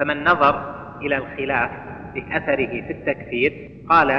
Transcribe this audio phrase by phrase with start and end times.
[0.00, 1.70] فمن نظر إلى الخلاف
[2.14, 4.10] بأثره في التكفير قال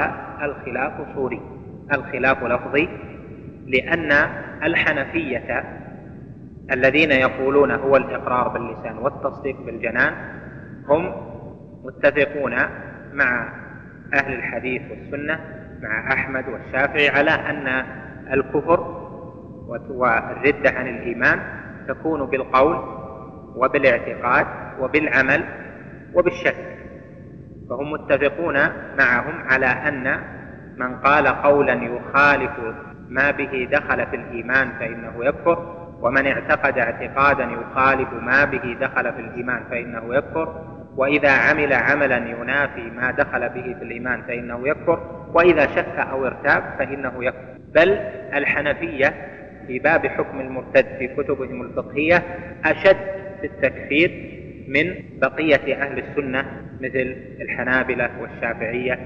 [0.42, 1.40] الخلاف صوري
[1.92, 2.88] الخلاف لفظي
[3.66, 4.12] لأن
[4.62, 5.64] الحنفية
[6.72, 10.12] الذين يقولون هو الإقرار باللسان والتصديق بالجنان
[10.88, 11.12] هم
[11.84, 12.54] متفقون
[13.12, 13.52] مع
[14.14, 15.40] أهل الحديث والسنة
[15.82, 17.84] مع أحمد والشافعي على أن
[18.32, 19.02] الكفر
[19.90, 21.40] والردة عن الإيمان
[21.88, 22.76] تكون بالقول
[23.56, 24.46] وبالاعتقاد
[24.80, 25.44] وبالعمل
[26.14, 26.56] وبالشك.
[27.70, 28.54] فهم متفقون
[28.98, 30.20] معهم على أن
[30.76, 32.50] من قال قولا يخالف
[33.08, 39.20] ما به دخل في الإيمان فإنه يكفر ومن اعتقد اعتقادا يخالف ما به دخل في
[39.20, 40.64] الإيمان فإنه يكفر
[40.96, 46.62] وإذا عمل عملا ينافي ما دخل به في الإيمان فإنه يكفر وإذا شك أو ارتاب
[46.78, 47.52] فإنه يكفر.
[47.74, 47.98] بل
[48.34, 49.14] الحنفية
[49.66, 52.22] في باب حكم المرتد في كتبهم الفقهية
[52.64, 52.96] أشد
[53.40, 56.44] في التكفير من بقية أهل السنة
[56.80, 58.98] مثل الحنابلة والشافعية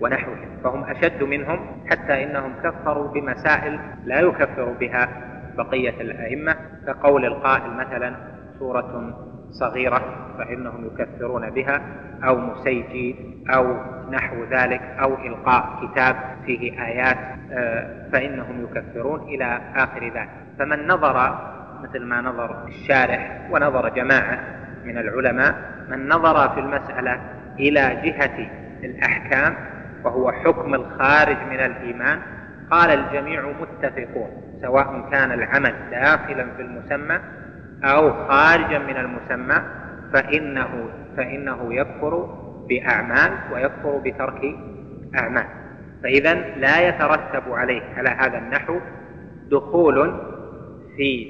[0.00, 1.58] ونحوهم فهم أشد منهم
[1.90, 5.08] حتى إنهم كفروا بمسائل لا يكفر بها
[5.56, 6.56] بقية الأئمة
[6.86, 8.16] كقول القائل مثلا
[8.58, 9.14] سورة
[9.50, 10.02] صغيرة
[10.38, 11.80] فإنهم يكفرون بها
[12.24, 13.16] أو مسيجي
[13.54, 13.76] أو
[14.10, 17.16] نحو ذلك أو إلقاء كتاب فيه آيات
[17.52, 20.28] آه، فإنهم يكفرون إلى آخر ذلك.
[20.58, 21.38] فمن نظر
[21.82, 25.54] مثل ما نظر الشارح ونظر جماعة من العلماء
[25.88, 27.20] من نظر في المسألة
[27.58, 28.50] إلى جهة
[28.84, 29.56] الأحكام
[30.04, 32.18] وهو حكم الخارج من الإيمان.
[32.70, 34.28] قال الجميع متفقون
[34.62, 37.20] سواء كان العمل داخلا في المسمى
[37.84, 39.62] أو خارجا من المسمى
[40.12, 44.56] فإنه فإنه يكفر بأعمال ويكفر بترك
[45.18, 45.46] أعمال.
[46.02, 48.78] فإذا لا يترتب عليه على هذا النحو
[49.50, 50.20] دخول
[50.96, 51.26] في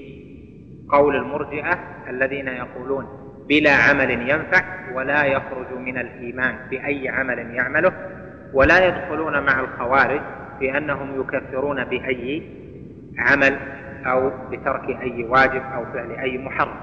[0.88, 4.64] قول المرجئة الذين يقولون بلا عمل ينفع
[4.94, 7.92] ولا يخرج من الإيمان بأي عمل يعمله
[8.52, 10.20] ولا يدخلون مع الخوارج
[10.58, 12.42] في أنهم يكفرون بأي
[13.18, 13.58] عمل
[14.06, 16.76] أو بترك أي واجب أو فعل أي محرم.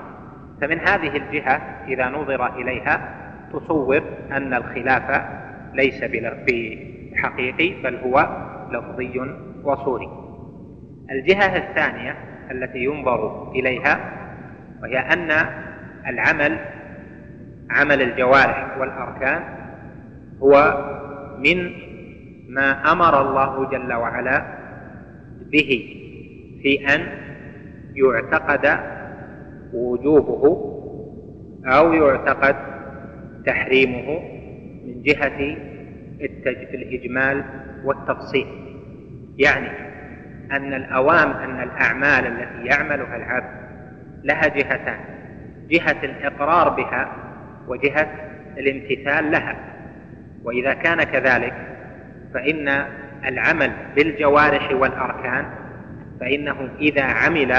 [0.61, 3.15] فمن هذه الجهة إذا نظر إليها
[3.53, 5.25] تصور أن الخلاف
[5.73, 8.27] ليس بحقيقي بل هو
[8.71, 9.21] لفظي
[9.63, 10.09] وصوري.
[11.11, 12.15] الجهة الثانية
[12.51, 13.99] التي ينظر إليها
[14.81, 15.31] وهي أن
[16.07, 16.59] العمل
[17.69, 19.43] عمل الجوارح والأركان
[20.41, 20.83] هو
[21.37, 21.71] من
[22.49, 24.45] ما أمر الله جل وعلا
[25.51, 25.97] به
[26.61, 27.07] في أن
[27.95, 28.79] يعتقد
[29.73, 30.71] وجوبه
[31.65, 32.55] أو يعتقد
[33.45, 34.19] تحريمه
[34.85, 35.57] من جهة
[36.73, 37.43] الإجمال
[37.83, 38.47] والتفصيل.
[39.37, 39.67] يعني
[40.51, 43.61] أن الأوام أن الأعمال التي يعملها العبد
[44.23, 44.99] لها جهتان.
[45.71, 47.11] جهة الإقرار بها
[47.67, 48.07] وجهة
[48.57, 49.55] الامتثال لها.
[50.43, 51.53] وإذا كان كذلك
[52.33, 52.85] فإن
[53.25, 55.45] العمل بالجوارح والأركان
[56.19, 57.53] فإنه إذا عمل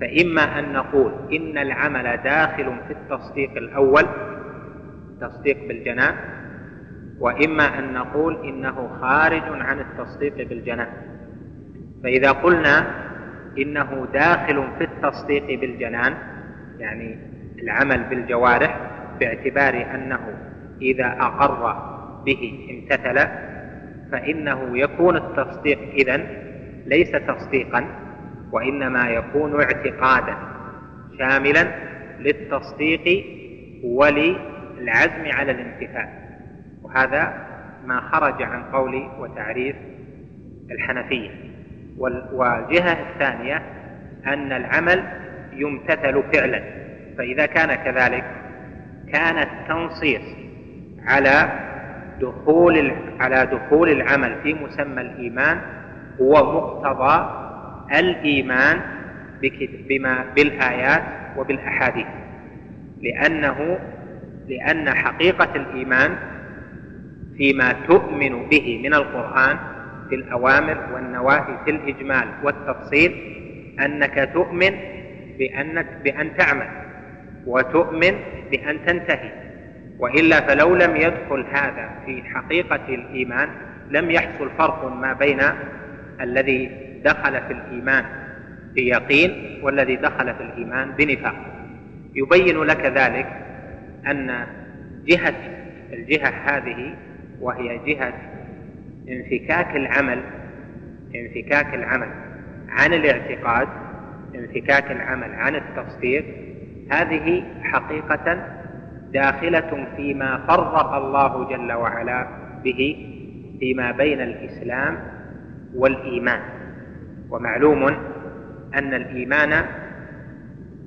[0.00, 4.06] فإما أن نقول إن العمل داخل في التصديق الأول
[5.20, 6.14] تصديق بالجنان
[7.20, 10.88] وإما أن نقول إنه خارج عن التصديق بالجنان
[12.02, 12.86] فإذا قلنا
[13.58, 16.14] إنه داخل في التصديق بالجنان
[16.84, 17.18] يعني
[17.58, 18.80] العمل بالجوارح
[19.20, 20.20] باعتبار أنه
[20.82, 21.76] إذا أقر
[22.24, 23.28] به امتثل
[24.12, 26.26] فإنه يكون التصديق إذن
[26.86, 27.84] ليس تصديقا
[28.52, 30.36] وإنما يكون اعتقادا
[31.18, 31.66] شاملا
[32.20, 33.24] للتصديق
[33.84, 36.08] وللعزم على الامتثال.
[36.82, 37.46] وهذا
[37.86, 39.76] ما خرج عن قول وتعريف
[40.70, 41.30] الحنفية.
[42.32, 43.62] والجهة الثانية
[44.26, 45.23] أن العمل
[45.56, 46.62] يمتثل فعلا.
[47.18, 48.24] فإذا كان كذلك
[49.12, 50.22] كان التنصيص
[51.06, 51.48] على
[52.20, 55.58] دخول على دخول العمل في مسمى الإيمان
[56.20, 57.30] هو مقتضى
[57.98, 58.80] الإيمان
[59.88, 61.02] بما بالآيات
[61.36, 62.06] وبالأحاديث.
[63.02, 63.78] لأنه
[64.48, 66.16] لأن حقيقة الإيمان
[67.36, 69.56] فيما تؤمن به من القرآن
[70.08, 73.12] في الأوامر والنواهي في الإجمال والتفصيل
[73.80, 74.72] أنك تؤمن
[75.38, 76.68] بأنك بأن تعمل
[77.46, 78.14] وتؤمن
[78.50, 79.30] بأن تنتهي.
[79.98, 83.48] وإلا فلو لم يدخل هذا في حقيقة الإيمان
[83.90, 85.40] لم يحصل فرق ما بين
[86.20, 86.70] الذي
[87.04, 88.04] دخل في الإيمان
[88.74, 91.34] بيقين والذي دخل في الإيمان بنفاق.
[92.14, 93.26] يبين لك ذلك
[94.06, 94.46] أن
[95.06, 95.34] جهة
[95.92, 96.94] الجهة هذه
[97.40, 98.12] وهي جهة
[99.08, 100.20] انفكاك العمل
[101.14, 102.08] انفكاك العمل
[102.68, 103.68] عن الاعتقاد
[104.34, 106.24] انفكاك العمل عن التصديق
[106.90, 108.46] هذه حقيقة
[109.12, 112.26] داخلة فيما فرق الله جل وعلا
[112.64, 113.10] به
[113.60, 114.98] فيما بين الإسلام
[115.74, 116.40] والإيمان.
[117.30, 117.84] ومعلوم
[118.74, 119.64] أن الإيمان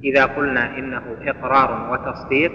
[0.04, 2.52] إذا قلنا إنه إقرار وتصديق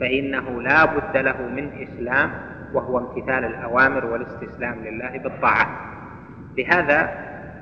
[0.00, 2.30] فإنه لا بد له من إسلام
[2.74, 5.66] وهو امتثال الأوامر والاستسلام لله بالطاعة.
[6.58, 7.10] لهذا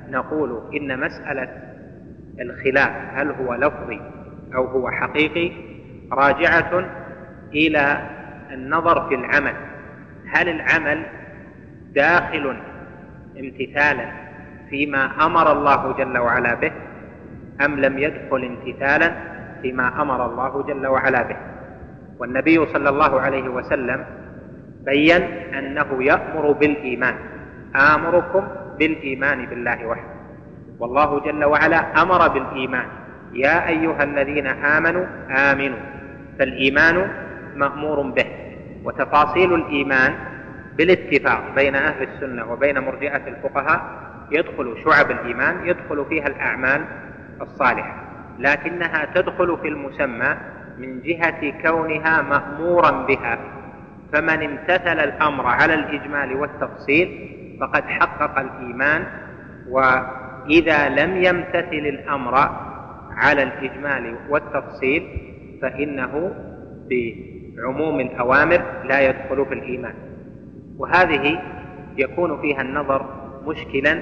[0.09, 1.70] نقول إن مسألة
[2.39, 4.01] الخلاف هل هو لفظي
[4.55, 5.51] أو هو حقيقي؟
[6.11, 6.85] راجعة
[7.53, 8.09] إلى
[8.51, 9.53] النظر في العمل.
[10.33, 11.05] هل العمل
[11.95, 12.57] داخل
[13.39, 14.11] امتثالا
[14.69, 16.71] فيما أمر الله جل وعلا به
[17.65, 19.11] أم لم يدخل امتثالا
[19.61, 21.37] فيما أمر الله جل وعلا به؟
[22.19, 24.05] والنبي صلى الله عليه وسلم
[24.85, 25.21] بين
[25.57, 27.15] أنه يأمر بالإيمان.
[27.75, 28.47] آمركم
[28.79, 30.20] بالإيمان بالله وحده.
[30.81, 32.85] والله جل وعلا أمر بالإيمان.
[33.33, 35.79] يا أيها الذين آمنوا آمنوا.
[36.39, 37.07] فالإيمان
[37.55, 38.25] مأمور به.
[38.83, 40.13] وتفاصيل الإيمان
[40.77, 43.81] بالاتفاق بين أهل السنة وبين مرجئة الفقهاء.
[44.31, 46.85] يدخل شعب الإيمان يدخل فيها الأعمال
[47.41, 47.95] الصالحة.
[48.39, 50.37] لكنها تدخل في المسمى
[50.77, 53.37] من جهة كونها مأمورا بها.
[54.13, 59.05] فمن امتثل الأمر على الإجمال والتفصيل فقد حقق الإيمان
[60.51, 62.35] واذا لم يمتثل الأمر
[63.11, 65.03] على الإجمال والتفصيل
[65.61, 66.33] فإنه
[66.89, 69.93] بعموم الأوامر لا يدخل في الإيمان.
[70.77, 71.41] وهذه
[71.97, 73.05] يكون فيها النظر
[73.47, 73.93] مشكلا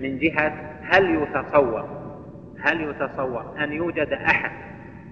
[0.00, 0.52] من جهة
[0.82, 1.84] هل يتصور
[2.60, 4.50] هل يتصور أن يوجد أحد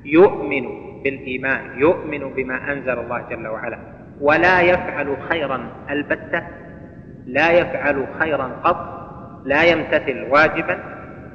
[0.05, 0.65] يؤمن
[1.05, 3.79] بالإيمان يؤمن بما أنزل الله جل وعلا
[4.21, 6.43] ولا يفعل خيرا البتة
[7.27, 9.06] لا يفعل خيرا قط
[9.47, 10.79] لا يمتثل واجبا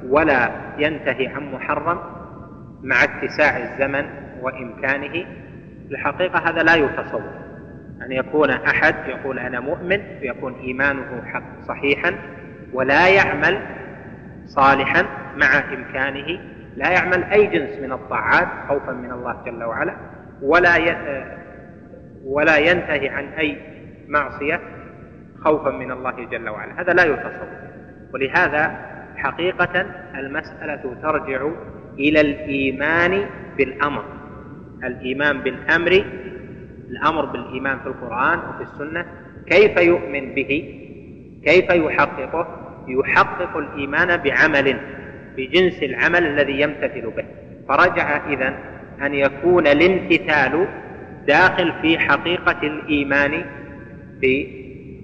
[0.08, 1.98] ولا ينتهي عن محرم
[2.82, 4.04] مع اتساع الزمن
[4.40, 5.24] وإمكانه.
[5.90, 7.30] الحقيقة هذا لا يتصور.
[8.06, 12.14] أن يكون أحد يقول أنا مؤمن ويكون إيمانه حق صحيحا
[12.72, 13.58] ولا يعمل
[14.46, 15.02] صالحا
[15.36, 16.40] مع إمكانه.
[16.76, 19.96] لا يعمل أي جنس من الطاعات خوفا من الله جل وعلا
[20.42, 20.76] ولا
[22.24, 23.56] ولا ينتهي عن أي
[24.08, 24.60] معصية
[25.40, 26.80] خوفا من الله جل وعلا.
[26.80, 27.71] هذا لا يتصور.
[28.14, 28.76] ولهذا
[29.16, 31.48] حقيقة المسألة ترجع
[31.98, 33.26] إلى الإيمان
[33.58, 34.04] بالأمر.
[34.84, 36.04] الإيمان بالأمر
[36.90, 39.06] الأمر بالإيمان في القرآن وفي السنة.
[39.46, 40.78] كيف يؤمن به؟
[41.44, 42.46] كيف يحققه؟
[42.88, 44.76] يحقق الإيمان بعمل
[45.36, 47.24] بجنس العمل الذي يمتثل به.
[47.68, 48.54] فرجع إذا
[49.02, 50.66] أن يكون الامتثال
[51.26, 53.44] داخل في حقيقة الإيمان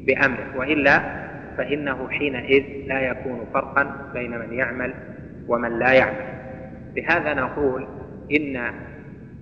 [0.07, 1.28] بأمره وإلا
[1.59, 4.95] فإنه حينئذ لا يكون فرقا بين من يعمل
[5.49, 6.39] ومن لا يعمل.
[6.97, 7.87] لهذا نقول
[8.37, 8.73] إن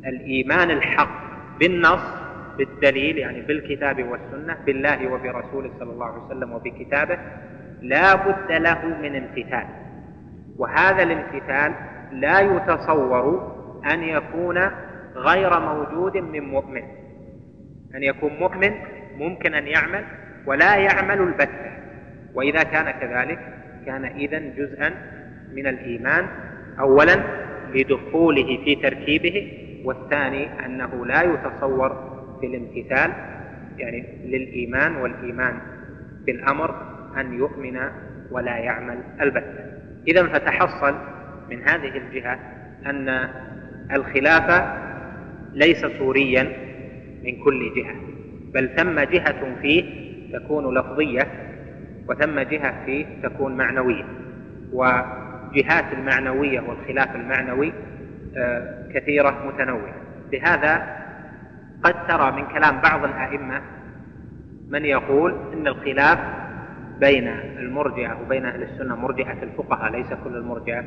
[0.06, 1.26] الإيمان الحق
[1.58, 2.26] بالنص
[2.58, 7.18] بالدليل يعني بالكتاب والسنة بالله وبرسوله صلى الله عليه وسلم وبكتابه
[7.82, 9.66] لا بد له من امتثال.
[10.56, 11.72] وهذا الامتثال
[12.12, 13.56] لا يتصور
[13.92, 14.70] أن يكون
[15.16, 16.82] غير موجود من مؤمن.
[17.94, 18.72] أن يكون مؤمن
[19.18, 20.04] ممكن أن يعمل
[20.46, 21.75] ولا يعمل البتة.
[22.36, 23.38] وإذا كان كذلك
[23.86, 24.92] كان اذا جزءا
[25.52, 26.26] من الإيمان
[26.80, 27.16] اولا
[27.74, 29.52] لدخوله في تركيبه
[29.84, 33.12] والثاني أنه لا يتصور في الامتثال
[33.78, 35.58] يعني للإيمان والإيمان
[36.26, 36.74] بالأمر
[37.20, 37.78] أن يؤمن
[38.30, 39.64] ولا يعمل البتة
[40.08, 40.94] اذا فتحصل
[41.50, 42.38] من هذه الجهة
[42.86, 43.28] أن
[43.92, 44.64] الخلاف
[45.52, 46.52] ليس صوريا
[47.24, 47.94] من كل جهة
[48.54, 49.84] بل ثم جهة فيه
[50.32, 51.45] تكون لفظية
[52.08, 54.04] وثم جهة فيه تكون معنوية.
[54.72, 57.72] وجهات المعنوية والخلاف المعنوي
[58.36, 59.94] آه، كثيرة متنوعة.
[60.32, 60.96] لهذا
[61.82, 63.60] قد ترى من كلام بعض الأئمة
[64.68, 66.18] من يقول إن الخلاف
[67.00, 70.84] بين المرجئة وبين أهل السنة مرجئة الفقهاء ليس كل المرجئة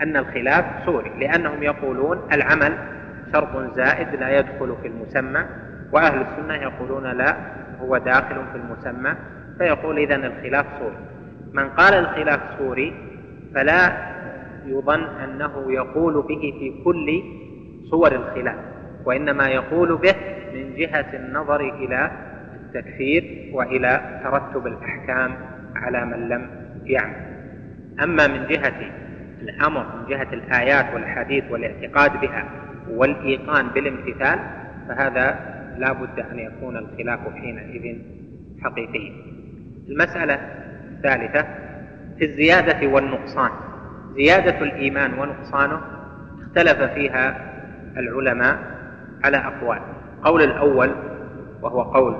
[0.00, 2.78] أن الخلاف صوري لأنهم يقولون العمل
[3.32, 5.44] شرط زائد لا يدخل في المسمى
[5.92, 7.36] وأهل السنة يقولون لا
[7.80, 9.14] هو داخل في المسمى.
[9.62, 10.96] فيقول إذا الخلاف صوري.
[11.52, 12.94] من قال الخلاف صوري
[13.54, 13.92] فلا
[14.66, 17.22] يظن أنه يقول به في كل
[17.90, 18.56] صور الخلاف
[19.04, 20.14] وإنما يقول به
[20.54, 22.10] من جهة النظر إلى
[22.54, 25.34] التكفير وإلى ترتب الأحكام
[25.76, 26.50] على من لم
[26.84, 27.16] يعمل.
[28.02, 28.90] أما من جهة
[29.42, 32.44] الأمر من جهة الآيات والحديث والاعتقاد بها
[32.90, 34.38] والإيقان بالامتثال
[34.88, 35.38] فهذا
[35.78, 37.98] لا بد أن يكون الخلاف حينئذ
[38.62, 39.41] حقيقيا.
[39.88, 40.34] المسألة
[40.90, 41.46] الثالثة
[42.18, 43.50] في الزيادة والنقصان.
[44.16, 45.80] زيادة الإيمان ونقصانه
[46.42, 47.52] اختلف فيها
[47.96, 48.58] العلماء
[49.24, 49.80] على أقوال.
[50.18, 50.90] القول الأول
[51.62, 52.14] وهو قول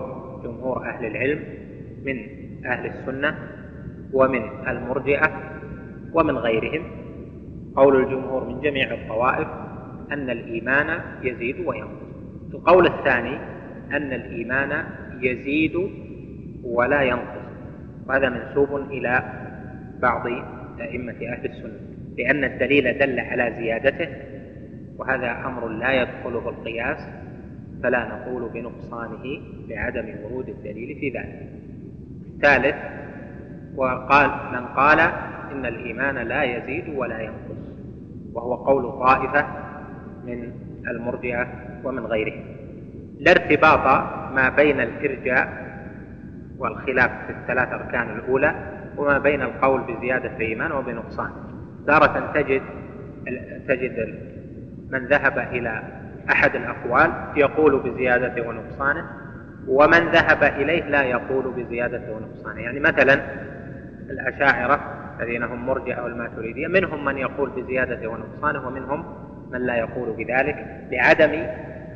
[0.44, 1.40] جمهور أهل العلم
[2.04, 2.16] من
[2.66, 3.38] أهل السنة
[4.12, 5.30] ومن المرجئة
[6.12, 6.82] ومن غيرهم.
[7.76, 9.48] قول الجمهور من جميع الطوائف
[10.12, 12.02] أن الإيمان يزيد وينقص.
[12.54, 13.36] القول الثاني
[13.96, 14.84] أن الإيمان
[15.20, 15.90] يزيد
[16.64, 17.41] ولا ينقص.
[18.08, 19.22] وهذا منسوب إلى
[20.02, 20.26] بعض
[20.80, 24.08] أئمة أهل السنة لأن الدليل دل على زيادته
[24.98, 26.98] وهذا أمر لا يدخله القياس
[27.82, 29.24] فلا نقول بنقصانه
[29.68, 31.48] لعدم ورود الدليل في ذلك.
[32.34, 32.76] الثالث
[33.76, 35.00] وقال من قال
[35.52, 37.68] إن الإيمان لا يزيد ولا ينقص
[38.32, 39.46] وهو قول طائفة
[40.26, 40.52] من
[40.88, 41.46] المرجئة
[41.84, 42.44] ومن غيرهم.
[43.20, 43.86] لا ارتباط
[44.34, 45.61] ما بين الإرجاء
[46.62, 48.54] والخلاف في الثلاث أركان الأولى
[48.96, 51.30] وما بين القول بزيادة الإيمان وبنقصان
[51.86, 52.62] تارة تجد
[53.68, 54.14] تجد
[54.90, 55.82] من ذهب إلى
[56.30, 59.04] أحد الأقوال يقول بزيادته ونقصانه
[59.68, 63.20] ومن ذهب إليه لا يقول بزيادته ونقصانه يعني مثلا
[64.10, 64.80] الأشاعرة
[65.20, 69.04] الذين هم مرجئة والماتريدية منهم من يقول بزيادته ونقصانه ومنهم
[69.50, 71.46] من لا يقول بذلك لعدم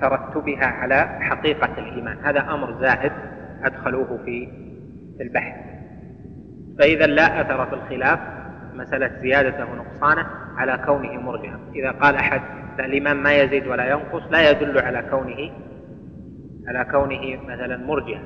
[0.00, 2.16] ترتبها على حقيقة الإيمان.
[2.24, 3.12] هذا أمر زائد
[3.64, 4.48] أدخلوه في
[5.20, 5.54] البحث.
[6.78, 8.18] فإذا لا أثر في الخلاف
[8.74, 11.58] مسألة زيادته ونقصانه على كونه مرجئا.
[11.74, 12.40] إذا قال أحد
[12.80, 15.50] الإمام ما يزيد ولا ينقص لا يدل على كونه
[16.68, 18.20] على كونه مثلا مرجئا.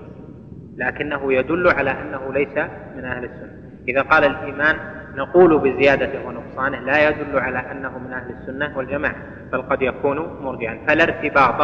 [0.76, 2.58] لكنه يدل على أنه ليس
[2.96, 3.60] من أهل السنة.
[3.88, 4.76] إذا قال الإيمان
[5.16, 9.16] نقول بزيادته ونقصانه لا يدل على أنه من أهل السنة والجماعة
[9.52, 11.60] بل قد يكون مرجعا فلا ارتباط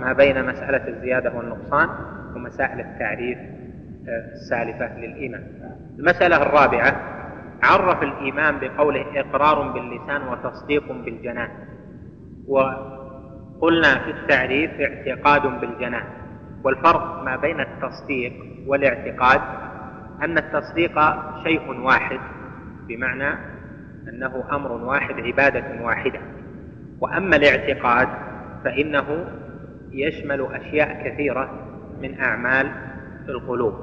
[0.00, 1.88] ما بين مسألة الزيادة والنقصان
[2.36, 3.38] ومسائل التعريف
[4.08, 5.44] آه، السالفة للإيمان.
[5.98, 7.00] المسألة الرابعة
[7.62, 11.48] عرف الإيمان بقوله إقرار باللسان وتصديق بالجنان.
[12.48, 16.04] وقلنا في التعريف اعتقاد بالجنان.
[16.64, 18.32] والفرق ما بين التصديق
[18.66, 19.40] والاعتقاد
[20.22, 21.00] أن التصديق
[21.42, 22.20] شيء واحد
[22.88, 23.38] بمعنى
[24.08, 26.20] أنه أمر واحد عبادة واحدة.
[27.00, 28.08] وأما الاعتقاد
[28.64, 29.26] فإنه
[29.92, 31.50] يشمل أشياء كثيرة
[32.02, 32.70] من أعمال
[33.28, 33.74] القلوب.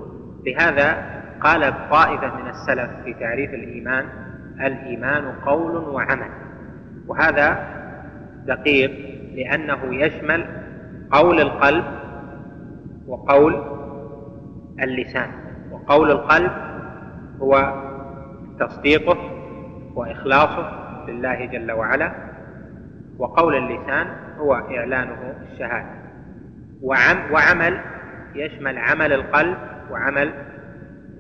[0.46, 1.06] لهذا
[1.41, 4.06] قال طائفة من السلف في تعريف الإيمان
[4.60, 6.30] الإيمان قول وعمل.
[7.08, 7.68] وهذا
[8.46, 8.91] دقيق
[9.36, 10.46] لأنه يشمل
[11.12, 11.84] قول القلب
[13.08, 13.63] وقول
[14.84, 15.30] اللسان.
[15.72, 16.51] وقول القلب
[17.41, 17.84] هو
[18.60, 19.18] تصديقه
[19.96, 20.72] وإخلاصه
[21.08, 22.12] لله جل وعلا
[23.18, 26.01] وقول اللسان هو إعلانه الشهادة.
[26.82, 27.82] وعم وعمل
[28.35, 29.57] يشمل عمل القلب
[29.91, 30.33] وعمل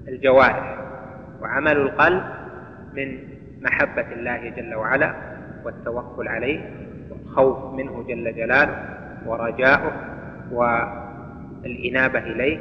[0.07, 0.77] الجوارح.
[1.41, 2.23] وعمل القلب
[2.93, 3.17] من
[3.61, 5.15] محبة الله جل وعلا
[5.65, 6.69] والتوكل عليه
[7.11, 8.85] والخوف منه جل جلاله
[9.25, 9.91] ورجاؤه
[10.51, 12.59] والإنابة إليه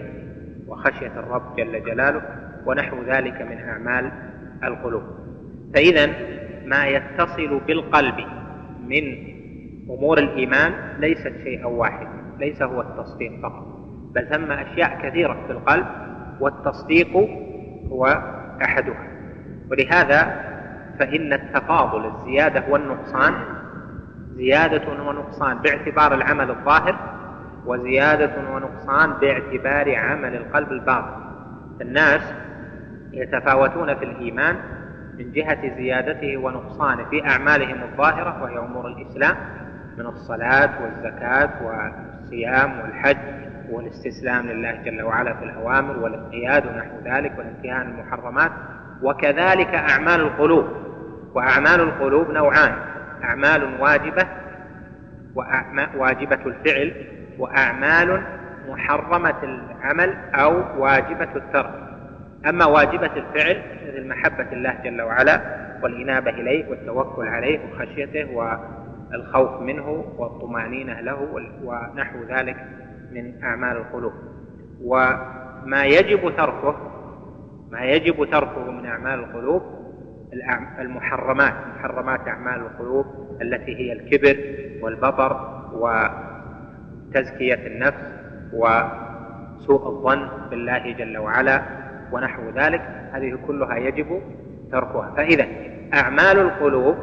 [0.68, 2.22] وخشية الرب جل جلاله
[2.66, 4.12] ونحو ذلك من أعمال
[4.64, 5.02] القلوب.
[5.74, 6.06] فإذا
[6.64, 8.14] ما يتصل بالقلب
[8.86, 9.30] من
[9.90, 13.69] أمور الإيمان ليست شيئا واحدا ليس هو التصديق فقط.
[14.14, 15.86] بل ثم أشياء كثيرة في القلب
[16.40, 17.16] والتصديق
[17.88, 18.22] هو
[18.62, 19.08] أحدها.
[19.70, 20.50] ولهذا
[20.98, 23.34] فإن التفاضل الزيادة والنقصان
[24.36, 26.96] زيادة ونقصان باعتبار العمل الظاهر
[27.66, 31.20] وزيادة ونقصان باعتبار عمل القلب الباطن.
[31.80, 32.22] الناس
[33.12, 34.56] يتفاوتون في الإيمان
[35.18, 39.36] من جهة زيادته ونقصانه في أعمالهم الظاهرة وهي أمور الإسلام
[39.98, 47.74] من الصلاة والزكاة والصيام والحج والاستسلام لله جل وعلا في الأوامر والانقياد ونحو ذلك والانتهاء
[47.74, 48.50] عن المحرمات
[49.02, 50.64] وكذلك أعمال القلوب.
[51.34, 52.72] وأعمال القلوب نوعان
[53.24, 54.26] أعمال واجبة
[55.96, 56.92] واجبة الفعل
[57.38, 58.22] وأعمال
[58.68, 61.74] محرمة العمل أو واجبة الترك.
[62.48, 65.40] أما واجبة الفعل مثل محبة الله جل وعلا
[65.82, 72.56] والإنابة إليه والتوكل عليه وخشيته والخوف منه والطمأنينة له ونحو ذلك.
[73.12, 74.12] من أعمال القلوب
[74.84, 76.76] وما يجب تركه
[77.70, 79.62] ما يجب تركه من أعمال القلوب
[80.78, 83.06] المحرمات محرمات أعمال القلوب
[83.42, 84.36] التي هي الكبر
[84.82, 88.02] والبطر وتزكية النفس
[88.52, 91.62] وسوء الظن بالله جل وعلا
[92.12, 92.80] ونحو ذلك.
[93.12, 94.22] هذه كلها يجب
[94.72, 95.14] تركها.
[95.16, 95.46] فإذا
[95.94, 96.96] أعمال القلوب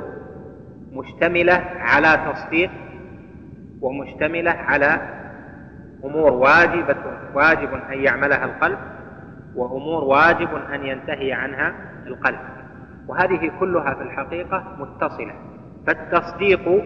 [0.93, 2.71] مشتملة على تصديق
[3.81, 4.99] ومشتملة على
[6.07, 6.95] أمور واجبة
[7.33, 8.77] واجب أن يعملها القلب
[9.55, 11.73] وأمور واجب أن ينتهي عنها
[12.07, 12.39] القلب.
[13.07, 15.33] وهذه كلها في الحقيقة متصلة.
[15.87, 16.83] فالتصديق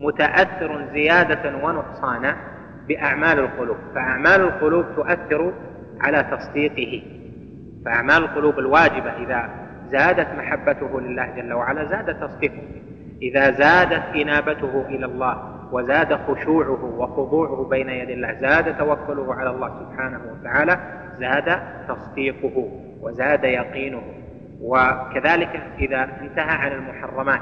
[0.00, 2.36] متأثر زيادة ونقصانا
[2.88, 3.76] بأعمال القلوب.
[3.94, 5.52] فأعمال القلوب تؤثر
[6.00, 7.02] على تصديقه.
[7.84, 9.48] فأعمال القلوب الواجبة إذا
[9.90, 12.62] زادت محبته لله جل وعلا زاد تصديقه.
[13.22, 18.32] إذا زادت إنابته إلى الله وزاد خشوعه وخضوعه بين يدي الله.
[18.32, 20.78] زاد توكله على الله سبحانه وتعالى
[21.18, 22.68] زاد تصديقه
[23.00, 24.02] وزاد يقينه.
[24.60, 27.40] وكذلك إذا انتهى عن المحرمات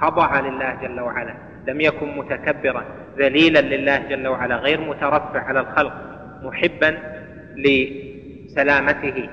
[0.00, 1.34] خضع لله جل وعلا
[1.68, 2.84] لم يكن متكبرا
[3.18, 5.92] ذليلا لله جل وعلا غير مترفع على الخلق
[6.42, 6.98] محبا
[7.56, 9.28] لسلامته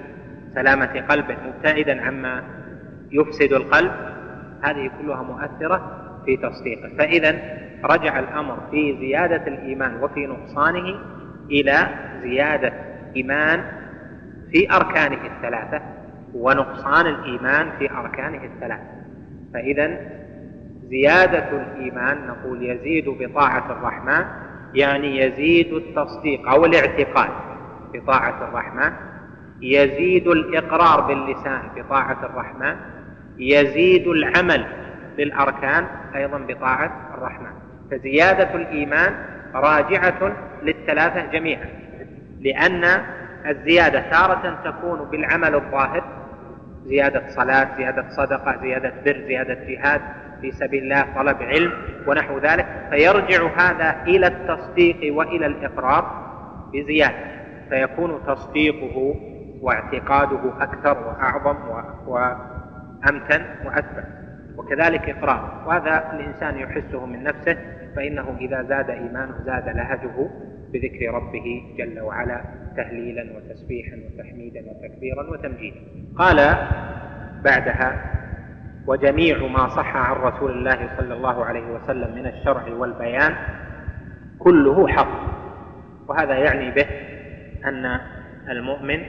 [0.55, 2.43] سلامة قلبه مبتعدا عما
[3.11, 3.91] يفسد القلب
[4.61, 6.89] هذه كلها مؤثرة في تصديقه.
[6.97, 7.35] فإذا
[7.83, 10.95] رجع الأمر في زيادة الإيمان وفي نقصانه
[11.51, 11.87] إلى
[12.21, 12.73] زيادة
[13.15, 13.63] إيمان
[14.51, 15.81] في أركانه الثلاثة
[16.33, 18.97] ونقصان الإيمان في أركانه الثلاثة.
[19.53, 19.97] فإذا
[20.89, 24.25] زيادة الإيمان نقول يزيد بطاعة الرحمن
[24.73, 27.29] يعني يزيد التصديق أو الاعتقاد
[27.93, 28.93] بطاعة الرحمن
[29.61, 32.75] يزيد الإقرار باللسان بطاعة الرحمن
[33.37, 34.65] يزيد العمل
[35.17, 37.56] بالأركان أيضا بطاعة الرحمن.
[37.91, 39.13] فزيادة الإيمان
[39.53, 41.65] راجعة للثلاثة جميعا
[42.39, 43.01] لأن
[43.45, 46.03] الزيادة تارة تكون بالعمل الظاهر
[46.85, 50.01] زيادة صلاة زيادة صدقة زيادة بر زيادة جهاد
[50.41, 51.71] في سبيل الله طلب علم
[52.07, 56.27] ونحو ذلك فيرجع هذا إلى التصديق وإلى الإقرار
[56.73, 57.37] بزيادة
[57.69, 59.15] فيكون تصديقه
[59.61, 61.57] واعتقاده أكثر وأعظم
[62.07, 64.16] وأمتن وأثبت
[64.67, 67.57] وكذلك إقرار وهذا الإنسان يحسه من نفسه
[67.95, 70.29] فإنه إذا زاد إيمانه زاد لهجه
[70.73, 72.41] بذكر ربه جل وعلا
[72.77, 75.77] تهليلا وتسبيحا وتحميدا وتكبيرا وتمجيدا.
[76.17, 76.55] قال
[77.43, 78.13] بعدها
[78.87, 83.35] وجميع ما صح عن رسول الله صلى الله عليه وسلم من الشرع والبيان
[84.39, 85.37] كله حق.
[86.07, 86.87] وهذا يعني به
[87.65, 87.99] أن
[88.49, 88.99] المؤمن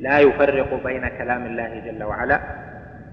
[0.00, 2.40] لا يفرق بين كلام الله جل وعلا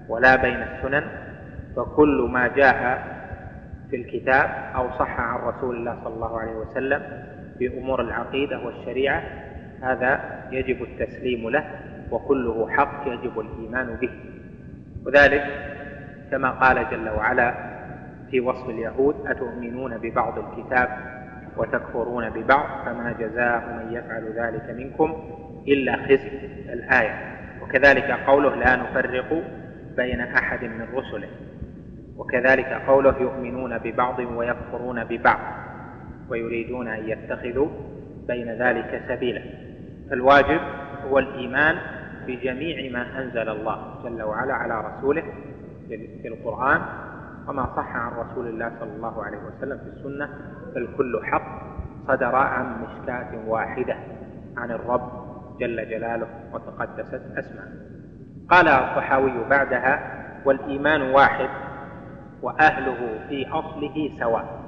[0.08, 1.31] ولا بين السنن
[1.76, 3.02] فكل ما جاء
[3.90, 7.02] في الكتاب أو صح عن رسول الله صلى الله عليه وسلم
[7.58, 9.22] في أمور العقيدة والشريعة
[9.82, 11.64] هذا يجب التسليم له
[12.10, 14.10] وكله حق يجب الإيمان به.
[15.06, 15.44] وذلك
[16.30, 17.54] كما قال جل وعلا
[18.30, 20.88] في وصف اليهود أتؤمنون ببعض الكتاب
[21.56, 25.14] وتكفرون ببعض؟ فما جزاء من يفعل ذلك منكم
[25.68, 26.28] إلا خزي
[26.72, 27.38] الآية.
[27.62, 29.42] وكذلك قوله لا نفرق
[29.96, 31.28] بين أحد من رسله.
[32.22, 35.38] وكذلك قوله يؤمنون ببعض ويكفرون ببعض
[36.28, 37.68] ويريدون أن يتخذوا
[38.28, 39.42] بين ذلك سبيلا.
[40.10, 40.60] فالواجب
[41.10, 41.76] هو الإيمان
[42.26, 45.22] بجميع ما أنزل الله جل وعلا على رسوله
[45.88, 46.80] في القرآن
[47.48, 50.28] وما صح عن رسول الله صلى الله عليه وسلم في السنة.
[50.74, 51.62] فالكل حق
[52.08, 53.96] صدر عن مشكاة واحدة
[54.56, 55.10] عن الرب
[55.60, 57.68] جل جلاله وتقدست أسماء
[58.48, 61.48] قال الطحاوي بعدها والإيمان واحد
[62.42, 64.62] وأهله في أصله سواء.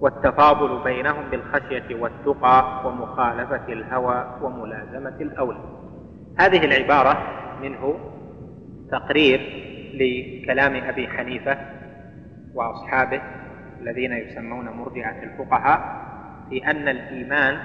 [0.00, 5.60] والتفاضل بينهم بالخشية والتقى ومخالفة الهوى وملازمة الأولى.
[6.38, 7.22] هذه العبارة
[7.62, 7.98] منه
[8.90, 9.40] تقرير
[9.94, 11.58] لكلام أبي حنيفة
[12.54, 13.20] وأصحابه
[13.80, 16.04] الذين يسمون مرجعة الفقهاء
[16.50, 17.58] في أن الإيمان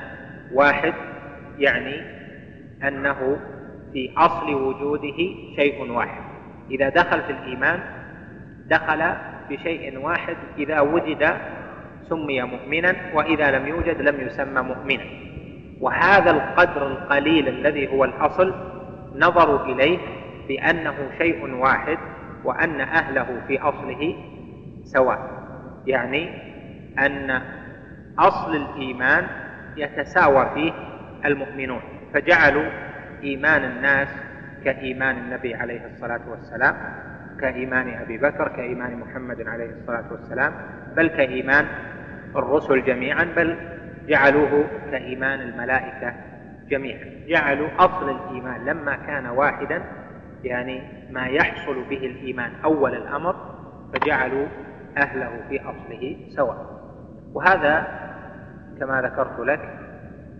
[0.53, 0.93] واحد
[1.57, 2.01] يعني
[2.87, 3.37] أنه
[3.93, 5.17] في أصل وجوده
[5.55, 6.21] شيء واحد.
[6.71, 7.79] إذا دخل في الإيمان
[8.69, 9.13] دخل
[9.49, 11.37] بشيء واحد إذا وجد
[12.09, 15.03] سمي مؤمنا وإذا لم يوجد لم يسمى مؤمنا.
[15.81, 18.53] وهذا القدر القليل الذي هو الأصل
[19.15, 19.99] نظروا إليه
[20.47, 21.97] بأنه شيء واحد
[22.43, 24.15] وأن أهله في أصله
[24.83, 25.19] سواء.
[25.87, 26.29] يعني
[26.99, 27.41] أن
[28.19, 29.27] أصل الإيمان
[29.77, 30.73] يتساوى فيه
[31.25, 31.81] المؤمنون.
[32.13, 32.69] فجعلوا
[33.23, 34.07] إيمان الناس
[34.65, 36.75] كإيمان النبي عليه الصلاة والسلام.
[37.41, 40.53] كإيمان أبي بكر كإيمان محمد عليه الصلاة والسلام
[40.97, 41.65] بل كإيمان
[42.35, 43.55] الرسل جميعا بل
[44.07, 46.13] جعلوه كإيمان الملائكة
[46.69, 47.05] جميعا.
[47.27, 49.81] جعلوا أصل الإيمان لما كان واحدا
[50.43, 53.35] يعني ما يحصل به الإيمان أول الأمر
[53.93, 54.47] فجعلوا
[54.97, 56.79] أهله في أصله سواء.
[57.33, 57.87] وهذا
[58.79, 59.79] كما ذكرت لك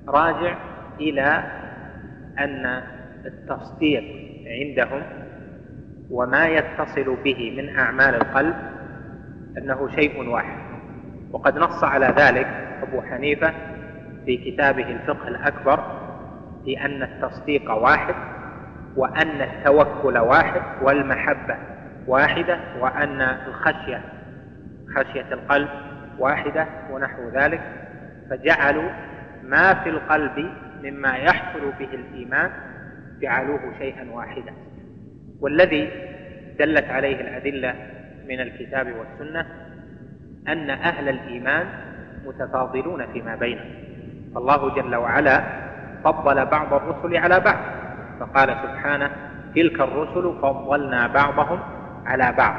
[0.07, 0.57] راجع
[0.99, 1.43] إلى
[2.39, 2.81] أن
[3.25, 4.03] التصديق
[4.47, 5.01] عندهم
[6.11, 8.55] وما يتصل به من أعمال القلب
[9.57, 10.59] أنه شيء واحد.
[11.31, 12.47] وقد نص على ذلك
[12.83, 13.53] أبو حنيفة
[14.25, 15.83] في كتابه الفقه الأكبر
[16.65, 18.15] في أن التصديق واحد
[18.95, 21.57] وأن التوكل واحد والمحبة
[22.07, 24.01] واحدة وأن الخشية
[24.95, 25.69] خشية القلب
[26.19, 27.61] واحدة ونحو ذلك.
[28.29, 28.89] فجعلوا
[29.43, 30.51] ما في القلب
[30.83, 32.51] مما يحصل به الإيمان
[33.21, 34.53] جعلوه شيئا واحدا.
[35.41, 35.89] والذي
[36.59, 37.75] دلت عليه الأدلة
[38.29, 39.45] من الكتاب والسنة
[40.47, 41.65] أن أهل الإيمان
[42.25, 43.73] متفاضلون فيما بينهم.
[44.35, 45.43] فالله جل وعلا
[46.03, 47.57] فضل بعض الرسل على بعض.
[48.19, 49.11] فقال سبحانه
[49.55, 51.59] تلك الرسل فضلنا بعضهم
[52.05, 52.55] على بعض.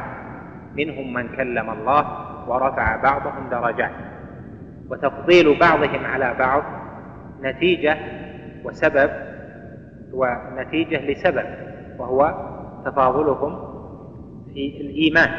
[0.76, 2.04] منهم من كلم الله
[2.48, 3.92] ورفع بعضهم درجات.
[4.90, 6.62] وتفضيل بعضهم على بعض
[7.42, 7.96] نتيجة
[8.64, 9.10] وسبب
[10.12, 11.44] ونتيجة لسبب
[11.98, 12.49] وهو
[12.84, 13.58] تفاضلهم
[14.54, 15.30] في الإيمان.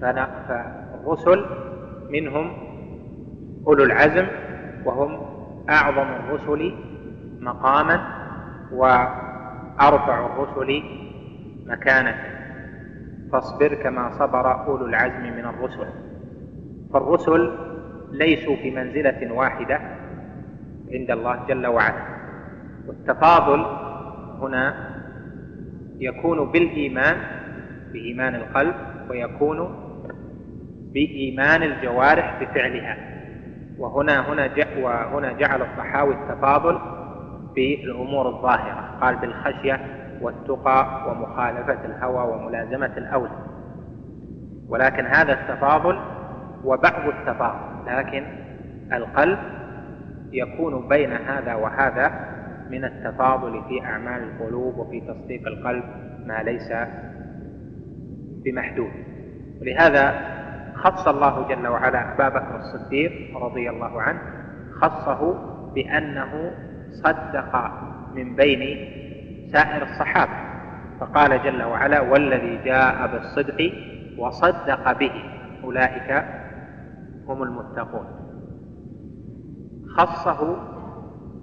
[0.00, 1.44] فالرسل
[2.10, 2.52] منهم
[3.66, 4.26] أولو العزم
[4.84, 5.20] وهم
[5.70, 6.74] أعظم الرسل
[7.40, 8.00] مقاما
[8.72, 10.82] وأرفع الرسل
[11.66, 12.14] مكانة
[13.32, 15.86] فاصبر كما صبر أولو العزم من الرسل.
[16.92, 17.52] فالرسل
[18.12, 19.80] ليسوا في منزلة واحدة
[20.92, 22.02] عند الله جل وعلا.
[22.86, 23.66] والتفاضل
[24.42, 24.97] هنا
[25.98, 27.16] يكون بالإيمان
[27.92, 28.74] بإيمان القلب
[29.10, 29.84] ويكون
[30.92, 32.96] بإيمان الجوارح بفعلها.
[33.78, 34.50] وهنا هنا
[34.82, 36.78] وهنا جعل الطحاوي التفاضل
[37.54, 38.98] بالأمور الظاهرة.
[39.00, 39.80] قال بالخشية
[40.20, 43.48] والتقى ومخالفة الهوى وملازمة الأولى.
[44.68, 45.98] ولكن هذا التفاضل
[46.64, 48.24] وبعض التفاضل لكن
[48.92, 49.38] القلب
[50.32, 52.37] يكون بين هذا وهذا
[52.70, 55.84] من التفاضل في أعمال القلوب وفي تصديق القلب
[56.26, 56.72] ما ليس
[58.44, 58.90] بمحدود.
[59.60, 60.14] ولهذا
[60.74, 64.20] خص الله جل وعلا أبا بكر الصديق رضي الله عنه
[64.80, 65.34] خصه
[65.74, 66.52] بأنه
[66.90, 67.70] صدق
[68.14, 68.88] من بين
[69.52, 70.48] سائر الصحابة.
[71.00, 73.72] فقال جل وعلا والذي جاء بالصدق
[74.18, 75.12] وصدق به
[75.64, 76.24] أولئك
[77.26, 78.06] هم المتقون.
[79.96, 80.56] خصه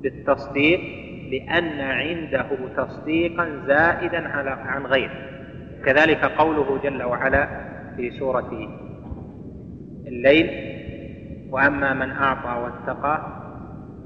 [0.01, 5.11] بالتصديق لأن عنده تصديقا زائدا على عن غيره.
[5.85, 7.47] كذلك قوله جل وعلا
[7.95, 8.51] في سورة
[10.07, 10.75] الليل
[11.51, 13.27] وأما من أعطى واتقى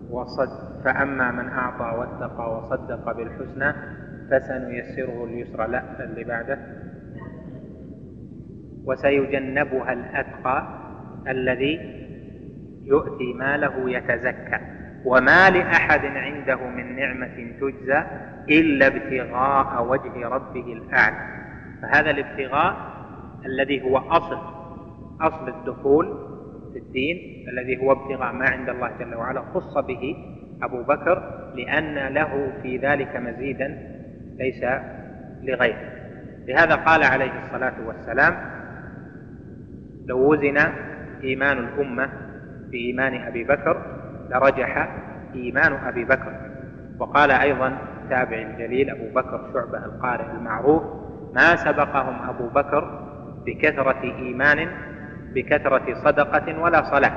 [0.10, 3.73] وصد فأما من أعطى واتقى وصدق بالحسنى
[4.32, 5.67] فسنيسره اليسرى.
[5.67, 6.60] لا اللي بعده.
[8.86, 10.67] وسيجنبها الأتقى
[11.27, 11.79] الذي
[12.84, 14.78] يؤتي ماله يتزكى.
[15.05, 18.03] وما لأحد عنده من نعمة تجزى
[18.49, 21.39] إلا ابتغاء وجه ربه الأعلى.
[21.81, 22.75] فهذا الابتغاء
[23.45, 24.39] الذي هو أصل
[25.21, 26.05] أصل الدخول
[26.73, 30.15] في الدين الذي هو ابتغاء ما عند الله جل وعلا خص به
[30.63, 33.77] أبو بكر لأن له في ذلك مزيدا
[34.38, 34.63] ليس
[35.43, 35.91] لغيره.
[36.47, 38.35] لهذا قال عليه الصلاة والسلام
[40.05, 40.57] لو وزن
[41.23, 42.09] إيمان الأمة
[42.71, 43.98] بإيمان أبي بكر
[44.29, 44.89] لرجح
[45.35, 46.33] إيمان أبي بكر.
[46.99, 47.77] وقال أيضا
[48.09, 50.83] تابع الجليل أبو بكر شعبة القارئ المعروف
[51.33, 53.09] ما سبقهم أبو بكر
[53.45, 54.67] بكثرة إيمان
[55.33, 57.13] بكثرة صدقة ولا صلاة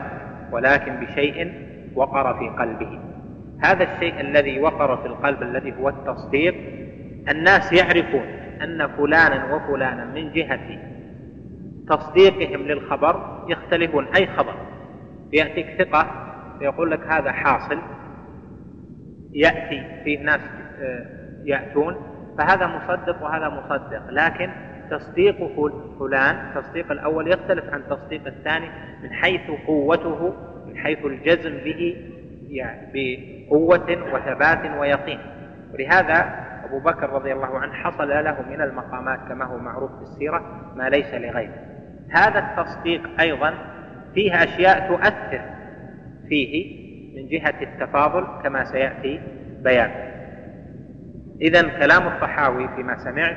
[0.52, 1.52] ولكن بشيء
[1.94, 2.98] وقر في قلبه.
[3.64, 6.54] هذا الشيء الذي وقر في القلب الذي هو التصديق
[7.30, 8.24] الناس يعرفون
[8.62, 10.78] أن فلانا وفلانا من جهة
[11.88, 14.06] تصديقهم للخبر يختلفون.
[14.16, 14.54] أي خبر؟
[15.32, 16.21] يأتيك ثقة
[16.62, 17.78] يقول لك هذا حاصل
[19.32, 20.40] يأتي فيه ناس
[20.80, 21.06] آه،
[21.44, 21.96] يأتون
[22.38, 24.50] فهذا مصدق وهذا مصدق لكن
[24.90, 25.36] تصديق
[25.98, 28.68] فلان تصديق الأول يختلف عن تصديق الثاني
[29.02, 30.34] من حيث قوته
[30.66, 31.96] من حيث الجزم به
[32.48, 35.18] يعني بقوة وثبات ويقين.
[35.74, 40.72] ولهذا أبو بكر رضي الله عنه حصل له من المقامات كما هو معروف في السيرة
[40.76, 41.54] ما ليس لغيره.
[42.10, 43.54] هذا التصديق أيضا
[44.14, 45.61] فيه أشياء تؤثر
[46.32, 46.82] فيه
[47.16, 49.20] من جهة التفاضل كما سيأتي
[49.64, 49.90] بيان.
[51.40, 53.36] إذا كلام الطحاوي فيما سمعت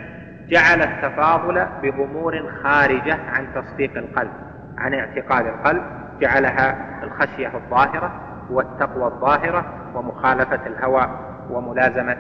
[0.49, 4.31] جعل التفاضل بأمور خارجة عن تصديق القلب
[4.77, 5.84] عن اعتقاد القلب
[6.21, 12.17] جعلها الخشية الظاهرة والتقوى الظاهرة ومخالفة الهوى وملازمة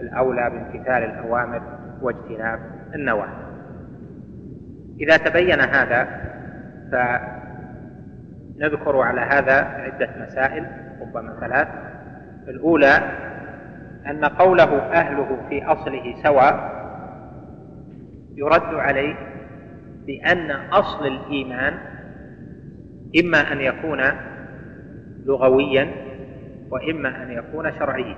[0.00, 1.62] الأولى بامتثال الأوامر
[2.02, 2.60] واجتناب
[2.94, 3.46] النواهي.
[5.00, 6.08] إذا تبين هذا
[8.58, 10.66] فنذكر على هذا عدة مسائل
[11.00, 11.68] ربما ثلاث.
[12.48, 13.02] الأولى
[14.06, 16.76] أن قوله أهله في أصله سواء
[18.36, 19.14] يرد عليه
[20.06, 21.74] بأن أصل الإيمان
[23.20, 24.02] إما أن يكون
[25.26, 25.90] لغويا
[26.70, 28.16] وإما أن يكون شرعيا.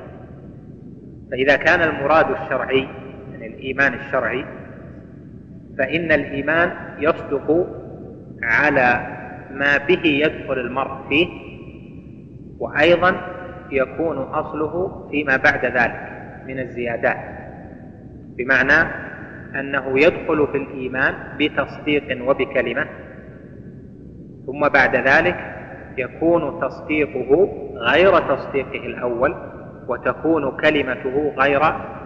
[1.31, 2.89] فإذا كان المراد الشرعي
[3.33, 4.45] يعني الإيمان الشرعي
[5.79, 7.67] فإن الإيمان يصدق
[8.43, 9.18] على
[9.59, 11.29] ما به يدخل المرء فيه
[12.59, 13.15] وأيضا
[13.71, 16.09] يكون أصله فيما بعد ذلك
[16.47, 17.17] من الزيادات.
[18.37, 18.89] بمعنى
[19.61, 22.87] أنه يدخل في الإيمان بتصديق وبكلمة
[24.47, 25.37] ثم بعد ذلك
[25.99, 29.35] يكون تصديقه غير تصديقه الأول
[29.89, 31.61] وتكون كلمته غير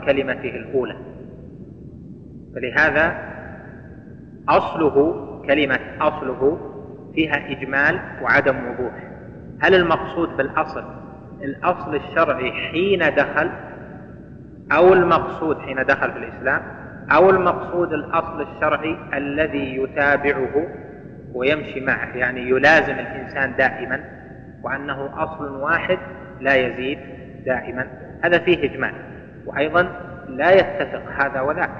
[0.07, 0.97] كلمته الأولى.
[2.55, 3.33] فلهذا
[4.49, 6.72] أصله كلمة أصله
[7.15, 8.93] فيها إجمال وعدم وضوح.
[9.63, 10.85] هل المقصود بالأصل؟
[11.43, 13.51] الأصل الشرعي حين دخل
[14.73, 16.63] أو المقصود حين دخل في الإسلام
[17.13, 20.67] أو المقصود الأصل الشرعي الذي يتابعه
[21.35, 22.17] ويمشي معه.
[22.17, 24.01] يعني يلازم الإنسان دائما
[24.63, 25.99] وأنه أصل واحد
[26.41, 26.99] لا يزيد
[27.47, 27.87] دائما.
[28.25, 28.93] هذا فيه إجمال.
[29.47, 29.89] وأيضا
[30.29, 31.71] لا يتفق هذا وذاك.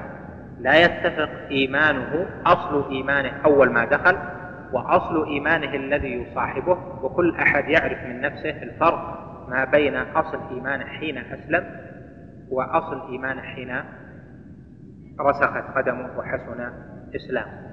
[0.61, 4.17] لا يتفق إيمانه أصل إيمانه أول ما دخل
[4.73, 11.19] وأصل إيمانه الذي يصاحبه وكل أحد يعرف من نفسه الفرق ما بين أصل إيمانه حين
[11.19, 11.65] أسلم
[12.51, 13.77] وأصل إيمانه حين
[15.21, 16.73] رسخت قدمه وحسن
[17.17, 17.73] إسلامه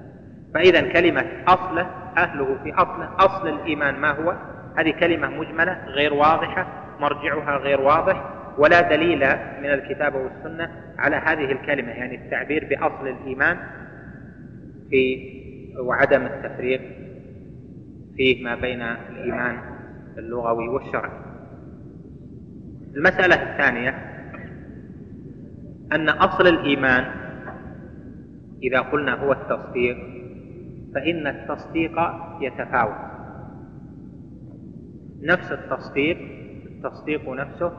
[0.54, 1.86] فإذا كلمة أصله
[2.16, 4.34] أهله في أصله أصل الإيمان ما هو؟
[4.76, 6.66] هذه كلمة مجملة غير واضحة
[7.00, 8.24] مرجعها غير واضح
[8.58, 9.18] ولا دليل
[9.62, 13.56] من الكتاب والسنة على هذه الكلمة يعني التعبير بأصل الإيمان
[14.90, 15.39] في
[15.80, 16.80] وعدم التفريق
[18.16, 19.58] فيه ما بين الإيمان
[20.18, 21.20] اللغوي والشرعي.
[22.96, 23.90] المسألة الثانية
[25.92, 27.04] أن أصل الإيمان
[28.62, 29.96] إذا قلنا هو التصديق
[30.94, 31.96] فإن التصديق
[32.40, 33.10] يتفاوت.
[35.22, 36.18] نفس التصديق
[36.66, 37.72] التصديق نفسه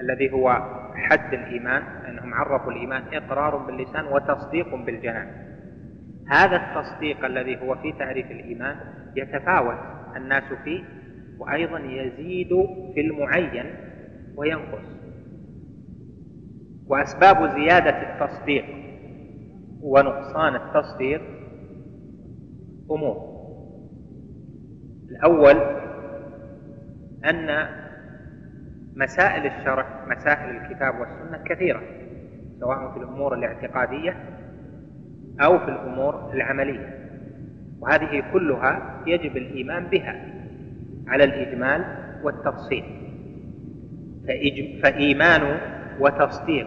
[0.00, 0.52] الذي هو
[0.94, 5.45] حد الإيمان أنهم عرفوا الإيمان إقرار باللسان وتصديق بالجنان.
[6.28, 8.76] هذا التصديق الذي هو في تعريف الإيمان
[9.16, 9.78] يتفاوت
[10.16, 10.84] الناس فيه
[11.38, 12.48] وأيضا يزيد
[12.94, 13.64] في المعين
[14.36, 14.84] وينقص.
[16.86, 18.64] وأسباب زيادة التصديق
[19.82, 21.22] ونقصان التصديق
[22.90, 23.36] أمور.
[25.10, 25.56] الأول
[27.24, 27.68] أن
[28.96, 31.82] مسائل الشرع مسائل الكتاب والسنة كثيرة
[32.60, 34.16] سواء في الأمور الاعتقادية
[35.40, 36.98] أو في الأمور العملية.
[37.80, 40.24] وهذه كلها يجب الإيمان بها
[41.08, 41.84] على الإجمال
[42.22, 42.84] والتفصيل.
[44.82, 45.58] فإيمان
[46.00, 46.66] وتصديق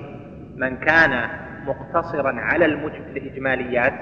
[0.56, 1.30] من كان
[1.66, 3.94] مقتصرا على الإجماليات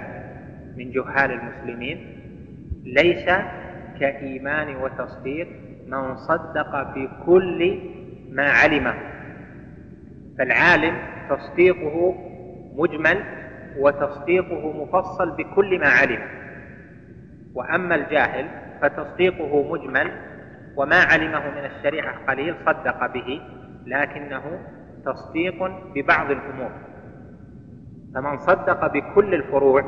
[0.77, 1.97] من جهال المسلمين
[2.83, 3.25] ليس
[3.99, 5.47] كإيمان وتصديق
[5.87, 7.79] من صدق في كل
[8.31, 8.93] ما علمه.
[10.37, 10.95] فالعالم
[11.29, 12.15] تصديقه
[12.75, 13.23] مجمل
[13.79, 16.19] وتصديقه مفصل بكل ما علم.
[17.55, 18.45] وأما الجاهل
[18.81, 20.11] فتصديقه مجمل
[20.75, 23.41] وما علمه من الشريعة قليل صدق به
[23.85, 24.59] لكنه
[25.05, 25.63] تصديق
[25.95, 26.71] ببعض الأمور.
[28.15, 29.83] فمن صدق بكل الفروع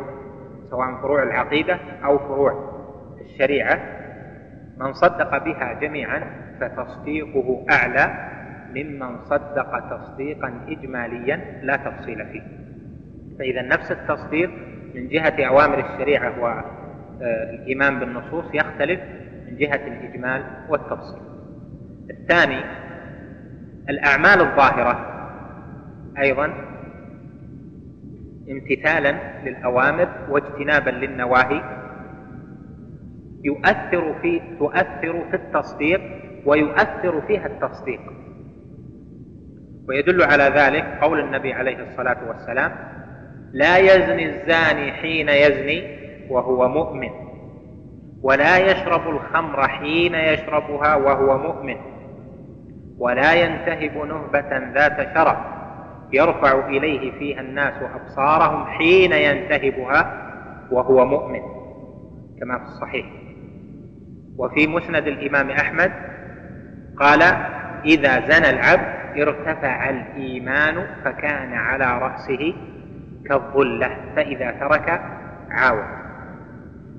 [0.70, 2.70] سواء فروع العقيدة أو فروع
[3.22, 3.80] الشريعة
[4.78, 6.24] من صدق بها جميعا
[6.60, 8.30] فتصديقه أعلى
[8.70, 12.59] ممن صدق تصديقا اجماليا لا تفصيل فيه.
[13.40, 14.50] فإذا نفس التصديق
[14.96, 19.00] من جهة أوامر الشريعة والايمان بالنصوص يختلف
[19.48, 21.22] من جهة الإجمال والتفصيل.
[22.10, 22.62] الثاني
[23.90, 25.06] الأعمال الظاهرة
[26.20, 26.54] أيضا
[28.52, 31.80] امتثالا للأوامر واجتنابا للنواهي
[33.44, 36.02] يؤثر في تؤثر في التصديق
[36.46, 38.02] ويؤثر فيها التصديق.
[39.88, 42.99] ويدل على ذلك قول النبي عليه الصلاة والسلام
[43.52, 47.10] لا يزني الزاني حين يزني وهو مؤمن
[48.22, 51.76] ولا يشرب الخمر حين يشربها وهو مؤمن
[52.98, 55.38] ولا ينتهب نهبة ذات شرف
[56.14, 60.30] يرفع إليه فيها الناس أبصارهم حين ينتهبها
[60.72, 61.42] وهو مؤمن
[62.40, 63.06] كما في الصحيح.
[64.38, 65.92] وفي مسند الإمام أحمد
[66.98, 67.22] قال
[67.86, 72.54] إذا زنى العبد ارتفع الإيمان فكان على رأسه
[73.30, 75.02] كالظله فإذا ترك
[75.50, 76.00] عاود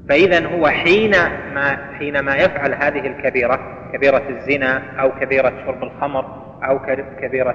[0.09, 1.11] فإذا هو حين
[1.55, 3.61] ما حينما يفعل هذه الكبيرة
[3.93, 6.25] كبيرة الزنا أو كبيرة شرب الخمر
[6.64, 6.79] أو
[7.21, 7.55] كبيرة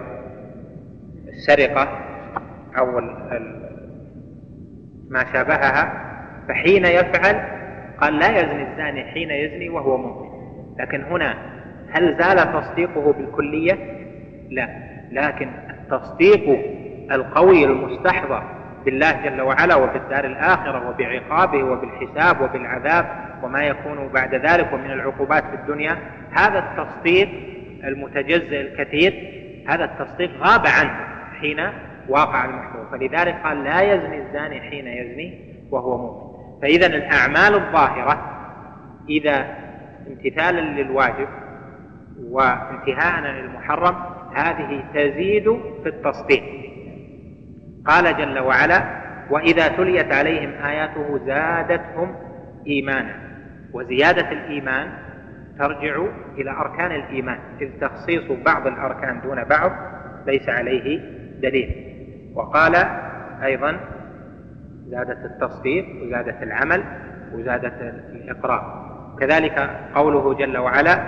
[1.27, 1.87] السرقة
[2.77, 3.01] أو
[5.09, 6.05] ما شابهها
[6.47, 7.41] فحين يفعل
[8.01, 10.29] قال لا يزني الزاني حين يزني وهو مؤمن.
[10.79, 11.35] لكن هنا
[11.91, 13.73] هل زال تصديقه بالكلية؟
[14.49, 14.69] لا.
[15.11, 16.59] لكن التصديق
[17.11, 18.54] القوي المستحضر
[18.85, 23.05] بالله جل وعلا وبالدار الآخرة وبعقابه وبالحساب وبالعذاب
[23.43, 25.97] وما يكون بعد ذلك ومن العقوبات في الدنيا.
[26.31, 27.29] هذا التصديق
[27.83, 29.13] المتجزئ الكثير
[29.67, 30.93] هذا التصديق غاب عنه
[31.39, 31.59] حين
[32.09, 36.35] واقع المحظور فلذلك قال لا يزني الزاني حين يزني وهو مؤمن.
[36.61, 38.31] فإذا الأعمال الظاهرة
[39.09, 39.45] إذا
[40.07, 41.27] امتثالا للواجب
[42.23, 43.95] وانتهاء للمحرم
[44.35, 46.43] هذه تزيد في التصديق.
[47.85, 48.83] قال جل وعلا
[49.29, 52.15] وإذا تليت عليهم آياته زادتهم
[52.67, 53.15] إيمانا.
[53.73, 54.87] وزيادة الإيمان
[55.59, 56.05] ترجع
[56.37, 59.71] إلى أركان الإيمان إذ تخصيص بعض الأركان دون بعض
[60.27, 60.99] ليس عليه
[61.41, 61.75] دليل.
[62.35, 62.75] وقال
[63.43, 63.79] أيضا
[64.87, 66.83] زادت التصديق وزادت العمل
[67.33, 68.85] وزادت الإقرار.
[69.19, 71.03] كذلك قوله جل وعلا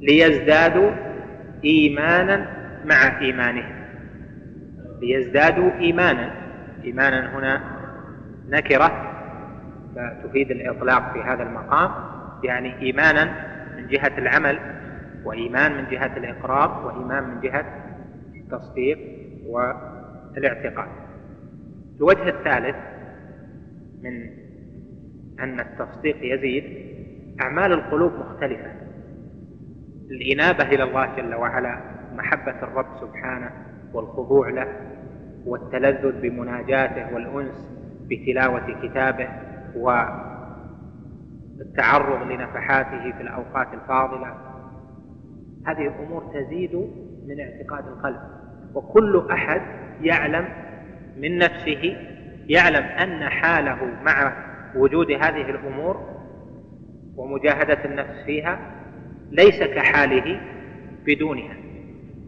[0.00, 0.90] ليزدادوا
[1.64, 2.46] ايمانا
[2.84, 3.81] مع إيمانهم.
[5.02, 6.30] ليزدادوا إيمانا.
[6.84, 7.60] إيمانا هنا
[8.48, 9.12] نكرة
[9.96, 11.90] فتفيد الإطلاق في هذا المقام
[12.44, 13.24] يعني إيمانا
[13.76, 14.58] من جهة العمل
[15.24, 17.64] وإيمان من جهة الإقرار وإيمان من جهة
[18.34, 18.98] التصديق
[19.46, 20.88] والاعتقاد.
[21.96, 22.76] الوجه الثالث
[24.02, 24.30] من
[25.40, 26.64] أن التصديق يزيد
[27.40, 28.72] أعمال القلوب مختلفة.
[30.10, 31.80] الإنابة إلى الله جل وعلا
[32.14, 33.50] محبة الرب سبحانه
[33.92, 34.91] والخضوع له
[35.46, 37.68] والتلذذ بمناجاته والأنس
[38.10, 39.28] بتلاوة كتابه
[41.58, 44.34] والتعرض لنفحاته في الأوقات الفاضلة.
[45.66, 46.74] هذه امور تزيد
[47.26, 48.20] من اعتقاد القلب
[48.74, 49.62] وكل أحد
[50.02, 50.48] يعلم
[51.16, 51.96] من نفسه
[52.46, 54.32] يعلم أن حاله مع
[54.76, 56.08] وجود هذه الأمور
[57.16, 58.58] ومجاهدة النفس فيها
[59.30, 60.40] ليس كحاله
[61.06, 61.56] بدونها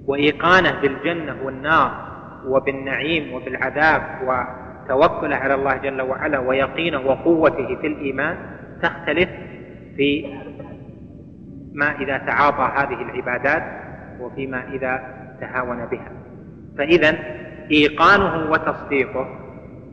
[0.06, 2.13] وإيقانه بالجنة والنار
[2.46, 8.36] وبالنعيم وبالعذاب وتوكله على الله جل وعلا ويقينه وقوته في الإيمان
[8.82, 9.28] تختلف
[9.96, 10.34] في
[11.74, 13.62] ما إذا تعاطى هذه العبادات
[14.20, 15.00] وفيما إذا
[15.40, 16.12] تهاون بها.
[16.78, 17.18] فإذا
[17.70, 19.28] إيقانه وتصديقه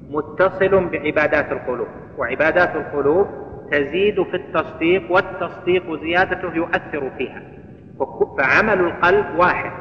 [0.10, 1.88] متصل بعبادات القلوب
[2.18, 3.28] وعبادات القلوب
[3.72, 7.42] تزيد في التصديق والتصديق زيادته يؤثر فيها.
[8.38, 9.72] فعمل القلب واحد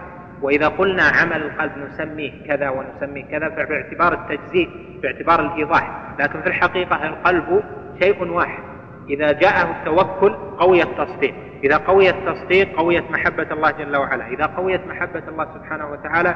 [0.43, 4.71] وإذا قلنا عمل القلب نسميه كذا ونسميه كذا فباعتبار التجزيء
[5.03, 6.15] باعتبار الإيضاح.
[6.19, 7.63] لكن في الحقيقة القلب
[8.03, 8.63] شيء واحد.
[9.09, 11.35] إذا جاءه التوكل قوي التصديق.
[11.65, 14.27] إذا قوي التصديق قويت محبة الله جل وعلا.
[14.27, 16.35] إذا قويت محبة الله سبحانه وتعالى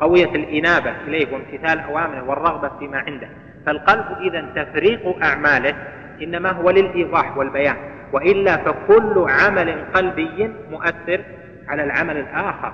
[0.00, 3.28] قويت الإنابة إليه وامتثال أوامره والرغبة فيما عنده.
[3.66, 5.74] فالقلب إذا تفريق أعماله
[6.22, 7.76] إنما هو للإيضاح والبيان.
[8.12, 11.20] وإلا فكل عمل قلبي مؤثر
[11.68, 12.72] على العمل الآخر.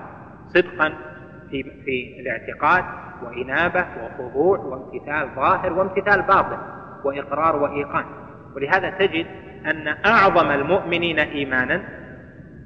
[0.53, 0.93] صدقا
[1.49, 2.83] في في الاعتقاد
[3.23, 6.57] وإنابة وخضوع وامتثال ظاهر وامتثال باطن
[7.03, 8.05] وإقرار وإيقان.
[8.55, 9.25] ولهذا تجد
[9.65, 11.81] أن أعظم المؤمنين إيمانا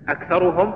[0.09, 0.73] أكثرهم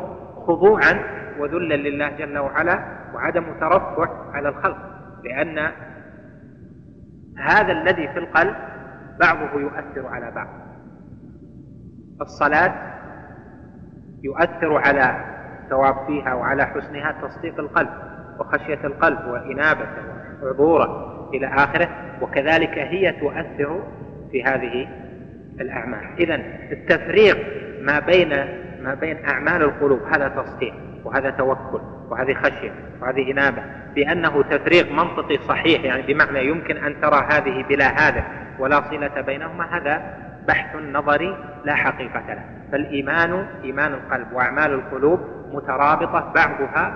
[0.47, 1.03] خضوعا
[1.39, 4.77] وذلا لله جل وعلا وعدم ترفع على الخلق.
[5.23, 5.71] لأن
[7.37, 8.55] هذا الذي في القلب
[9.19, 10.47] بعضه يؤثر على بعض.
[12.21, 12.73] الصلاة
[14.23, 15.38] يؤثر على
[15.69, 17.89] الثواب فيها وعلى حسنها تصديق القلب
[18.39, 20.03] وخشية القلب وإنابته
[20.43, 21.89] وحضوره إلى آخره
[22.21, 23.83] وكذلك هي تؤثر
[24.31, 24.87] في هذه
[25.61, 26.03] الأعمال.
[26.19, 26.35] إذا
[26.71, 27.37] التفريق
[27.81, 28.29] ما بين
[28.83, 30.73] ما بين أعمال القلوب هذا تصديق
[31.05, 33.63] وهذا توكل وهذه خشية وهذه إنابة
[33.95, 38.23] بأنه تفريق منطقي صحيح يعني بمعنى يمكن أن ترى هذه بلا هذا
[38.59, 42.43] ولا صلة بينهما هذا بحث نظري لا حقيقة له.
[42.71, 46.93] فالإيمان إيمان القلب وأعمال القلوب مترابطة بعضها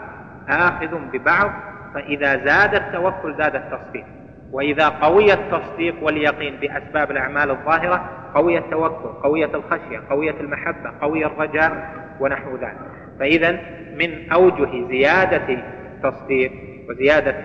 [0.49, 1.51] آخذ ببعض
[1.93, 4.05] فإذا زاد التوكل زاد التصديق.
[4.51, 11.93] وإذا قوي التصديق واليقين بأسباب الأعمال الظاهرة قوي التوكل قوية الخشية قوية المحبة قوي الرجاء
[12.19, 12.77] ونحو ذلك.
[13.19, 13.51] فإذا
[13.95, 16.51] من أوجه زيادة التصديق
[16.89, 17.35] وزيادة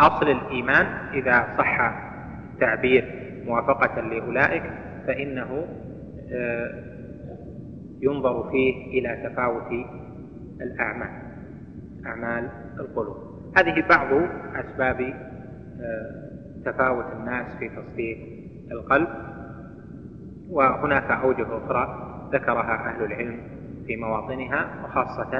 [0.00, 1.92] أصل الإيمان إذا صح
[2.54, 3.04] التعبير
[3.46, 4.62] موافقة لأولئك
[5.06, 5.66] فإنه
[6.32, 6.95] آه،
[8.00, 9.72] ينظر فيه إلى تفاوت
[10.60, 11.22] الأعمال
[12.06, 13.16] أعمال القلوب.
[13.56, 14.22] هذه بعض
[14.54, 15.00] أسباب
[15.80, 16.30] آه،
[16.64, 18.18] تفاوت الناس في تصديق
[18.72, 19.08] القلب.
[20.50, 23.40] وهناك أوجه أخرى ذكرها أهل العلم
[23.86, 25.36] في مواطنها وخاصة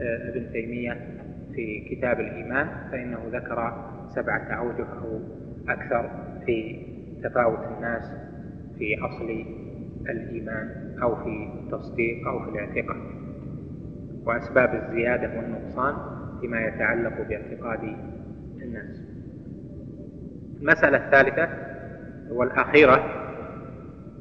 [0.00, 1.20] آه، ابن تيمية
[1.54, 3.72] في كتاب الإيمان فإنه ذكر
[4.14, 5.20] سبعة أوجه أو
[5.68, 6.10] أكثر
[6.46, 6.86] في
[7.22, 8.02] تفاوت الناس
[8.78, 9.44] في أصل
[10.10, 13.02] الإيمان أو في التصديق أو في الاعتقاد.
[14.26, 15.94] وأسباب الزيادة والنقصان
[16.40, 17.96] فيما يتعلق باعتقاد
[18.62, 19.02] الناس.
[20.62, 21.48] المسألة الثالثة
[22.30, 23.04] والأخيرة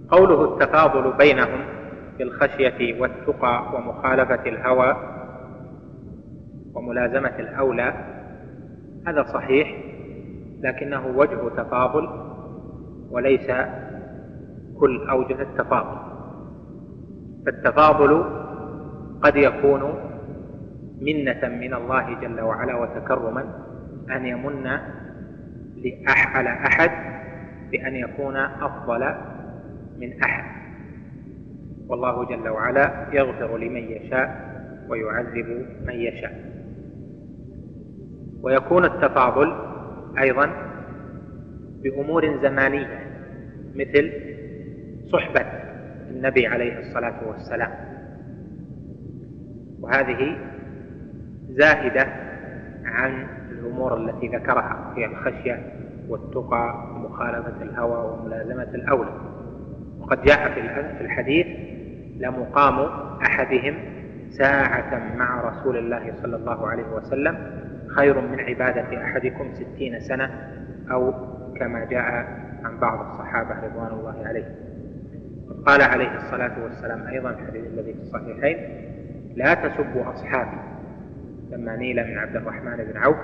[0.09, 1.59] قوله التفاضل بينهم
[2.17, 4.95] بالخشية والتقى ومخالفة الهوى
[6.73, 7.93] وملازمة الأولى.
[9.07, 9.83] هذا صحيح
[10.61, 12.07] لكنه وجه تفاضل
[13.09, 13.49] وليس
[14.83, 15.97] كل أوجه التفاضل.
[17.45, 18.23] فالتفاضل
[19.21, 19.81] قد يكون
[21.01, 23.43] منة من الله جل وعلا وتكرما
[24.11, 24.67] أن يمن
[26.07, 26.91] على أحد
[27.71, 29.15] بأن يكون أفضل
[29.99, 30.43] من أحد.
[31.87, 34.27] والله جل وعلا يغفر لمن يشاء
[34.89, 36.35] ويعذب من يشاء.
[38.41, 39.53] ويكون التفاضل
[40.19, 40.49] أيضا
[41.83, 42.99] بأمور زمانية
[43.75, 44.11] مثل
[45.11, 45.45] صحبة
[46.09, 47.71] النبي عليه الصلاة والسلام.
[49.81, 50.37] وهذه
[51.49, 52.07] زائدة
[52.85, 55.73] عن الأمور التي ذكرها هي الخشية
[56.09, 59.11] والتقى ومخالفة الهوى وملازمة الأولى.
[59.99, 60.51] وقد جاء
[60.97, 61.47] في الحديث
[62.17, 62.79] لمقام
[63.21, 63.75] أحدهم
[64.37, 67.37] ساعة مع رسول الله صلى الله عليه وسلم
[67.87, 70.29] خير من عبادة أحدكم ستين سنة
[70.91, 71.13] أو
[71.59, 72.03] كما جاء
[72.63, 74.55] عن بعض الصحابة رضوان الله عليهم.
[75.65, 78.57] قال عليه الصلاة والسلام أيضا الحديث الذي في الصحيحين
[79.35, 80.57] لا تسبوا أصحابي.
[81.51, 83.17] لما نيل من عبد الرحمن بن عوف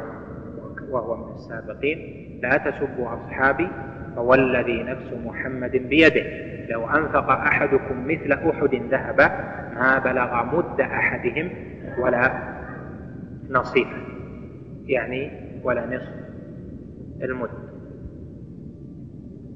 [0.89, 3.67] وهو من السابقين لا تسبوا أصحابي
[4.15, 6.49] فوالذي نفس محمد بيده.
[6.69, 9.27] لو أنفق أحدكم مثل أحد ذهبا
[9.75, 11.49] ما بلغ مد أحدهم
[11.99, 12.31] ولا
[13.49, 13.97] نصيفه
[14.85, 15.31] يعني
[15.63, 16.13] ولا نصف
[17.23, 17.49] المد.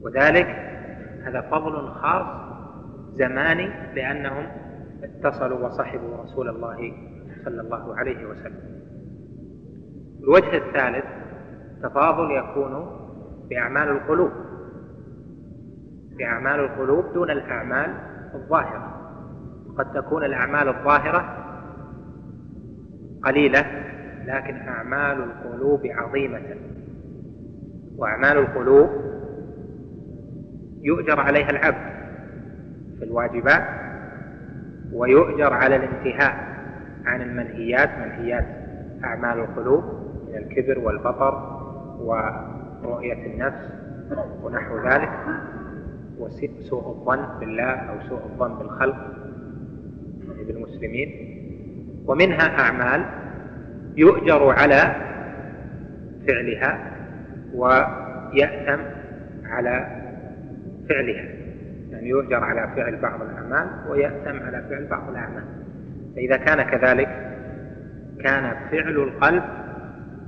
[0.02, 0.48] وذلك
[1.26, 2.53] هذا فضل خاص
[3.14, 4.48] زماني لأنهم
[5.04, 6.94] اتصلوا وصحبوا رسول الله
[7.46, 8.84] صلى الله عليه وسلم.
[10.24, 11.06] الوجه الثالث
[11.84, 13.00] تفاضل يكون
[13.50, 14.32] بأعمال القلوب.
[16.18, 17.96] بأعمال القلوب دون الأعمال
[18.34, 19.00] الظاهرة.
[19.78, 21.38] قد تكون الأعمال الظاهرة
[23.24, 23.66] قليلة
[24.26, 26.56] لكن أعمال القلوب عظيمة.
[27.98, 28.90] وأعمال القلوب
[30.82, 31.93] يؤجر عليها العبد.
[33.04, 33.64] في الواجبات
[34.94, 36.36] ويؤجر على الانتهاء
[37.06, 38.46] عن المنهيات منهيات
[39.04, 39.84] أعمال القلوب
[40.28, 41.60] من الكبر والبطر
[42.00, 43.70] ورؤية النفس
[44.44, 45.10] ونحو ذلك
[46.20, 48.98] وسوء الظن بالله أو سوء الظن بالخلق
[50.48, 51.10] بالمسلمين.
[52.08, 53.06] ومنها أعمال
[53.98, 54.96] يؤجر على
[56.28, 56.92] فعلها
[57.54, 58.82] ويأثم
[59.46, 59.88] على
[60.90, 61.33] فعلها.
[61.94, 65.44] يعني يؤجر على فعل بعض الأعمال ويأثم على فعل بعض الأعمال.
[66.16, 67.08] فإذا كان كذلك
[68.24, 69.44] كان فعل القلب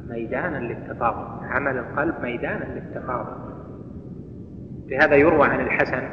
[0.10, 3.56] ميدانا للتفاضل عمل القلب ميدانا للتفاضل
[4.88, 6.04] لهذا يروى عن الحسن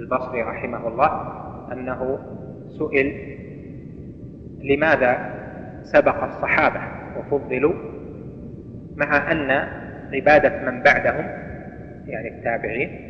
[0.00, 1.32] البصري رحمه الله
[1.72, 2.18] أنه
[2.78, 3.36] سئل
[4.62, 5.30] لماذا
[5.82, 6.80] سبق الصحابة
[7.18, 7.74] وفضلوا
[8.96, 9.50] مع أن
[10.12, 11.26] عبادة من بعدهم
[12.06, 13.09] يعني التابعين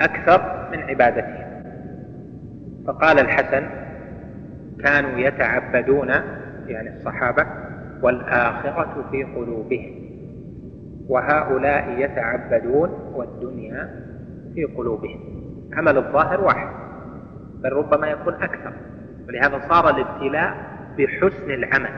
[0.00, 1.44] أكثر من عبادتهم
[2.86, 3.66] فقال الحسن
[4.82, 6.08] كانوا يتعبدون
[6.66, 7.46] يعني الصحابة
[8.02, 10.04] والآخرة في قلوبهم
[11.08, 14.04] وهؤلاء يتعبدون والدنيا
[14.54, 15.20] في قلوبهم.
[15.72, 16.68] عمل الظاهر واحد
[17.62, 18.72] بل ربما يكون أكثر.
[19.28, 20.54] ولهذا صار الابتلاء
[20.98, 21.90] بحسن العمل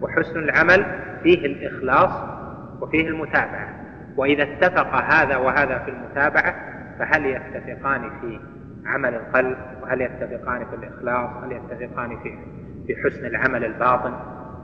[0.00, 0.84] وحسن العمل
[1.22, 2.10] فيه الإخلاص
[2.80, 3.68] وفيه المتابعة.
[4.16, 8.40] وإذا اتفق هذا وهذا في المتابعة فهل يتفقان في
[8.86, 12.38] عمل القلب؟ وهل يتفقان في الإخلاص؟ هل يتفقان في
[12.86, 14.14] في حسن العمل الباطن؟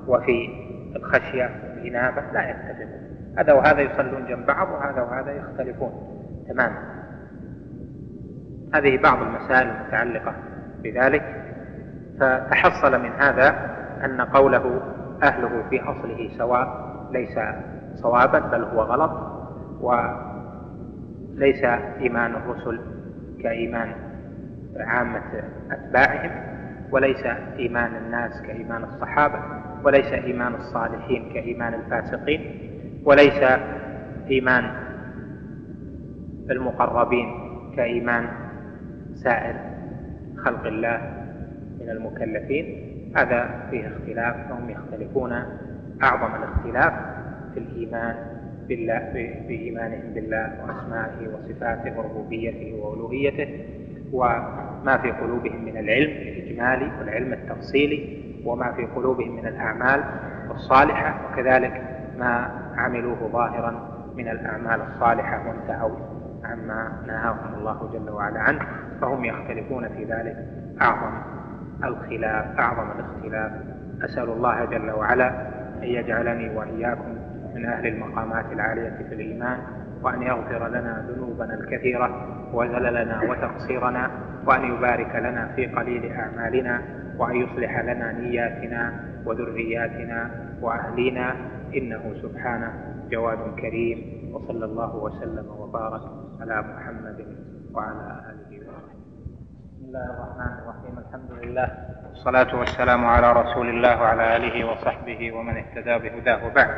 [0.06, 0.48] وفي
[0.96, 3.10] الخشية والإنابة؟ لا يتفقون.
[3.38, 5.92] هذا وهذا يصلون جنب بعض وهذا وهذا يختلفون
[6.48, 6.78] تماما.
[8.74, 10.34] هذه بعض المسائل المتعلقة
[10.82, 11.22] بذلك.
[12.20, 13.48] فتحصل من هذا
[14.04, 14.80] أن قوله
[15.22, 17.38] أهله في أصله سواء ليس
[17.94, 19.10] صوابا بل هو غلط.
[21.36, 21.64] وليس
[22.00, 22.80] إيمان الرسل
[23.42, 23.92] كإيمان
[24.76, 26.30] عامة أتباعهم
[26.92, 27.26] وليس
[27.58, 29.38] إيمان الناس كإيمان الصحابة
[29.84, 32.40] وليس إيمان الصالحين كإيمان الفاسقين
[33.04, 33.42] وليس
[34.30, 34.64] إيمان
[36.50, 37.28] المقربين
[37.76, 38.28] كإيمان
[39.14, 39.54] سائر
[40.44, 41.00] خلق الله
[41.80, 42.90] من المكلفين.
[43.16, 45.32] هذا فيه اختلاف فهم يختلفون.
[46.02, 46.92] أعظم الاختلاف
[47.54, 48.14] في الإيمان
[48.70, 48.98] بالله
[49.48, 53.48] بإيمانهم بالله وأسمائه وصفاته وربوبيته وألوهيته
[54.12, 58.00] وما في قلوبهم من العلم الإجمالي والعلم التفصيلي
[58.44, 60.04] وما في قلوبهم من الأعمال
[60.50, 61.82] الصالحة وكذلك
[62.18, 65.96] ما عملوه ظاهرا من الأعمال الصالحة وانتهوا
[66.44, 68.60] عما نهاهم الله جل وعلا عنه
[69.00, 70.36] فهم يختلفون في ذلك.
[70.82, 71.12] أعظم
[71.84, 73.52] الخلاف أعظم الاختلاف.
[74.04, 75.28] أسأل الله جل وعلا
[75.82, 77.19] أن يجعلني وإياكم
[77.55, 79.59] من أهل المقامات العالية في الإيمان
[80.03, 84.11] وأن يغفر لنا ذنوبنا الكثيرة وزللنا وتقصيرنا
[84.46, 86.82] وأن يبارك لنا في قليل أعمالنا
[87.18, 88.92] وأن يصلح لنا نياتنا
[89.26, 90.30] وذرياتنا
[90.61, 91.34] وأهلينا.
[91.76, 92.72] إنه سبحانه
[93.11, 93.98] جواد كريم
[94.34, 96.03] وصلى الله وسلم وبارك
[96.40, 97.26] على محمد
[97.74, 98.94] وعلى آله وصحبه.
[99.70, 101.68] بسم الله الرحمن الرحيم الحمد لله
[102.09, 106.74] والصلاة والسلام على رسول الله وعلى آله وصحبه ومن اهتدى بهداه وبعد.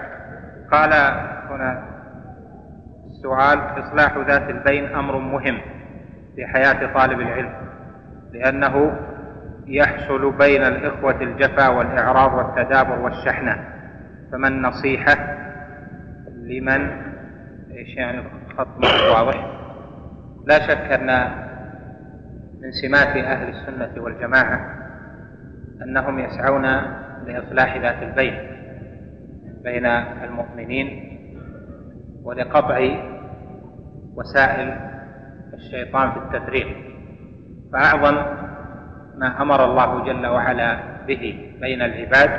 [0.73, 0.93] قال
[1.51, 1.85] هنا
[3.07, 5.59] السؤال إصلاح ذات البين أمر مهم
[6.37, 7.53] في حياة طالب العلم
[8.33, 8.99] لأنه
[9.66, 13.64] يحصل بين الإخوة الجفا والإعراض والتدابر والشحنة
[14.33, 15.16] فما النصيحة
[16.43, 16.89] لمن؟
[17.70, 18.68] إيش يعني الخط
[19.11, 19.47] واضح؟
[20.47, 21.31] لا شك أن
[22.61, 24.79] من سمات أهل السنة والجماعة
[25.83, 26.66] أنهم يسعون
[27.27, 28.62] لإصلاح ذات البين.
[29.65, 29.87] بين
[30.25, 31.19] المؤمنين
[32.25, 32.79] ولقطع
[34.17, 34.77] وسائل
[35.55, 36.67] الشيطان في التفريق.
[37.73, 38.15] فأعظم
[39.17, 42.31] ما أمر الله جل وعلا به بين العباد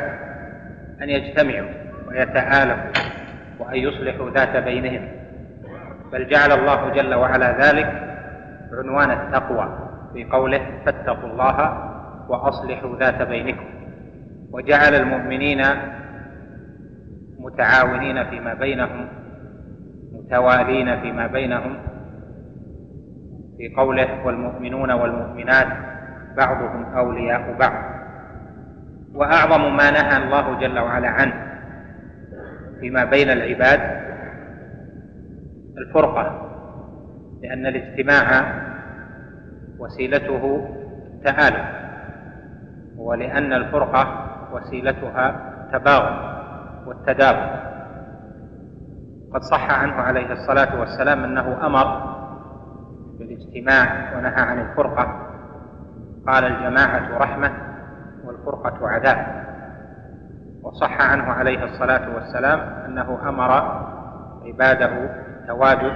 [1.01, 1.69] أن يجتمعوا
[2.07, 3.03] ويتآلفوا
[3.59, 5.07] وأن يصلحوا ذات بينهم
[6.11, 8.17] بل جعل الله جل وعلا ذلك
[8.73, 11.57] عنوان التقوى في قوله فاتقوا الله
[12.29, 13.65] وأصلحوا ذات بينكم.
[14.51, 15.61] وجعل المؤمنين
[17.53, 19.07] متعاونين فيما بينهم
[20.13, 21.75] متوالين فيما بينهم.
[23.57, 25.67] في قوله والمؤمنون والمؤمنات
[26.37, 27.83] بعضهم أولياء بعض.
[29.13, 31.33] وأعظم ما نهى الله جل وعلا عنه
[32.79, 33.79] فيما بين العباد
[35.77, 36.49] الفرقة
[37.43, 38.53] لأن الاجتماع
[39.79, 40.67] وسيلته
[41.23, 41.65] تآلف
[42.97, 46.32] ولأن الفرقة وسيلتها تباغض.
[46.85, 47.73] والتدابر.
[49.33, 52.13] قد صح عنه عليه الصلاة والسلام أنه أمر
[53.19, 55.29] بالاجتماع ونهى عن الفرقة.
[56.27, 57.51] قال الجماعة رحمة
[58.25, 59.43] والفرقة عذاب.
[60.63, 63.51] وصح عنه عليه الصلاة والسلام أنه أمر
[64.45, 65.05] عباده
[65.41, 65.93] التوادد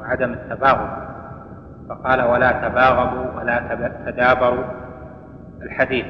[0.00, 1.08] وعدم التباغض.
[1.88, 3.58] فقال ولا تباغضوا ولا
[4.06, 4.64] تدابروا.
[5.62, 6.06] الحديث.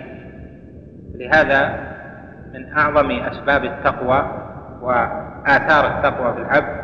[1.14, 1.87] لهذا
[2.54, 4.24] من أعظم أسباب التقوى
[4.82, 6.80] وآثار التقوى في العبد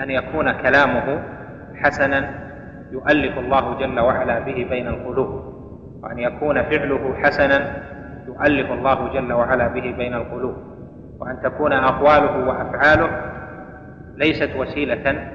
[0.00, 1.22] أن يكون كلامه
[1.74, 2.30] حسنا
[2.92, 5.54] يؤلف الله جل وعلا به بين القلوب
[6.02, 7.82] وأن يكون فعله حسنا
[8.26, 10.56] يؤلف الله جل وعلا به بين القلوب
[11.20, 13.10] وأن تكون أقواله وأفعاله
[14.16, 15.28] ليست وسيلة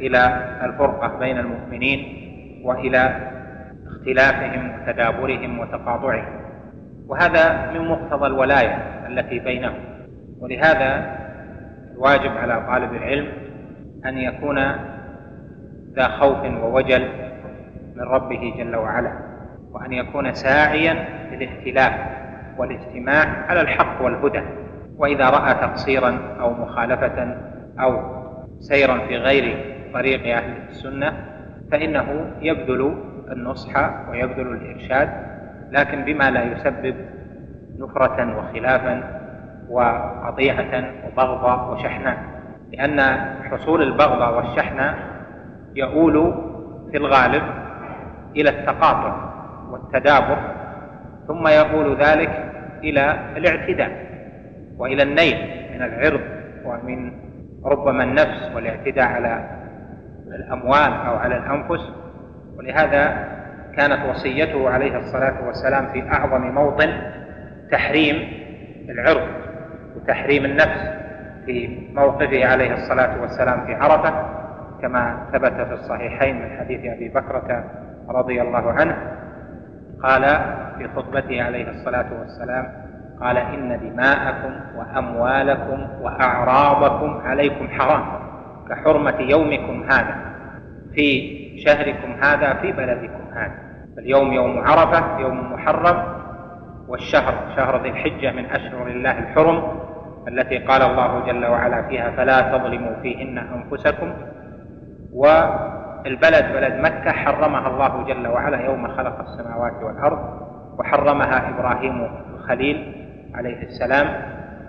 [0.00, 2.26] إلى الفرقة بين المؤمنين
[2.64, 3.30] وإلى
[3.86, 6.45] اختلافهم وتدابرهم وتقاطعهم.
[7.06, 9.78] وهذا من مقتضى الولاية التي بينهم.
[10.40, 11.16] ولهذا
[11.94, 13.28] الواجب على طالب العلم
[14.06, 14.58] أن يكون
[15.96, 17.08] ذا خوف ووجل
[17.96, 19.12] من ربه جل وعلا
[19.72, 20.94] وأن يكون ساعيا
[21.32, 21.92] للائتلاف
[22.58, 24.42] والاجتماع على الحق والهدى.
[24.98, 27.36] وإذا رأى تقصيرا أو مخالفة
[27.80, 28.16] أو
[28.60, 31.12] سيرا في غير طريق أهل السنة
[31.72, 32.96] فإنه يبذل
[33.32, 35.35] النصح ويبذل الإرشاد
[35.70, 36.94] لكن بما لا يسبب
[37.78, 39.02] نفرة وخلافا
[39.70, 42.18] وقطيعة وبغضة وشحناء.
[42.72, 43.00] لأن
[43.50, 44.94] حصول البغضة والشحنة
[45.74, 46.34] يؤول
[46.90, 47.42] في الغالب
[48.36, 49.30] إلى التقاطع
[49.70, 50.38] والتدابر
[51.28, 52.52] ثم يؤول ذلك
[52.84, 54.06] إلى الاعتداء
[54.78, 55.36] وإلى النيل
[55.74, 56.20] من العرض
[56.64, 57.12] ومن
[57.64, 59.50] ربما النفس والاعتداء على
[60.26, 61.92] الأموال أو على الأنفس.
[62.58, 63.28] ولهذا
[63.76, 66.92] كانت وصيته عليه الصلاة والسلام في أعظم موطن
[67.72, 68.28] تحريم
[68.88, 69.28] العرض
[69.96, 70.80] وتحريم النفس
[71.46, 74.26] في موقفه عليه الصلاة والسلام في عرفة
[74.82, 77.64] كما ثبت في الصحيحين من حديث أبي بكرة
[78.08, 78.96] رضي الله عنه
[80.02, 80.22] قال
[80.78, 82.72] في خطبته عليه الصلاة والسلام
[83.20, 88.02] قال إن دماءكم وأموالكم وأعراضكم عليكم حرام
[88.70, 90.16] كحرمة يومكم هذا
[90.94, 93.65] في شهركم هذا في بلدكم هذا.
[93.98, 96.02] اليوم يوم عرفة يوم محرم
[96.88, 99.62] والشهر شهر ذي الحجة من أشهر الله الحرم
[100.28, 104.12] التي قال الله جل وعلا فيها فلا تظلموا فيهن أنفسكم.
[105.12, 110.18] والبلد بلد مكة حرمها الله جل وعلا يوم خلق السماوات والأرض
[110.78, 112.92] وحرمها إبراهيم الخليل
[113.34, 114.06] عليه السلام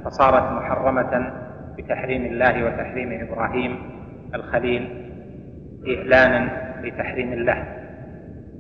[0.06, 1.34] فصارت محرمة
[1.78, 3.80] بتحريم الله وتحريم إبراهيم
[4.36, 4.84] الخليل
[5.88, 6.50] إعلانا
[6.84, 7.77] لتحريم الله.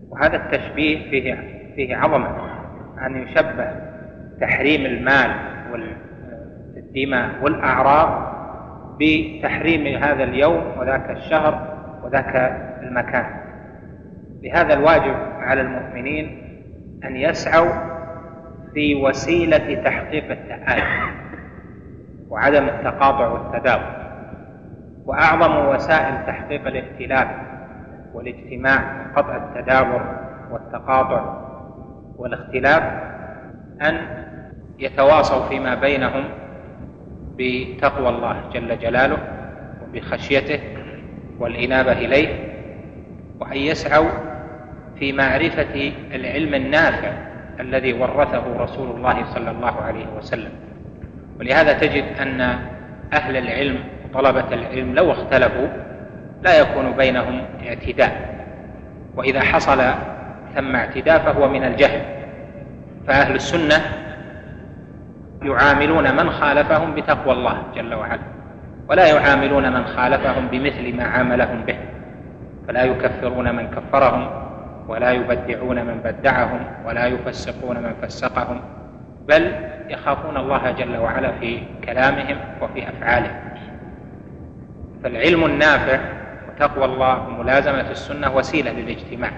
[0.09, 1.35] وهذا التشبيه فيه
[1.75, 2.27] فيه عظمة
[3.05, 3.71] أن يشبه
[4.41, 5.31] تحريم المال
[5.71, 8.37] والدماء والأعراض
[8.99, 12.35] بتحريم هذا اليوم وذاك الشهر وذاك
[12.81, 13.25] المكان.
[14.43, 16.43] لهذا الواجب على المؤمنين
[17.03, 17.71] أن يسعوا
[18.73, 20.85] في وسيلة تحقيق التآلف
[22.29, 23.97] وعدم التقاطع والتداول
[25.05, 27.27] وأعظم وسائل تحقيق الائتلاف
[28.13, 30.19] والاجتماع قطع التدابر
[30.51, 31.47] والتقاطع
[32.17, 32.83] والاختلاف
[33.81, 33.97] أن
[34.79, 36.23] يتواصوا فيما بينهم
[37.37, 39.17] بتقوى الله جل جلاله
[39.83, 40.59] وبخشيته
[41.39, 42.47] والإنابة إليه
[43.39, 44.09] وأن يسعوا
[44.99, 47.11] في معرفة العلم النافع
[47.59, 50.51] الذي ورثه رسول الله صلى الله عليه وسلم.
[51.39, 52.41] ولهذا تجد أن
[53.13, 55.67] أهل العلم وطلبة العلم لو اختلفوا
[56.41, 58.37] لا يكون بينهم اعتداء.
[59.15, 59.81] وإذا حصل
[60.55, 62.01] ثم اعتداء فهو من الجهل.
[63.07, 63.81] فأهل السنة
[65.41, 68.21] يعاملون من خالفهم بتقوى الله جل وعلا
[68.89, 71.77] ولا يعاملون من خالفهم بمثل ما عاملهم به.
[72.67, 74.29] فلا يكفرون من كفرهم
[74.87, 78.61] ولا يبدعون من بدعهم ولا يفسقون من فسقهم
[79.27, 79.51] بل
[79.89, 83.35] يخافون الله جل وعلا في كلامهم وفي أفعالهم.
[85.03, 85.99] فالعلم النافع
[86.57, 89.31] وتقوى الله وملازمه السنة وسيلة للاجتماع.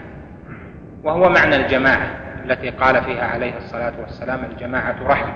[1.03, 2.07] وهو معنى الجماعة
[2.45, 5.33] التي قال فيها عليه الصلاة والسلام الجماعة رحمة.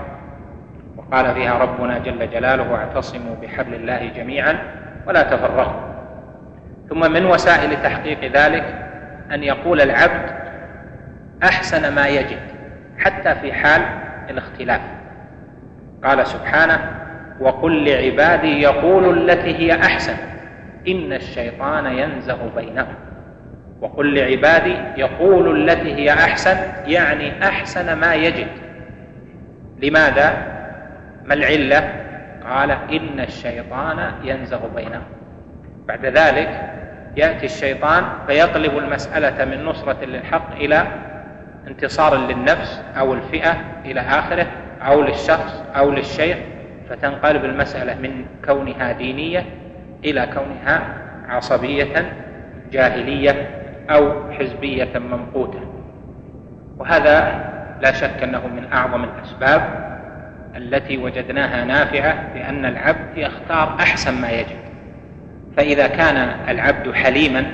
[0.98, 4.58] وقال فيها ربنا جل جلاله واعتصموا بحبل الله جميعا
[5.08, 5.94] ولا تفرقوا.
[6.90, 8.64] ثم من وسائل تحقيق ذلك
[9.32, 10.30] أن يقول العبد
[11.44, 12.40] أحسن ما يجد
[12.98, 13.82] حتى في حال
[14.30, 14.82] الاختلاف.
[16.04, 16.92] قال سبحانه
[17.40, 20.33] وقل لعبادي يقولوا التي هي أحسن.
[20.88, 22.96] إن الشيطان ينزغ بينهم.
[23.82, 28.48] وقل لعبادي يقولوا التي هي أحسن يعني أحسن ما يجد.
[29.82, 30.54] لماذا؟
[31.26, 31.94] ما العلة؟
[32.50, 35.04] قال إن الشيطان ينزغ بينهم.
[35.88, 36.74] بعد ذلك
[37.18, 40.88] يأتي الشيطان فيقلب المسألة من نصرة للحق إلى
[41.68, 44.48] انتصار للنفس أو الفئة إلى آخره
[44.82, 46.38] أو للشخص أو للشيخ
[46.90, 49.46] فتنقلب المسألة من كونها دينية
[50.06, 50.98] إلى كونها
[51.30, 52.14] عصبية
[52.72, 53.50] جاهلية
[53.90, 55.60] أو حزبية ممقوته
[56.78, 57.44] وهذا
[57.82, 59.94] لا شك أنه من أعظم الأسباب
[60.56, 64.64] التي وجدناها نافعة بأن العبد يختار أحسن ما يجد
[65.58, 66.18] فإذا كان
[66.50, 67.46] العبد حليما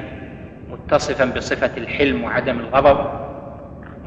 [0.72, 3.10] متصفا بصفة الحلم وعدم الغضب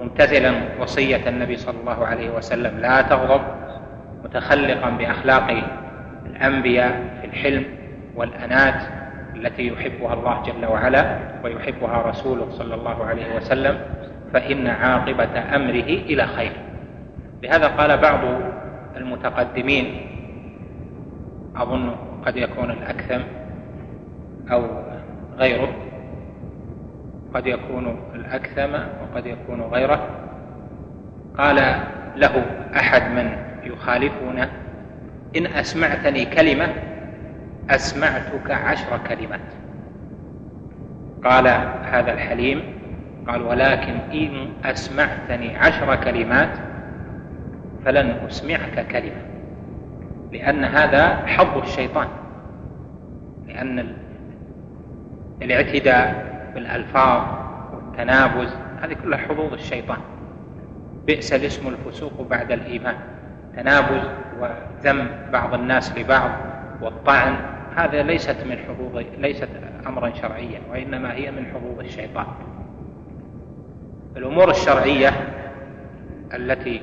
[0.00, 3.42] ممتثلا وصية النبي صلى الله عليه وسلم لا تغضب
[4.24, 5.64] متخلقا بأخلاق
[6.26, 7.64] الأنبياء في الحلم
[8.16, 8.82] والأنات
[9.36, 13.80] التي يحبها الله جل وعلا ويحبها رسوله صلى الله عليه وسلم
[14.32, 16.52] فإن عاقبة أمره إلى خير.
[17.42, 18.20] لهذا قال بعض
[18.96, 20.06] المتقدمين
[21.56, 21.94] أظن
[22.26, 23.20] قد يكون الأكثم
[24.50, 24.64] أو
[25.38, 25.72] غيره
[27.34, 30.08] قد يكون الأكثم وقد يكون غيره.
[31.38, 31.56] قال
[32.16, 32.44] له
[32.76, 34.48] أحد من يخالفنا
[35.36, 36.91] إن أسمعتني كلمة
[37.70, 39.40] أسمعتك عشر كلمات.
[41.24, 41.46] قال
[41.84, 42.62] هذا الحليم
[43.28, 46.48] قال ولكن إن أسمعتني عشر كلمات
[47.84, 49.22] فلن أسمعك كلمة
[50.32, 52.08] لأن هذا حظ الشيطان
[53.46, 53.92] لأن
[55.42, 57.22] الاعتداء بالألفاظ
[57.74, 59.98] والتنابز هذه كلها حظوظ الشيطان.
[61.06, 62.94] بئس الاسم الفسوق بعد الإيمان.
[63.56, 64.08] تنابز
[64.40, 66.30] وذم بعض الناس لبعض
[66.82, 67.36] والطعن
[67.76, 69.48] هذا ليست من حظوظ ليست
[69.86, 72.26] أمرا شرعيا وإنما هي من حظوظ الشيطان.
[74.16, 75.10] الأمور الشرعية
[76.34, 76.82] التي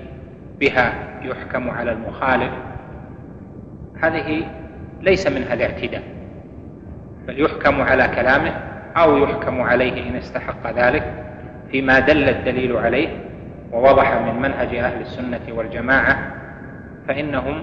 [0.60, 2.52] بها يحكم على المخالف
[4.02, 4.46] هذه
[5.02, 6.04] ليس منها الاعتداء
[7.28, 8.52] بل يحكم على كلامه
[8.98, 11.14] أو يحكم عليه إن استحق ذلك
[11.72, 13.10] فيما دل الدليل عليه
[13.72, 16.36] ووضح من منهج أهل السنة والجماعة
[17.08, 17.62] فإنهم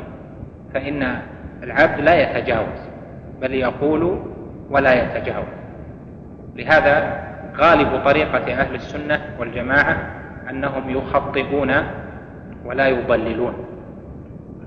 [0.74, 1.18] فإن
[1.62, 2.95] العبد لا يتجاوز.
[3.40, 4.20] بل يقول
[4.70, 5.46] ولا يتجاوز.
[6.56, 7.26] لهذا
[7.56, 9.96] غالب طريقة أهل السنة والجماعة
[10.50, 11.72] أنهم يخطئون
[12.64, 13.54] ولا يضللون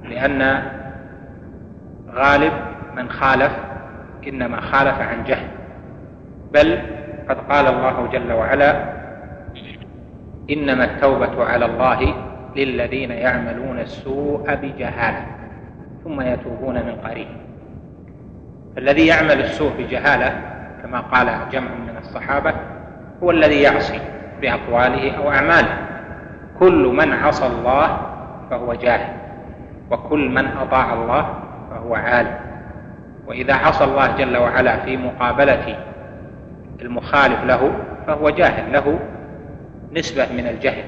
[0.04, 0.64] لأن
[2.14, 2.54] غالب
[2.96, 3.52] من خالف
[4.28, 5.48] إنما خالف عن جهل.
[6.54, 6.80] بل
[7.30, 9.00] قد قال الله جل وعلا
[10.50, 12.14] إنما التوبة على الله
[12.56, 15.26] للذين يعملون السوء بجهالة
[16.04, 17.28] ثم يتوبون من قريب.
[18.80, 20.42] الذي يعمل السوء بجهالة
[20.84, 22.54] كما قال جمع من الصحابة
[23.24, 24.00] هو الذي يعصي
[24.42, 25.78] بأقواله أو أعماله.
[26.60, 27.98] كل من عصى الله
[28.50, 29.14] فهو جاهل
[29.92, 31.34] وكل من أطاع الله
[31.72, 32.36] فهو عالم.
[33.28, 35.78] وإذا عصى الله جل وعلا في مقابلة
[36.82, 37.72] المخالف له
[38.08, 39.00] فهو جاهل له
[39.92, 40.84] نسبة من الجهل.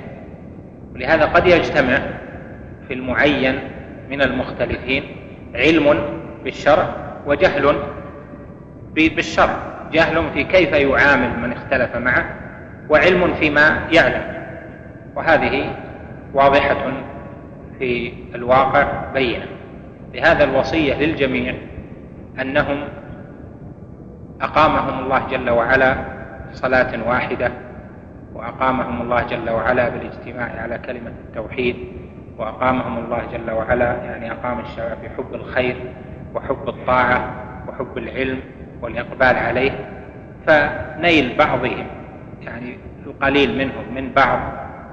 [0.95, 1.99] ولهذا قد يجتمع
[2.87, 3.59] في المعين
[4.09, 5.03] من المختلفين
[5.55, 5.99] علم
[6.43, 7.75] بالشرع وجهل
[8.95, 9.57] بالشرع
[9.91, 12.25] جهل في كيف يعامل من اختلف معه
[12.89, 14.41] وعلم فيما يعلم.
[15.15, 15.75] وهذه
[16.33, 16.91] واضحة
[17.79, 19.45] في الواقع بينة
[20.13, 21.55] لهذا الوصية للجميع
[22.41, 22.83] أنهم
[24.41, 25.95] أقامهم الله جل وعلا
[26.53, 27.51] صلاة واحدة
[28.33, 31.75] وأقامهم الله جل وعلا بالاجتماع على كلمة التوحيد
[32.37, 35.75] وأقامهم الله جل وعلا يعني أقام الشباب بحب الخير
[36.35, 37.33] وحب الطاعة
[37.67, 38.39] وحب العلم
[38.81, 39.71] والإقبال عليه
[40.47, 41.87] فنيل بعضهم
[42.41, 44.39] يعني القليل منهم من بعض.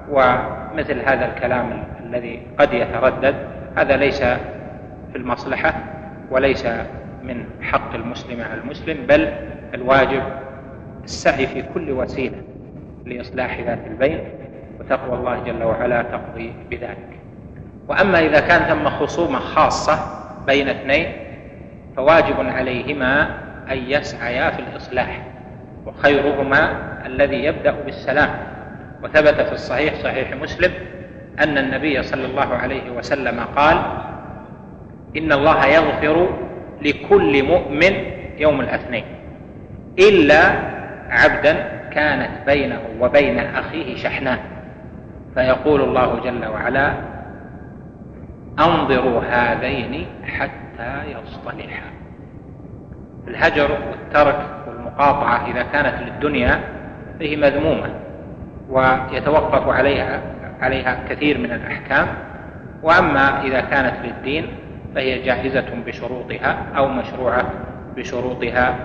[0.09, 3.35] ومثل هذا الكلام الذي قد يتردد
[3.77, 4.23] هذا ليس
[5.11, 5.73] في المصلحة
[6.31, 6.65] وليس
[7.23, 9.33] من حق المسلم على المسلم بل
[9.73, 10.23] الواجب
[11.03, 12.41] السعي في كل وسيلة
[13.05, 14.19] لإصلاح ذات البين
[14.79, 17.19] وتقوى الله جل وعلا تقضي بذلك.
[17.87, 19.99] وأما إذا كان ثم خصومة خاصة
[20.47, 21.07] بين اثنين
[21.99, 23.21] فواجب عليهما
[23.71, 25.21] أن يسعيا في الإصلاح
[25.85, 26.73] وخيرهما
[27.05, 28.29] الذي يبدأ بالسلام.
[29.03, 30.71] وثبت في الصحيح صحيح مسلم
[31.39, 33.77] أن النبي صلى الله عليه وسلم قال
[35.17, 36.29] إن الله يغفر
[36.81, 37.93] لكل مؤمن
[38.37, 39.05] يوم الاثنين
[39.99, 40.41] إلا
[41.09, 41.53] عبدا
[41.91, 44.39] كانت بينه وبين أخيه شحناء
[45.35, 46.93] فيقول الله جل وعلا
[48.59, 50.68] أنظروا هذين حتى
[51.05, 51.91] يصطلحا
[53.27, 56.59] الهجر والترك والمقاطعة إذا كانت للدنيا
[57.19, 57.89] فهي مذمومة
[58.69, 60.21] ويتوقف عليها
[60.61, 62.07] عليها كثير من الأحكام.
[62.83, 64.47] وأما إذا كانت للدين
[64.95, 67.45] فهي جائزة بشروطها أو مشروعة
[67.95, 68.75] بشروطها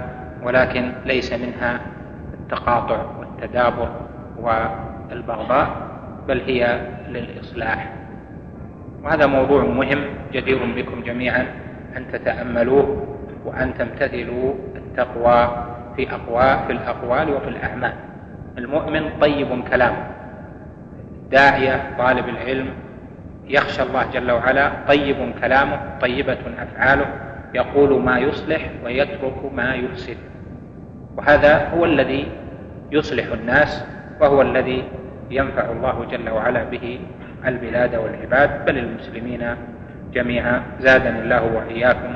[0.42, 1.80] ولكن ليس منها
[2.34, 3.88] التقاطع والتدابر
[4.38, 5.68] والبغضاء
[6.28, 7.92] بل هي للإصلاح.
[9.02, 11.46] وهذا موضوع مهم جدير بكم جميعا.
[11.96, 13.06] أن تتأملوه
[13.44, 15.66] وأن تمتثلوا التقوى
[15.96, 17.92] في أقوال في الأقوال وفي الأعمال.
[18.58, 19.94] المؤمن طيب كلام
[21.30, 22.68] داعية طالب العلم
[23.46, 27.06] يخشى الله جل وعلا طيب كلامه طيبة أفعاله
[27.54, 30.16] يقول ما يصلح ويترك ما يفسد.
[31.16, 32.26] وهذا هو الذي
[32.92, 33.84] يصلح الناس
[34.20, 34.84] وهو الذي
[35.30, 37.00] ينفع الله جل وعلا به
[37.46, 39.56] البلاد والعباد بل المسلمين
[40.14, 40.62] جميعا.
[40.80, 42.14] زادني الله وإياكم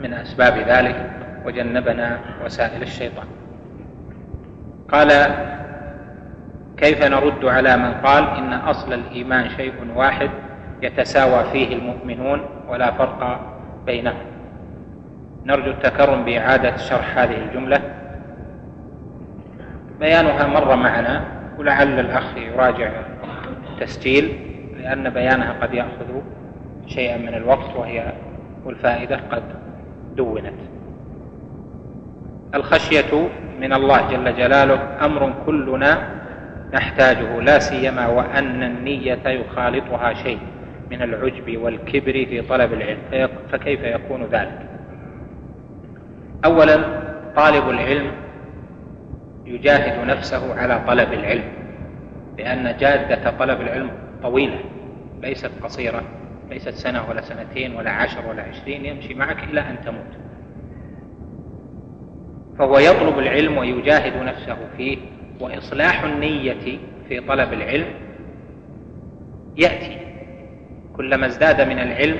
[0.00, 1.10] من أسباب ذلك
[1.44, 3.26] وجنبنا وسائل الشيطان.
[4.92, 5.10] قال
[6.76, 10.30] كيف نرد على من قال إن أصل الإيمان شيء واحد
[10.82, 13.40] يتساوى فيه المؤمنون ولا فرق
[13.86, 14.26] بينهم؟
[15.44, 17.80] نرجو التكرم بإعادة شرح هذه الجملة.
[20.00, 21.24] بيانها مر معنا
[21.58, 22.90] ولعل الأخ يراجع
[23.70, 26.22] التسجيل لأن بيانها قد يأخذ
[26.94, 28.12] شيئا من الوقت وهي
[28.64, 29.42] والفائده قد
[30.16, 30.60] دونت.
[32.54, 33.28] الخشية
[33.60, 36.20] من الله جل جلاله أمر كلنا
[36.74, 40.38] نحتاجه لا سيما وأن النية يخالطها شيء
[40.90, 43.28] من العجب والكبر في طلب العلم.
[43.52, 44.58] فكيف يكون ذلك؟
[46.44, 46.76] أولا
[47.36, 48.12] طالب العلم
[49.46, 51.44] يجاهد نفسه على طلب العلم
[52.38, 53.90] لأن جادة طلب العلم
[54.22, 54.58] طويلة
[55.22, 56.02] ليست قصيرة.
[56.50, 60.16] ليست سنة ولا سنتين ولا عشر ولا عشرين يمشي معك إلى أن تموت.
[62.58, 64.98] فهو يطلب العلم ويجاهد نفسه فيه
[65.40, 66.78] وإصلاح النية
[67.08, 67.86] في طلب العلم
[69.56, 69.98] يأتي.
[70.96, 72.16] كلما ازداد من العلم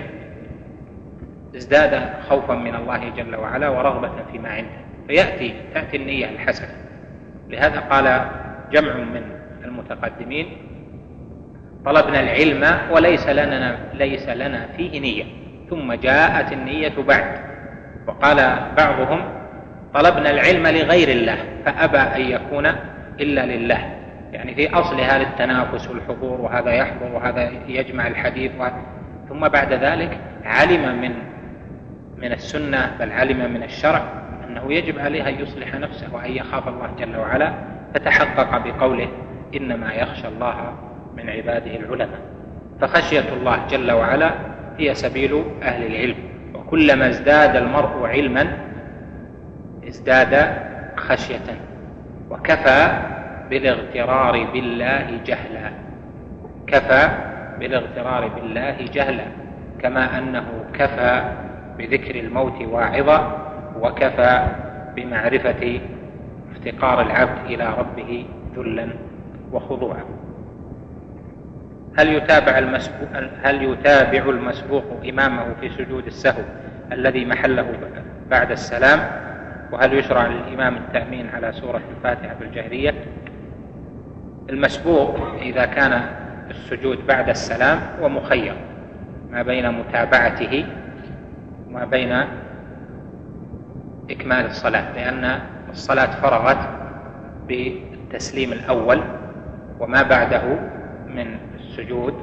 [1.57, 4.81] ازداد خوفا من الله جل وعلا ورغبة فيما عنده.
[5.07, 6.75] فيأتي تأتي النية الحسنة.
[7.49, 8.31] لهذا قال
[8.73, 9.23] جمع من
[9.65, 10.47] المتقدمين
[11.85, 15.25] طلبنا العلم وليس لنا ليس لنا فيه نية.
[15.71, 17.41] ثم جاءت النية بعد.
[18.07, 18.37] وقال
[18.77, 19.21] بعضهم
[19.95, 22.67] طلبنا العلم لغير الله فأبى أن يكون
[23.21, 23.97] إلا لله.
[24.33, 28.53] يعني في أصلها للتنافس والحضور وهذا يحضر وهذا يجمع الحديث
[29.29, 31.13] ثم بعد ذلك علم من
[32.19, 34.03] من السنة بل علم من الشرع
[34.49, 37.55] أنه يجب عليه أن يصلح نفسه وأن يخاف الله جل وعلا.
[37.95, 39.09] فتحقق بقوله
[39.57, 40.73] إنما يخشى الله
[41.17, 42.21] من عباده العلماء.
[42.81, 44.31] فخشية الله جل وعلا
[44.79, 46.15] هي سبيل أهل العلم.
[46.55, 48.47] وكلما ازداد المرء علما
[49.89, 50.55] ازداد
[50.97, 51.57] خشية.
[52.31, 53.03] وكفى
[53.51, 55.71] بالاغترار بالله جهلا.
[56.67, 57.09] كفى
[57.59, 59.25] بالاغترار بالله جهلا.
[59.83, 61.33] كما أنه كفى
[61.79, 63.47] بذكر الموت واعظا
[63.81, 64.47] وكفى
[64.97, 65.81] بمعرفة
[66.53, 68.89] افتقار العبد إلى ربه ذلا
[69.53, 70.05] وخضوعا.
[71.99, 73.09] هل يتابع المسبوق
[73.43, 76.43] هل يتابع المسبوق إمامه في سجود السهو
[76.93, 77.67] الذي محله
[78.31, 79.01] بعد السلام؟
[79.73, 82.95] وهل يشرع للإمام التأمين على سورة الفاتحة بالجهرية؟
[84.51, 86.03] المسبوق إذا كان
[86.51, 88.55] السجود بعد السلام هو مخير
[89.31, 90.65] ما بين متابعته
[91.69, 92.25] وما بين
[94.11, 96.69] إكمال الصلاة لأن الصلاة فرغت
[97.49, 99.03] بالتسليم الأول
[99.81, 100.43] وما بعده
[101.07, 101.50] من
[101.81, 102.15] السجود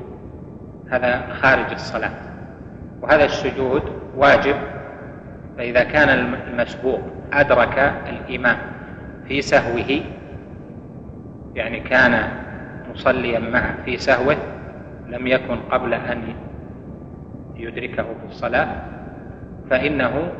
[0.89, 2.11] هذا خارج الصلاة.
[3.01, 3.81] وهذا السجود
[4.15, 4.55] واجب
[5.57, 7.01] فإذا كان المسبوق
[7.33, 8.57] أدرك الإمام
[9.27, 10.01] في سهوه
[11.55, 12.27] يعني كان
[12.93, 14.37] مصليا معه في سهوه
[15.09, 16.21] لم يكن قبل أن
[17.55, 18.67] يدركه في الصلاة
[19.69, 20.31] فإنه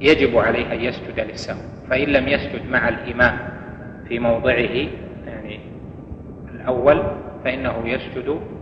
[0.00, 1.60] يجب عليه أن يسجد للسهو.
[1.90, 3.38] فإن لم يسجد مع الإمام
[4.08, 4.88] في موضعه
[5.26, 5.60] يعني
[6.54, 7.02] الأول
[7.44, 8.57] فإنه يسجد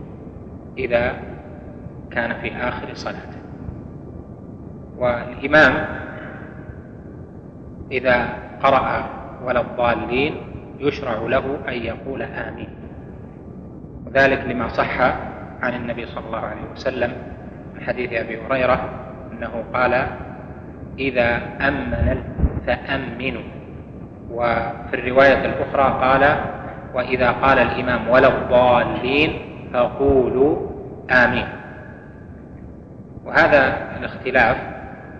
[0.77, 1.13] إذا
[2.11, 3.37] كان في آخر صلاته.
[4.97, 5.73] والإمام
[7.91, 8.27] إذا
[8.63, 9.09] قرأ
[9.43, 10.35] ولا الضالين
[10.79, 12.69] يشرع له أن يقول آمين.
[14.05, 15.01] وذلك لما صح
[15.61, 17.11] عن النبي صلى الله عليه وسلم
[17.75, 18.89] من حديث أبي هريرة
[19.31, 20.07] أنه قال
[20.99, 22.23] إذا أمن
[22.67, 23.43] فأمنوا.
[24.31, 26.37] وفي الرواية الأخرى قال
[26.93, 30.57] وإذا قال الإمام ولا الضالين فقولوا
[31.11, 31.47] آمين.
[33.25, 34.57] وهذا الاختلاف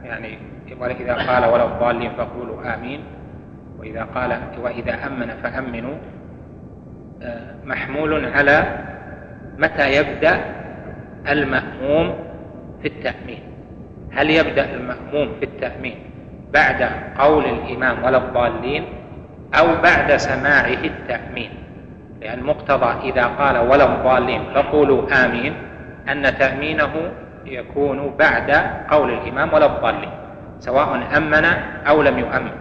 [0.03, 0.37] يعني
[0.71, 2.99] إذا قال ولا الضالين فقولوا آمين
[3.79, 5.95] وإذا قال وإذا أمن فأمنوا
[7.21, 8.65] آه، محمول على
[9.57, 10.37] متى يبدأ
[11.29, 12.15] المأموم
[12.81, 13.41] في التأمين.
[14.11, 15.95] هل يبدأ المأموم في التأمين
[16.53, 16.89] بعد
[17.19, 18.85] قول الإمام ولا الضالين
[19.59, 21.49] أو بعد سماعه التأمين؟
[22.21, 25.53] لأن مقتضى إذا قال ولا الضالين فقولوا آمين
[26.09, 27.11] أن تأمينه
[27.45, 28.51] يكون بعد
[28.89, 30.09] قول الإمام ولا الضالين
[30.59, 31.45] سواء أمن
[31.87, 32.51] أو لم يؤمن.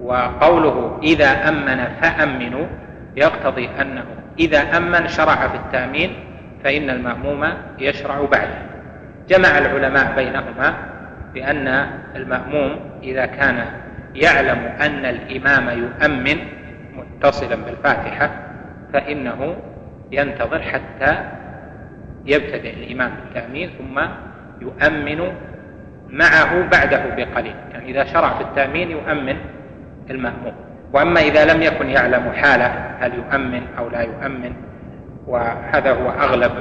[0.00, 2.66] وقوله إذا أمن فأمنوا
[3.16, 4.04] يقتضي أنه
[4.38, 6.14] إذا أمن شرع في التأمين
[6.64, 7.44] فإن المأموم
[7.78, 8.58] يشرع بعده
[9.28, 10.74] جمع العلماء بينهما
[11.34, 11.86] بأن
[12.16, 13.64] المأموم إذا كان
[14.14, 16.38] يعلم أن الإمام يؤمن
[16.96, 18.47] متصلا بالفاتحة
[18.92, 19.56] فإنه
[20.12, 21.16] ينتظر حتى
[22.26, 24.00] يبتدئ الإمام بالتأمين ثم
[24.60, 25.32] يؤمن
[26.08, 27.54] معه بعده بقليل.
[27.72, 29.36] يعني إذا شرع في التأمين يؤمن
[30.10, 30.52] المأموم.
[30.92, 34.52] وأما إذا لم يكن يعلم حاله هل يؤمن أو لا يؤمن
[35.26, 36.52] وهذا هو أغلب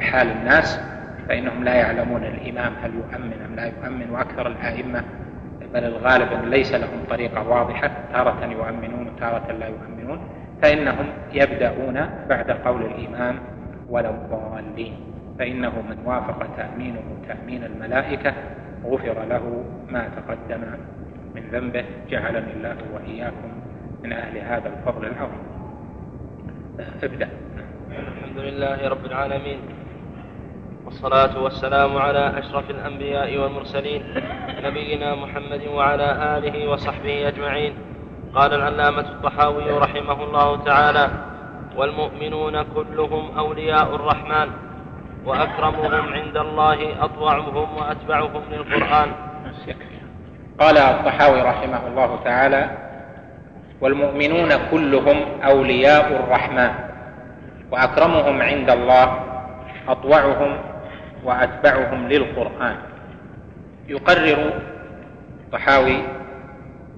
[0.00, 0.80] حال الناس
[1.28, 4.10] فإنهم لا يعلمون الإمام هل يؤمن أم لا يؤمن.
[4.10, 5.04] وأكثر الأئمة
[5.74, 10.20] بل الغالب أن ليس لهم طريقة واضحة تارة يؤمنون وتارة لا يؤمنون.
[10.62, 13.38] فإنهم يبدأون بعد قول الإمام
[13.88, 14.96] ولو ضالين
[15.38, 18.34] فإنه من وافق تأمينه تأمين الملائكة
[18.84, 20.60] غفر له ما تقدم
[21.34, 23.52] من ذنبه جعلني الله وإياكم
[24.04, 25.50] من أهل هذا الفضل العظيم.
[27.02, 27.28] ابدأ.
[27.90, 29.58] الحمد لله رب العالمين
[30.84, 34.02] والصلاة والسلام على أشرف الأنبياء والمرسلين
[34.64, 37.72] نبينا محمد وعلى آله وصحبه أجمعين.
[38.34, 41.10] قال العلامة الطحاوي رحمه الله تعالى
[41.76, 44.48] والمؤمنون كلهم أولياء الرحمن
[45.24, 49.08] وأكرمهم عند الله أطوعهم وأتبعهم للقرآن.
[50.60, 52.70] قال الطحاوي رحمه الله تعالى
[53.80, 56.70] والمؤمنون كلهم أولياء الرحمن
[57.70, 59.24] وأكرمهم عند الله
[59.88, 60.58] أطوعهم
[61.24, 62.76] وأتبعهم للقرآن.
[63.88, 64.52] يقرر
[65.52, 66.19] طحاوي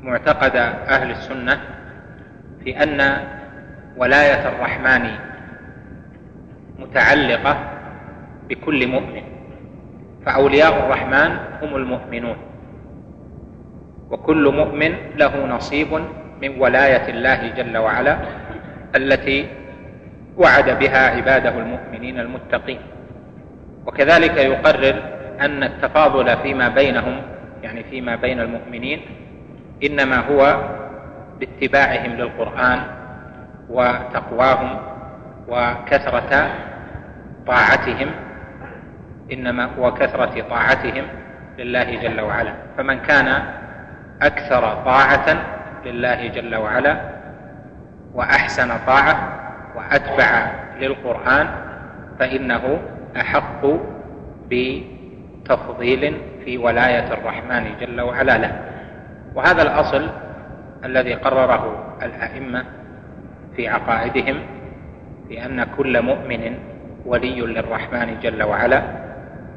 [0.02, 0.56] معتقد
[0.88, 1.60] أهل السنة
[2.64, 3.16] في أن
[3.96, 5.10] ولاية الرحمن
[6.78, 7.56] متعلقة
[8.48, 9.22] بكل مؤمن
[10.26, 12.36] فأولياء الرحمن هم المؤمنون
[14.10, 15.92] وكل مؤمن له نصيب
[16.42, 18.18] من ولاية الله جل وعلا
[18.96, 19.46] التي
[20.36, 22.78] وعد بها عباده المؤمنين المتقين.
[23.86, 25.02] وكذلك يقرر
[25.40, 27.22] أن التفاضل فيما بينهم
[27.62, 29.00] يعني فيما بين المؤمنين
[29.84, 30.70] إنما هو
[31.40, 32.80] باتباعهم للقرآن
[33.68, 34.78] وتقواهم
[35.48, 36.50] وكثرة
[37.46, 38.10] طاعتهم
[39.32, 41.04] إنما هو كثرة طاعتهم
[41.58, 42.52] لله جل وعلا.
[42.76, 43.42] فمن كان
[44.22, 45.36] أكثر طاعة
[45.84, 46.96] لله جل وعلا
[48.14, 49.38] وأحسن طاعة
[49.76, 51.46] وأتبع للقرآن
[52.18, 52.78] فإنه
[53.16, 53.66] أحق
[54.50, 58.52] بتفضيل في ولاية الرحمن جل وعلا له.
[59.34, 60.10] وهذا الأصل
[60.84, 62.64] الذي قرره الأئمة
[63.56, 64.40] في عقائدهم
[65.28, 66.58] بأن كل مؤمن
[67.06, 68.82] ولي للرحمن جل وعلا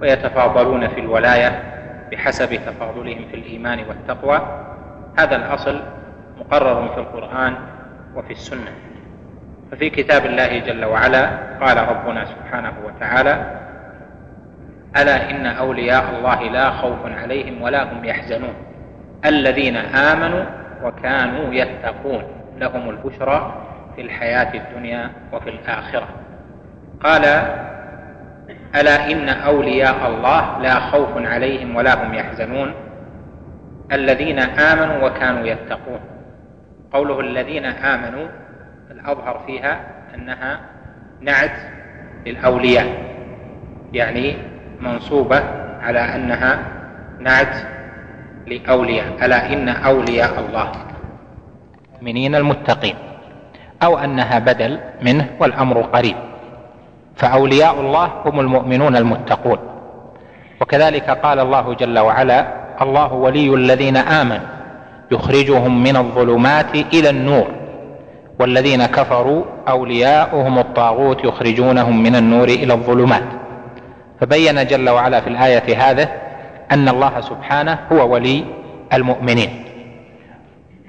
[0.02, 1.64] ويتفاضلون في الولاية
[2.12, 4.42] بحسب تفاضلهم في الإيمان والتقوى.
[5.20, 5.82] هذا الأصل
[6.40, 7.56] مقرر في القرآن
[8.16, 8.72] وفي السنة.
[9.72, 11.30] ففي كتاب الله جل وعلا
[11.62, 13.62] قال ربنا سبحانه وتعالى
[14.98, 18.54] ألا إن أولياء الله لا خوف عليهم ولا هم يحزنون.
[19.26, 20.46] الذين آمنوا
[20.84, 22.24] وكانوا يتقون.
[22.58, 23.64] لهم البشرى
[23.96, 26.08] في الحياة الدنيا وفي الآخرة.
[27.04, 27.26] قال
[28.76, 32.74] ألا إن أولياء الله لا خوف عليهم ولا هم يحزنون؟
[33.92, 36.00] الذين آمنوا وكانوا يتقون.
[36.94, 38.28] قوله الذين آمنوا
[38.92, 39.80] الأظهر فيها
[40.16, 40.60] أنها
[41.22, 41.58] نعت
[42.26, 42.86] للأولياء
[43.94, 44.38] يعني
[44.80, 45.44] منصوبة
[45.82, 46.60] على أنها
[47.20, 47.75] نعت
[48.48, 49.06] لأولياء.
[49.26, 50.72] ألا إن أولياء الله.
[51.93, 52.96] المؤمنين المتقين.
[53.84, 56.16] أو أنها بدل منه والأمر قريب.
[57.16, 59.58] فأولياء الله هم المؤمنون المتقون.
[60.62, 62.48] وكذلك قال الله جل وعلا
[62.82, 64.48] الله ولي الذين آمنوا.
[65.12, 67.48] يخرجهم من الظلمات إلى النور.
[68.39, 73.24] والذين كفروا أولياؤهم الطاغوت يخرجونهم من النور إلى الظلمات.
[74.22, 76.25] فبين جل وعلا في الآية هذه
[76.72, 78.45] أن الله سبحانه هو ولي
[78.93, 79.66] المؤمنين.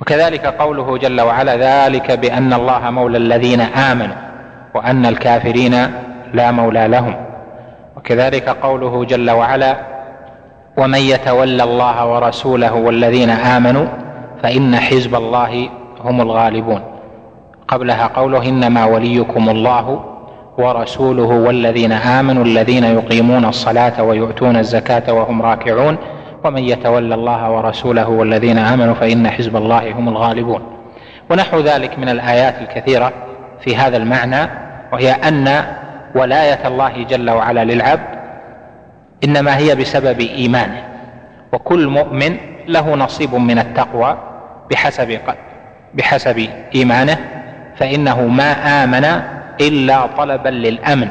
[0.01, 4.17] وكذلك قوله جل وعلا ذلك بأن الله مولى الذين آمنوا
[4.75, 5.75] وأن الكافرين
[6.35, 7.15] لا مولى لهم.
[7.97, 9.77] وكذلك قوله جل وعلا
[10.77, 13.87] ومن يتولى الله ورسوله والذين آمنوا
[14.43, 15.69] فإن حزب الله
[16.05, 16.81] هم الغالبون.
[17.69, 20.16] قبلها قوله إنما وليكم الله
[20.59, 25.97] ورسوله والذين آمنوا الذين يقيمون الصلاة ويؤتون الزكاة وهم راكعون
[26.45, 30.63] ومن يتولى الله ورسوله والذين آمنوا فإن حزب الله هم الغالبون.
[31.31, 33.13] ونحو ذلك من الآيات الكثيرة
[33.61, 34.51] في هذا المعنى
[34.93, 35.65] وهي أن
[36.15, 38.17] ولاية الله جل وعلا للعبد
[39.25, 40.83] إنما هي بسبب إيمانه
[41.53, 42.37] وكل مؤمن
[42.69, 44.19] له نصيب من التقوى
[44.71, 45.19] بحسب
[45.95, 47.19] بحسب إيمانه
[47.77, 48.53] فإنه ما
[48.85, 51.09] آمن إلا طلبا للأمن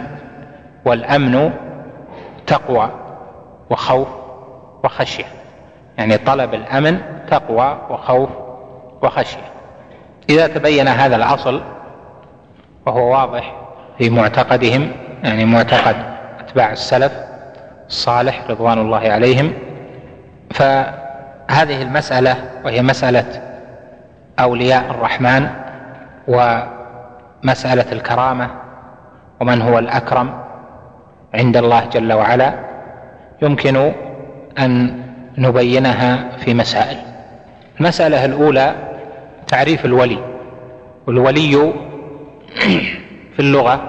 [0.85, 1.51] والأمن
[2.47, 2.89] تقوى
[3.69, 4.07] وخوف
[4.83, 5.25] وخشية.
[5.97, 8.29] يعني طلب الأمن تقوى وخوف
[9.01, 9.51] وخشية.
[10.29, 11.61] إذا تبين هذا الأصل
[12.85, 13.53] وهو واضح
[13.97, 14.91] في معتقدهم
[15.23, 15.95] يعني معتقد
[16.39, 17.11] أتباع السلف
[17.87, 19.53] الصالح رضوان الله عليهم.
[20.53, 22.35] فهذه المسألة
[22.65, 23.41] وهي مسألة
[24.39, 25.49] أولياء الرحمن
[27.45, 28.49] ومساله الكرامة
[29.41, 30.33] ومن هو الأكرم
[31.33, 32.53] عند الله جل وعلا
[33.41, 33.91] يمكن
[34.59, 35.01] أن
[35.37, 36.97] نبينها في مسائل.
[37.79, 38.75] المسألة الأولى
[39.47, 40.17] تعريف الولي
[41.07, 41.73] والولي
[43.35, 43.81] في اللغة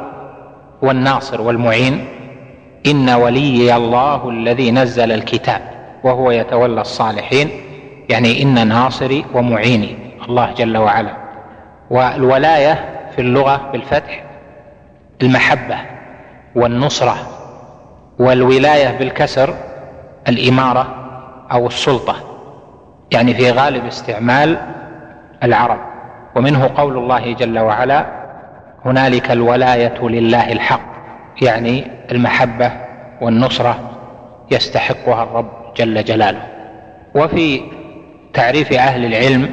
[0.85, 2.05] هو الناصر والمعين.
[2.87, 5.61] إن ولي الله الذي نزل الكتاب
[6.05, 7.51] وهو يتولى الصالحين
[8.09, 9.97] يعني إن ناصري ومعيني
[10.29, 11.17] الله جل وعلا.
[11.91, 14.25] والولاية في اللغة بالفتح
[15.23, 15.77] المحبة
[16.55, 17.17] والنصرة
[18.19, 19.55] والولاية بالكسر
[20.29, 20.95] الإمارة
[21.53, 22.17] أو السلطة
[23.13, 24.59] يعني في غالب استعمال
[25.43, 25.79] العرب.
[26.37, 28.07] ومنه قول الله جل وعلا
[28.85, 30.81] هنالك الولاية لله الحق
[31.43, 32.73] يعني المحبة
[33.21, 33.79] والنصرة
[34.51, 36.43] يستحقها الرب جل جلاله.
[37.15, 37.61] وفي
[38.35, 39.51] تعريف أهل العلم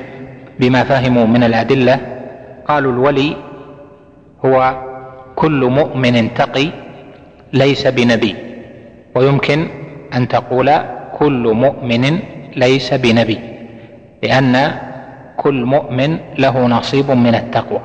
[0.59, 1.99] بما فهموا من الأدلة
[2.67, 3.35] قالوا الولي
[4.45, 4.75] هو
[5.35, 6.69] كل مؤمن تقي
[7.53, 8.35] ليس بنبي
[9.15, 9.67] ويمكن
[10.13, 10.71] أن تقول
[11.19, 12.19] كل مؤمن
[12.55, 13.39] ليس بنبي
[14.23, 14.71] لأن
[15.37, 17.81] كل مؤمن له نصيب من التقوى.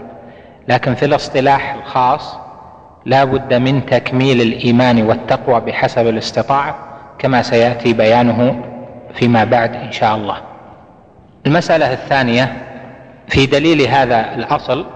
[0.68, 2.36] لكن في الاصطلاح الخاص
[3.06, 6.78] لا بد من تكميل الإيمان والتقوى بحسب الاستطاعه
[7.18, 8.64] كما سيأتي بيانه
[9.14, 10.36] فيما بعد إن شاء الله.
[11.46, 12.52] المسألة الثانية
[13.28, 14.86] في دليل هذا الأصل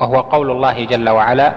[0.00, 1.52] وهو قول الله جل وعلا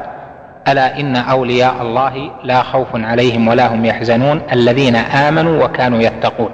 [0.67, 6.49] ألا إن أولياء الله لا خوف عليهم ولا هم يحزنون الذين آمنوا وكانوا يتقون.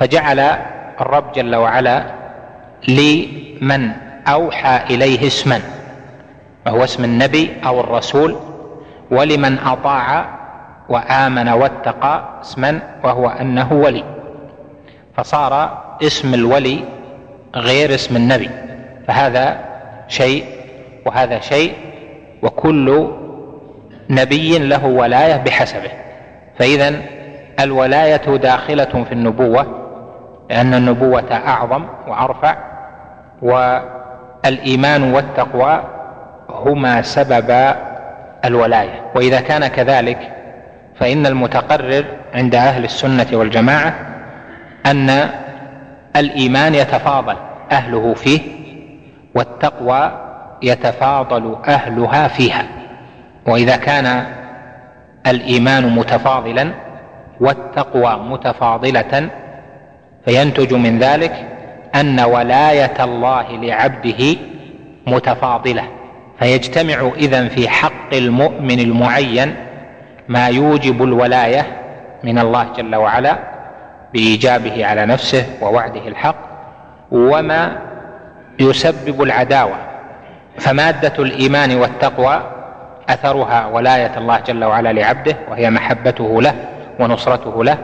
[0.00, 0.40] فجعل
[1.00, 2.04] الرب جل وعلا
[2.88, 3.90] لمن
[4.28, 5.60] أوحى إليه اسما
[6.66, 8.36] وهو اسم النبي أو الرسول
[9.10, 10.26] ولمن أطاع
[10.88, 14.04] وآمن واتقى اسما وهو أنه ولي.
[15.16, 16.84] فصار اسم الولي
[17.54, 18.50] غير اسم النبي
[19.08, 19.60] فهذا
[20.08, 20.55] شيء
[21.06, 21.72] وهذا شيء
[22.42, 23.08] وكل
[24.10, 25.90] نبي له ولاية بحسبه.
[26.58, 26.94] فإذا
[27.60, 29.66] الولاية داخلة في النبوة
[30.50, 32.56] لأن النبوة أعظم وأرفع
[33.42, 35.84] والإيمان والتقوى
[36.50, 37.74] هما سبب
[38.44, 39.00] الولاية.
[39.14, 40.32] وإذا كان كذلك
[41.00, 42.04] فإن المتقرر
[42.34, 43.94] عند أهل السنة والجماعة
[44.86, 45.28] أن
[46.16, 47.36] الإيمان يتفاضل
[47.72, 48.40] أهله فيه
[49.34, 50.25] والتقوى
[50.62, 52.66] يتفاضل أهلها فيها.
[53.46, 54.24] وإذا كان
[55.26, 56.72] الإيمان متفاضلا
[57.40, 59.30] والتقوى متفاضلة
[60.24, 61.32] فينتج من ذلك
[61.94, 64.36] أن ولاية الله لعبده
[65.06, 65.82] متفاضلة.
[66.38, 69.54] فيجتمع إذن في حق المؤمن المعين
[70.28, 71.66] ما يوجب الولاية
[72.24, 73.38] من الله جل وعلا
[74.12, 76.36] بإيجابه على نفسه ووعده الحق
[77.10, 77.78] وما
[78.58, 79.76] يسبب العداوة.
[80.58, 82.40] فمادة الإيمان والتقوى
[83.08, 86.54] أثرها ولاية الله جل وعلا لعبده وهي محبته له
[87.00, 87.78] ونصرته له.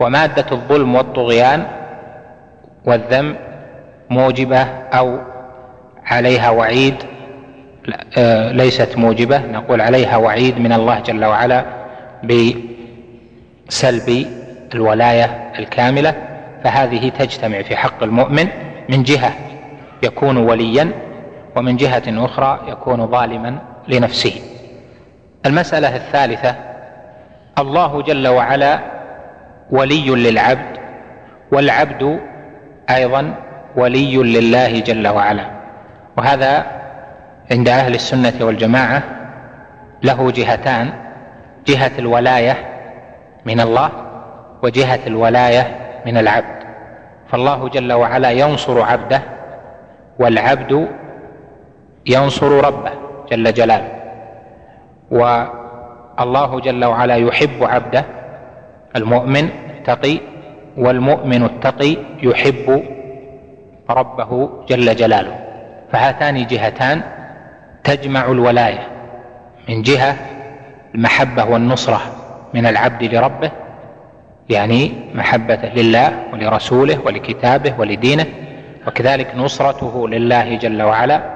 [0.00, 1.66] ومادة الظلم والطغيان
[2.84, 3.36] والذنب
[4.10, 5.18] موجبة أو
[6.04, 6.94] عليها وعيد
[8.18, 9.38] آه، ليست موجبة.
[9.38, 11.64] نقول عليها وعيد من الله جل وعلا
[13.68, 14.26] بسلب
[14.74, 16.14] الولاية الكاملة.
[16.64, 18.48] فهذه تجتمع في حق المؤمن
[18.88, 19.32] من جهة
[20.02, 20.90] يكون وليا
[21.56, 24.32] ومن جهة أخرى يكون ظالما لنفسه.
[25.46, 26.54] المسألة الثالثة
[27.58, 28.78] الله جل وعلا
[29.70, 30.78] ولي للعبد
[31.52, 32.20] والعبد
[32.90, 33.34] أيضا
[33.76, 35.50] ولي لله جل وعلا.
[36.16, 36.66] وهذا
[37.50, 39.02] عند أهل السنة والجماعة
[40.02, 40.90] له جهتان
[41.66, 42.56] جهة الولاية
[43.44, 43.90] من الله
[44.62, 45.76] وجهة الولاية
[46.06, 46.56] من العبد.
[47.30, 49.22] فالله جل وعلا ينصر عبده
[50.18, 50.88] والعبد
[52.06, 52.90] ينصر ربه
[53.30, 53.92] جل جلاله.
[55.10, 58.04] والله جل وعلا يحب عبده
[58.96, 60.18] المؤمن التقي
[60.76, 62.82] والمؤمن التقي يحب
[63.90, 65.38] ربه جل جلاله.
[65.92, 67.02] فهاتان جهتان
[67.84, 68.88] تجمع الولاية
[69.68, 70.16] من جهة
[70.94, 72.00] المحبة والنصرة
[72.54, 73.50] من العبد لربه
[74.48, 78.26] يعني محبته لله ولرسوله ولكتابه ولدينه
[78.86, 81.35] وكذلك نصرته لله جل وعلا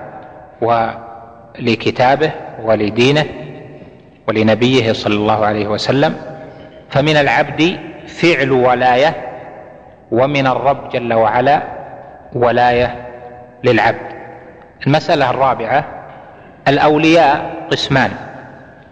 [0.61, 2.31] ولكتابه
[2.63, 3.25] ولدينه
[4.29, 6.17] ولنبيه صلى الله عليه وسلم
[6.91, 9.15] فمن العبد فعل ولاية
[10.11, 11.63] ومن الرب جل وعلا
[12.33, 12.95] ولاية
[13.65, 14.11] للعبد.
[14.87, 15.85] المسألة الرابعة
[16.69, 18.11] الأولياء قسمان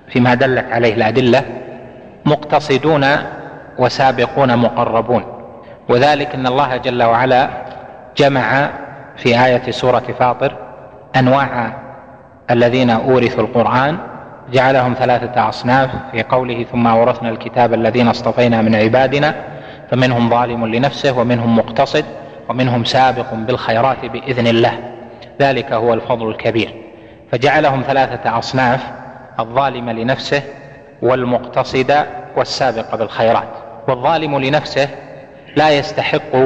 [0.08, 1.42] فيما دلت عليه الأدلة
[2.24, 3.06] مقتصدون
[3.78, 5.24] وسابقون مقربون.
[5.88, 7.48] وذلك إن الله جل وعلا
[8.16, 8.70] جمع
[9.16, 10.67] في آية سورة فاطر
[11.16, 11.72] أنواع
[12.50, 13.98] الذين أورثوا القرآن.
[14.52, 19.34] جعلهم ثلاثة أصناف في قوله ثم أورثنا الكتاب الذين اصطفينا من عبادنا.
[19.90, 22.04] فمنهم ظالم لنفسه ومنهم مقتصد
[22.48, 24.72] ومنهم سابق بالخيرات بإذن الله.
[25.40, 26.74] ذلك هو الفضل الكبير.
[27.32, 28.86] فجعلهم ثلاثة أصناف
[29.40, 30.42] الظالم لنفسه
[31.02, 32.06] والمقتصد
[32.36, 33.48] والسابق بالخيرات.
[33.88, 34.88] والظالم لنفسه
[35.56, 36.36] لا يستحق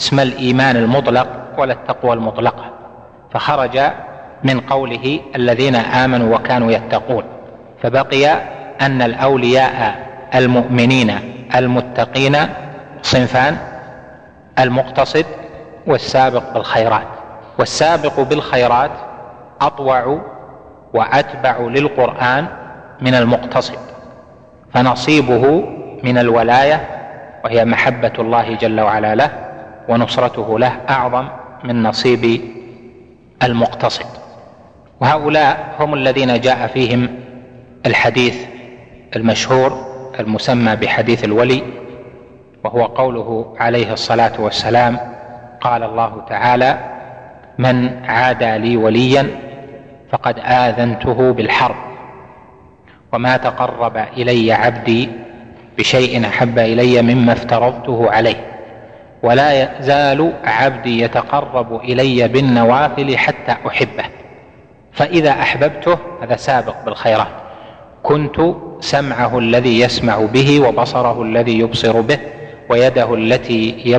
[0.00, 2.79] اسم الإيمان المطلق ولا التقوى المطلقة.
[3.32, 3.80] فخرج
[4.44, 7.24] من قوله الذين آمنوا وكانوا يتقون
[7.82, 8.26] فبقي
[8.80, 11.12] أن الأولياء المؤمنين
[11.54, 12.36] المتقين
[13.02, 13.56] صنفان
[14.58, 15.26] المقتصد
[15.86, 17.06] والسابق بالخيرات.
[17.58, 18.90] والسابق بالخيرات
[19.60, 20.20] أطوع
[20.94, 22.46] وأتبع للقرآن
[23.00, 23.78] من المقتصد
[24.74, 25.64] فنصيبه
[26.02, 26.80] من الولاية
[27.44, 29.30] وهي محبة الله جل وعلا له
[29.88, 31.28] ونصرته له أعظم
[31.64, 32.40] من نصيب
[33.42, 34.06] المقتصد.
[35.00, 37.08] وهؤلاء هم الذين جاء فيهم
[37.86, 38.44] الحديث
[39.16, 39.86] المشهور
[40.20, 41.62] المسمى بحديث الولي
[42.64, 44.98] وهو قوله عليه الصلاة والسلام
[45.60, 46.78] قال الله تعالى
[47.58, 49.26] من عادى لي وليا
[50.12, 51.76] فقد آذنته بالحرب
[53.12, 55.08] وما تقرب إلي عبدي
[55.78, 58.49] بشيء أحب إلي مما افترضته عليه
[59.22, 64.04] ولا يزال عبدي يتقرب إلي بالنوافل حتى أحبه.
[64.92, 67.26] فإذا أحببته هذا سابق بالخيرات.
[68.02, 72.18] كنت سمعه الذي يسمع به وبصره الذي يبصر به
[72.68, 73.94] ويده التي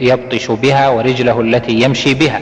[0.00, 2.40] يبطش بها ورجله التي يمشي بها.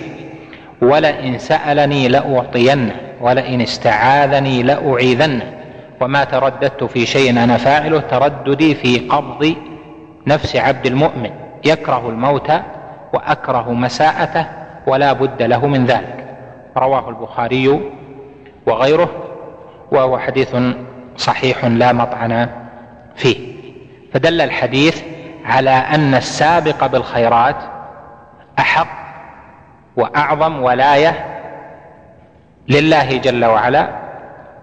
[0.83, 5.55] ولئن سألني لأعطينه ولئن استعاذني لأعيذنه.
[6.01, 9.55] وما ترددت في شيء أنا فاعله ترددي في قبض
[10.27, 11.31] نفس عبد المؤمن.
[11.65, 12.53] يكره الموت
[13.13, 14.47] وأكره مساءته
[14.87, 16.37] ولا بد له من ذلك.
[16.77, 17.81] رواه البخاري
[18.67, 19.11] وغيره
[19.93, 20.57] وهو حديث
[21.17, 22.49] صحيح لا مطعن
[23.17, 23.55] فيه.
[24.13, 25.03] فدل الحديث
[25.45, 27.57] على أن السابق بالخيرات
[28.59, 29.05] أحق
[29.97, 31.41] وأعظم ولاية
[32.69, 33.89] لله جل وعلا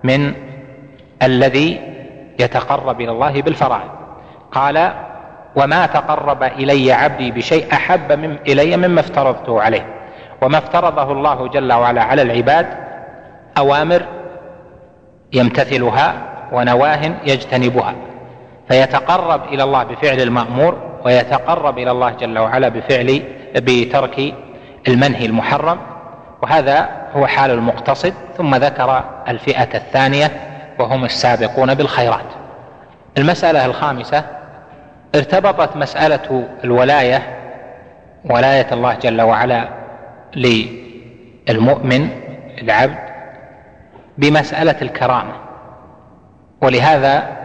[0.04, 0.34] من
[1.24, 1.94] الذي
[2.40, 3.92] يتقرب إلى الله بالفرائض.
[4.52, 4.94] قال
[5.56, 9.86] وما تقرب إلي عبدي بشيء أحب من إلي مما افترضته عليه.
[10.42, 12.68] وما افترضه الله جل وعلا على العباد
[13.58, 14.06] أوامر
[15.34, 16.14] يمتثلها
[16.52, 17.96] ونواه يجتنبها.
[18.68, 23.22] فيتقرب إلى الله بفعل المأمور ويتقرب إلى الله جل وعلا بفعل
[23.56, 24.34] بترك
[24.88, 25.78] المنهي المحرم.
[26.42, 28.14] وهذا هو حال المقتصد.
[28.38, 30.32] ثم ذكر الفئة الثانية
[30.80, 32.26] وهم السابقون بالخيرات.
[33.18, 34.24] المسألة الخامسة
[35.16, 37.38] ارتبطت مسألة الولاية
[38.26, 39.70] ولاية الله جل وعلا
[40.36, 42.10] للمؤمن
[42.62, 42.98] العبد
[44.18, 45.34] بمسألة الكرامة.
[46.62, 47.38] ولهذا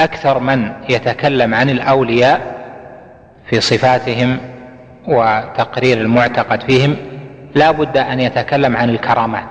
[0.00, 2.40] أكثر من يتكلم عن الأولياء
[3.50, 4.38] في صفاتهم
[5.08, 6.96] وتقرير المعتقد فيهم
[7.54, 9.48] لا بد أن يتكلم عن الكرامات.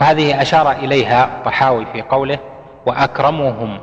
[0.00, 2.38] وهذه أشار إليها الطحاوي في قوله
[2.86, 3.80] وأكرمهم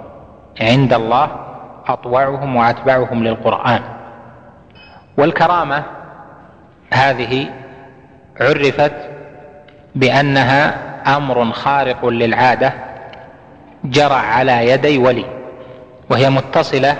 [0.61, 1.52] عند الله
[1.87, 3.81] أطوعهم وأتبعهم للقرآن.
[5.17, 5.83] والكرامة
[6.93, 7.47] هذه
[8.41, 8.93] عرفت
[9.95, 10.75] بأنها
[11.17, 12.73] أمر خارق للعادة
[13.83, 15.25] جرى على يدي ولي
[16.09, 16.95] وهي متصلة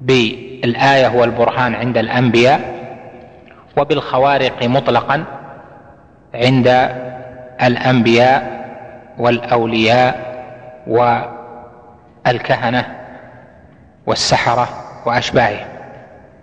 [0.00, 2.60] بالآية والبرهان عند الأنبياء
[3.76, 5.24] وبالخوارق مطلقا
[6.34, 6.68] عند
[7.62, 8.60] الأنبياء
[9.18, 10.30] والأولياء
[12.26, 12.99] والكهنة.
[14.10, 14.68] والسحرة
[15.06, 15.66] واشباههم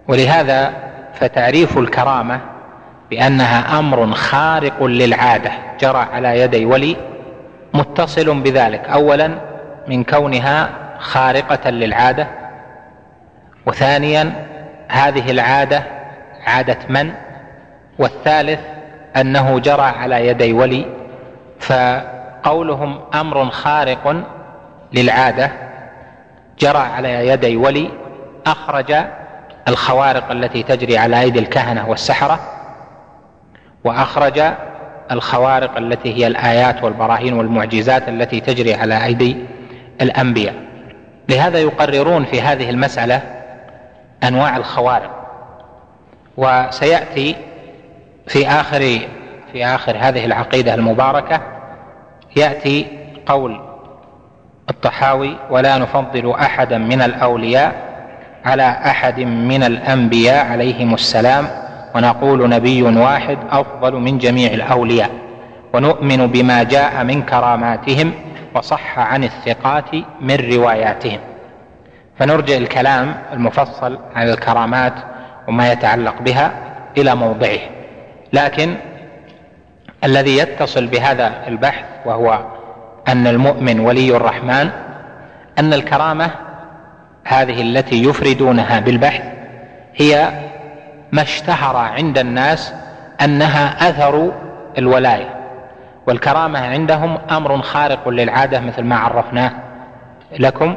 [0.08, 0.74] ولهذا
[1.14, 2.40] فتعريف الكرامة
[3.10, 6.96] بأنها أمر خارق للعادة جرى على يدي ولي
[7.74, 8.90] متصل بذلك.
[8.90, 9.32] اولا
[9.88, 10.70] من كونها
[11.00, 12.28] خارقة للعادة
[13.66, 14.34] وثانيا
[14.88, 15.84] هذه العادة
[16.46, 17.12] عادة من
[18.00, 18.60] والثالث
[19.16, 20.86] أنه جرى على يدي ولي
[21.60, 24.24] فقولهم أمر خارق
[24.94, 25.67] للعادة
[26.60, 27.90] جرى على يدي ولي
[28.46, 28.96] أخرج
[29.68, 32.40] الخوارق التي تجري على أيدي الكهنة والسحرة
[33.84, 34.44] وأخرج
[35.12, 39.38] الخوارق التي هي الآيات والبراهين والمعجزات التي تجري على أيدي
[40.02, 40.56] الأنبياء.
[41.30, 43.22] لهذا يقررون في هذه المسألة
[44.24, 45.12] أنواع الخوارق.
[46.38, 47.36] وسيأتي
[48.28, 49.00] في اخر
[49.52, 51.42] في آخر هذه العقيدة المباركة
[52.36, 52.88] يأتي
[53.26, 53.67] قول
[54.70, 57.88] الطحاوي ولا نفضل أحدا من الأولياء
[58.46, 61.48] على أحد من الأنبياء عليهم السلام
[61.96, 65.10] ونقول نبي واحد أفضل من جميع الأولياء.
[65.74, 68.14] ونؤمن بما جاء من كراماتهم
[68.56, 71.20] وصح عن الثقات من رواياتهم.
[72.20, 74.94] فنرجع الكلام المفصل عن الكرامات
[75.48, 76.52] وما يتعلق بها
[76.98, 77.60] إلى موضعه.
[78.34, 78.76] لكن
[80.04, 82.57] الذي يتصل بهذا البحث وهو
[83.08, 84.70] أن المؤمن ولي الرحمن
[85.60, 86.32] أن الكرامة
[87.24, 89.24] هذه التي يفردونها بالبحث
[89.96, 90.30] هي
[91.12, 92.74] ما اشتهر عند الناس
[93.22, 94.32] أنها أثر
[94.78, 95.38] الولاية.
[96.08, 99.52] والكرامة عندهم أمر خارق للعادة مثل ما عرفناه
[100.40, 100.76] لكم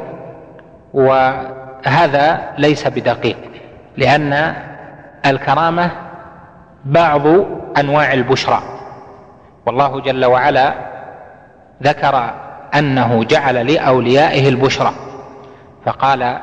[0.93, 3.37] وهذا ليس بدقيق
[3.97, 4.55] لأن
[5.25, 5.91] الكرامة
[6.85, 7.27] بعض
[7.77, 8.61] أنواع البشرى.
[9.65, 10.90] والله جل وعلا
[11.83, 12.33] ذكر
[12.75, 14.93] أنه جعل لأوليائه البشرى
[15.85, 16.37] فقال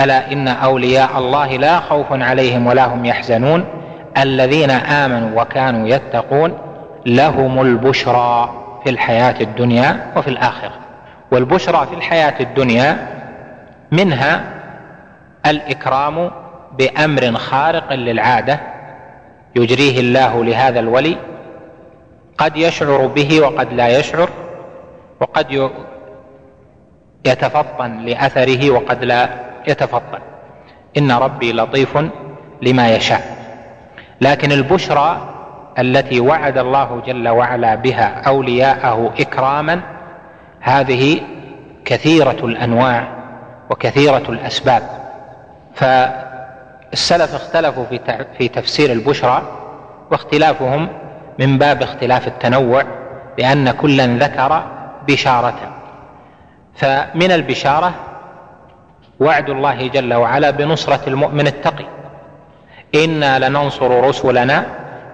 [0.00, 3.64] ألا إن أولياء الله لا خوف عليهم ولا هم يحزنون
[4.18, 6.58] الذين آمنوا وكانوا يتقون
[7.06, 8.54] لهم البشرى
[8.84, 10.72] في الحياة الدنيا وفي الآخرة.
[11.30, 12.96] والبشرى في الحياة الدنيا
[13.92, 14.44] منها
[15.46, 16.30] الإكرام
[16.78, 18.60] بأمر خارق للعادة
[19.56, 21.16] يجريه الله لهذا الولي
[22.38, 24.28] قد يشعر به وقد لا يشعر
[25.24, 25.70] وقد
[27.26, 29.28] يتفطن لأثره وقد لا
[29.68, 30.18] يتفطن.
[30.98, 31.98] إن ربي لطيف
[32.62, 33.36] لما يشاء.
[34.20, 35.28] لكن البشرى
[35.78, 39.80] التي وعد الله جل وعلا بها أولياءه إكراما
[40.60, 41.20] هذه
[41.84, 43.08] كثيرة الأنواع
[43.70, 44.82] وكثيرة الأسباب.
[45.74, 48.00] فالسلف اختلفوا في
[48.38, 49.42] في تفسير البشرى
[50.10, 50.88] واختلافهم
[51.38, 52.82] من باب اختلاف التنوع
[53.38, 54.62] لأن كلا ذكر
[55.06, 55.58] بشارة.
[56.76, 57.94] فمن البشارة
[59.20, 61.84] وعد الله جل وعلا بنصرة المؤمن التقي.
[62.94, 64.66] إنا لننصر رسلنا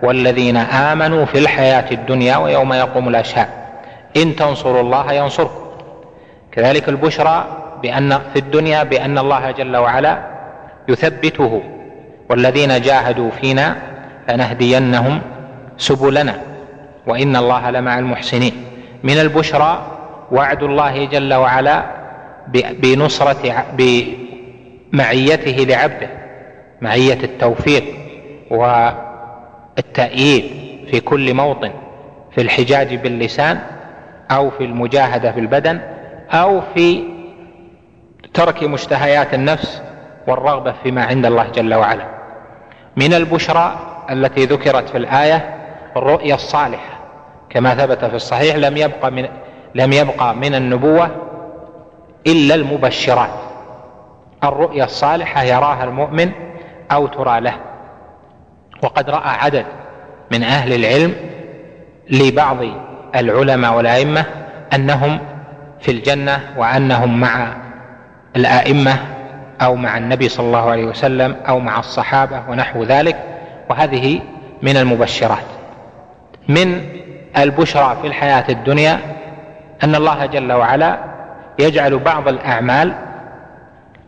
[0.02, 3.48] والذين آمنوا في الحياة الدنيا ويوم يقوم الأشهاد.
[4.16, 5.70] إن تنصروا الله ينصركم.
[6.52, 7.44] كذلك البشرى
[7.82, 10.18] بأن في الدنيا بأن الله جل وعلا
[10.88, 11.62] يثبته.
[12.30, 13.76] والذين جاهدوا فينا
[14.30, 15.20] لنهدينهم
[15.78, 16.34] سبلنا.
[17.06, 18.69] وإن الله لمع المحسنين.
[19.02, 19.86] من البشرى
[20.32, 21.84] وعد الله جل وعلا
[22.54, 26.08] بنصرة بمعيته لعبده
[26.80, 27.84] معية التوفيق
[29.76, 30.44] والتأييد
[30.90, 31.72] في كل موطن
[32.34, 33.60] في الحجاج باللسان
[34.30, 35.80] أو في المجاهدة بالبدن
[36.30, 37.02] أو في
[38.34, 39.82] ترك مشتهيات النفس
[40.26, 42.06] والرغبة فيما عند الله جل وعلا.
[42.96, 43.78] من البشرى
[44.10, 45.54] التي ذكرت في الآية
[45.96, 46.99] الرؤيا الصالحة.
[47.50, 49.28] كما ثبت في الصحيح لم يبقى من
[49.74, 51.10] لم يبقى من النبوة
[52.26, 53.30] إلا المبشرات.
[54.44, 56.32] الرؤيا الصالحة يراها المؤمن
[56.92, 57.54] أو ترى له.
[58.82, 59.66] وقد رأى عدد
[60.30, 61.14] من أهل العلم
[62.10, 62.56] لبعض
[63.16, 64.24] العلماء والأئمة
[64.74, 65.18] أنهم
[65.80, 67.56] في الجنة وأنهم مع
[68.36, 68.96] الآئمة
[69.62, 73.16] أو مع النبي صلى الله عليه وسلم أو مع الصحابة ونحو ذلك.
[73.70, 74.20] وهذه
[74.62, 75.44] من المبشرات.
[76.48, 77.00] من
[77.38, 78.98] البشرى في الحياة الدنيا
[79.84, 80.98] أن الله جل وعلا
[81.58, 82.94] يجعل بعض الأعمال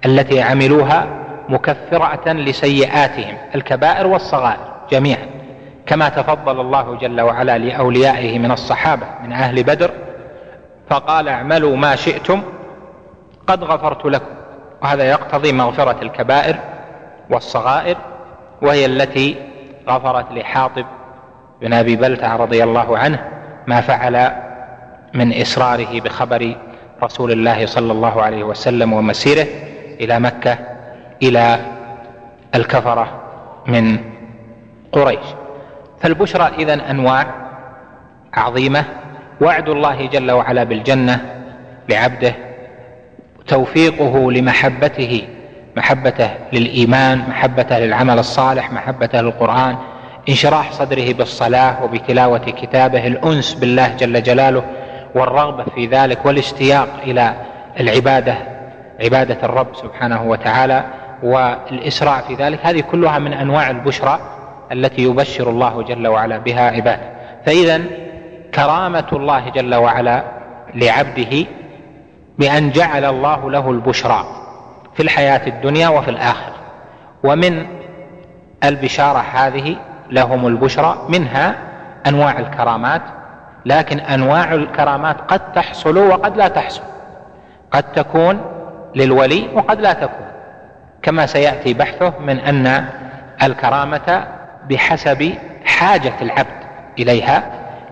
[0.07, 1.07] التي عملوها
[1.49, 5.27] مكفرة لسيئاتهم الكبائر والصغائر جميعا.
[5.87, 9.91] كما تفضل الله جل وعلا لأوليائه من الصحابة من أهل بدر
[10.91, 12.43] فقال اعملوا ما شئتم
[13.47, 14.35] قد غفرت لكم.
[14.83, 16.57] وهذا يقتضي مغفرة الكبائر
[17.31, 17.97] والصغائر
[18.63, 19.37] وهي التي
[19.89, 20.85] غفرت لحاطب
[21.63, 23.25] بن أبي بلتع رضي الله عنه
[23.67, 24.33] ما فعل
[25.15, 26.57] من إصراره بخبر
[27.03, 29.47] رسول الله صلى الله عليه وسلم ومسيره
[30.01, 30.59] إلى مكة
[31.23, 31.59] إلى
[32.55, 33.21] الكفرة
[33.67, 33.99] من
[34.93, 35.27] قريش.
[36.01, 37.27] فالبشرى اذا أنواع
[38.35, 38.85] عظيمة
[39.41, 41.21] وعد الله جل وعلا بالجنة
[41.89, 42.35] لعبده
[43.47, 45.29] توفيقه لمحبته
[45.77, 49.77] محبته للإيمان محبته للعمل الصالح محبته للقرآن
[50.29, 54.63] انشراح صدره بالصلاة وبتلاوة كتابه الأنس بالله جل جلاله
[55.15, 57.35] والرغبة في ذلك والاشتياق إلى
[57.81, 58.35] العبادة
[59.01, 60.85] عبادة الرب سبحانه وتعالى
[61.23, 62.59] والإسراع في ذلك.
[62.63, 64.21] هذه كلها من أنواع البشرى
[64.73, 67.11] التي يبشر الله جل وعلا بها عباده.
[67.47, 67.81] فإذا
[68.55, 70.23] كرامة الله جل وعلا
[70.75, 71.47] لعبده
[72.39, 74.27] بأن جعل الله له البشرى
[74.95, 76.55] في الحياة الدنيا وفي الآخرة.
[77.25, 77.67] ومن
[78.65, 79.77] البشارة هذه
[80.13, 81.55] لهم البشرى منها
[82.07, 83.03] أنواع الكرامات
[83.67, 86.83] لكن أنواع الكرامات قد تحصل وقد لا تحصل.
[87.71, 88.41] قد تكون
[88.95, 90.27] للولي وقد لا تكون.
[91.03, 92.85] كما سيأتي بحثه من أن
[93.43, 94.25] الكرامة
[94.71, 95.35] بحسب
[95.65, 96.63] حاجة العبد
[96.99, 97.43] إليها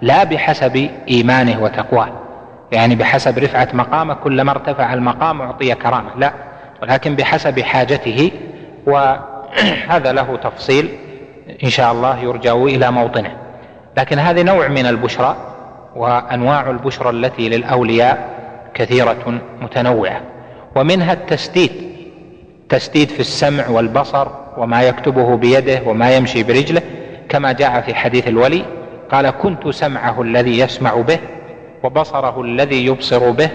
[0.03, 2.09] لا بحسب إيمانه وتقواه.
[2.73, 6.11] يعني بحسب رفعة مقامه كلما ارتفع المقام أعطي كرامة.
[6.17, 6.33] لا
[6.83, 8.31] ولكن بحسب حاجته.
[8.87, 11.10] وهذا له تفصيل.
[11.65, 13.37] إن شاء الله يرجع إلى موطنه.
[13.99, 15.37] لكن هذه نوع من البشرى
[15.97, 18.29] وأنواع البشرى التي للأولياء
[18.75, 20.21] كثيرة متنوعة.
[20.77, 21.91] ومنها التسديد
[22.69, 26.83] تسديد في السمع والبصر وما يكتبه بيده وما يمشي برجله
[27.29, 28.65] كما جاء في حديث الولي
[29.13, 31.19] قال كنت سمعه الذي يسمع به
[31.83, 33.51] وبصره الذي يبصر به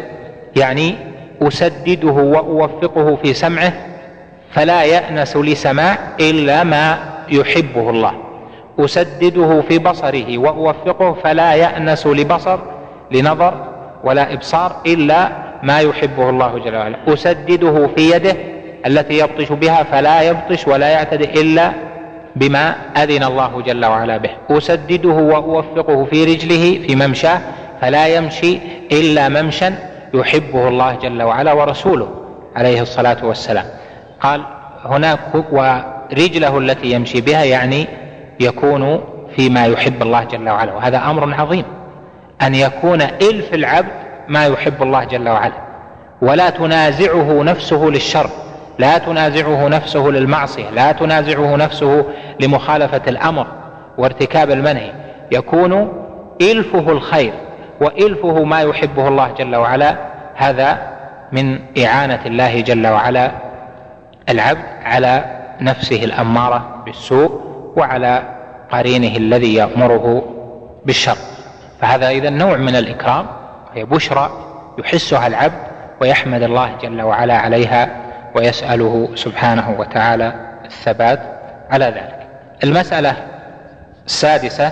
[0.56, 0.96] يعني
[1.42, 3.74] أسدده وأوفقه في سمعه
[4.52, 8.14] فلا يأنس لسماع إلا ما يحبه الله
[8.80, 12.60] أسدده في بصره وأوفقه فلا يأنس لبصر
[13.12, 13.54] لنظر
[14.04, 15.30] ولا إبصار إلا
[15.64, 16.98] ما يحبه الله جل وعلا.
[17.08, 18.36] أسدده في يده
[18.86, 21.72] التي يبطش بها فلا يبطش ولا يعتدي إلا
[22.36, 24.30] بما أذن الله جل وعلا به.
[24.50, 27.40] أسدده وأوفقه في رجله في ممشاه
[27.82, 28.60] فلا يمشي
[28.92, 29.76] إلا ممشا
[30.14, 32.08] يحبه الله جل وعلا ورسوله
[32.56, 33.66] عليه الصلاة والسلام.
[34.22, 34.42] قال
[34.86, 35.20] هناك
[36.14, 37.88] رجله التي يمشي بها يعني
[38.40, 39.04] يكون
[39.36, 41.64] فيما يحب الله جل وعلا وهذا أمر عظيم.
[42.42, 43.92] أن يكون إلف العبد
[44.28, 45.54] ما يحب الله جل وعلا.
[46.22, 48.30] ولا تنازعه نفسه للشر
[48.80, 52.06] لا تنازعه نفسه للمعصية لا تنازعه نفسه
[52.40, 53.48] لمخالفة الأمر
[53.98, 54.92] وارتكاب المنهي.
[55.32, 55.94] يكون
[56.42, 57.34] إلفه الخير
[57.82, 59.96] وإلفه ما يحبه الله جل وعلا
[60.36, 60.78] هذا
[61.32, 63.32] من إعانة الله جل وعلا
[64.30, 67.42] العبد على نفسه الأمارة بالسوء
[67.78, 68.24] وعلى
[68.72, 70.24] قرينه الذي يأمره
[70.86, 71.18] بالشر.
[71.82, 73.26] فهذا إذا نوع من الإكرام
[73.68, 74.30] وهي بشرى
[74.78, 75.60] يحسها العبد
[76.02, 78.02] ويحمد الله جل وعلا عليها
[78.36, 80.34] ويسأله سبحانه وتعالى
[80.66, 81.20] الثبات
[81.70, 82.28] على ذلك.
[82.64, 83.16] المسألة
[84.06, 84.72] السادسة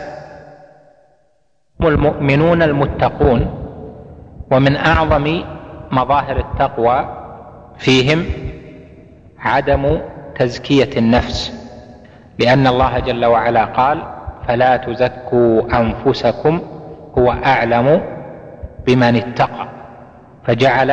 [1.81, 3.63] هم المؤمنون المتقون
[4.51, 5.43] ومن أعظم
[5.91, 7.05] مظاهر التقوى
[7.77, 8.25] فيهم
[9.39, 9.99] عدم
[10.39, 11.53] تزكية النفس
[12.39, 14.03] لأن الله جل وعلا قال
[14.47, 16.61] فلا تزكوا أنفسكم
[17.17, 18.01] هو أعلم
[18.85, 19.67] بمن اتقى
[20.47, 20.91] فجعل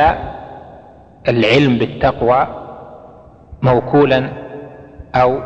[1.27, 2.47] العلم بالتقوى
[3.61, 4.29] موكولا
[5.15, 5.39] أو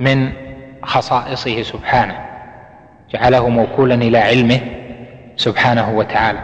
[0.00, 0.28] من
[0.82, 2.18] خصائصه سبحانه
[3.10, 4.60] جعله موكولا إلى علمه
[5.36, 6.38] سبحانه وتعالى.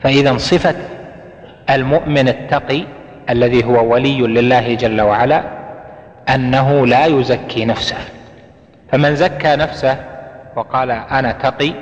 [0.00, 0.74] فإذا صفة
[1.70, 2.84] المؤمن التقي
[3.30, 5.57] الذي هو ولي لله جل وعلا
[6.34, 7.96] أنه لا يزكي نفسه.
[8.92, 9.96] فمن زكى نفسه
[10.56, 11.72] وقال أنا تقي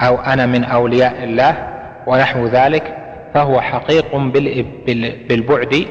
[0.00, 1.68] أو أنا من أولياء الله
[2.06, 2.96] ونحو ذلك
[3.34, 4.16] فهو حقيق
[5.28, 5.86] بالبعد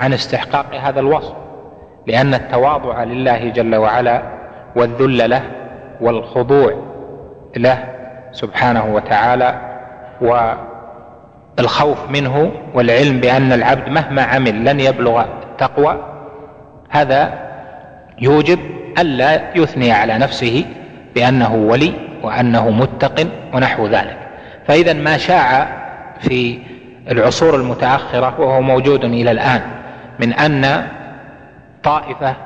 [0.00, 1.34] عن استحقاق هذا الوصف.
[2.06, 4.22] لأن التواضع لله جل وعلا
[4.76, 5.42] والذل له
[6.00, 6.74] والخضوع
[7.56, 7.84] له
[8.32, 9.60] سبحانه وتعالى
[11.58, 16.13] والخوف منه والعلم بأن العبد مهما عمل لن يبلغ التقوى
[16.94, 17.32] هذا
[18.18, 18.58] يوجب
[18.98, 20.64] ألا يثني على نفسه
[21.14, 21.92] بأنه ولي
[22.22, 24.18] وأنه متق ونحو ذلك.
[24.66, 25.68] فإذا ما شاع
[26.20, 26.58] في
[27.10, 29.60] العصور المتأخرة وهو موجود إلى الآن
[30.18, 30.86] من أن
[31.82, 32.36] طائفة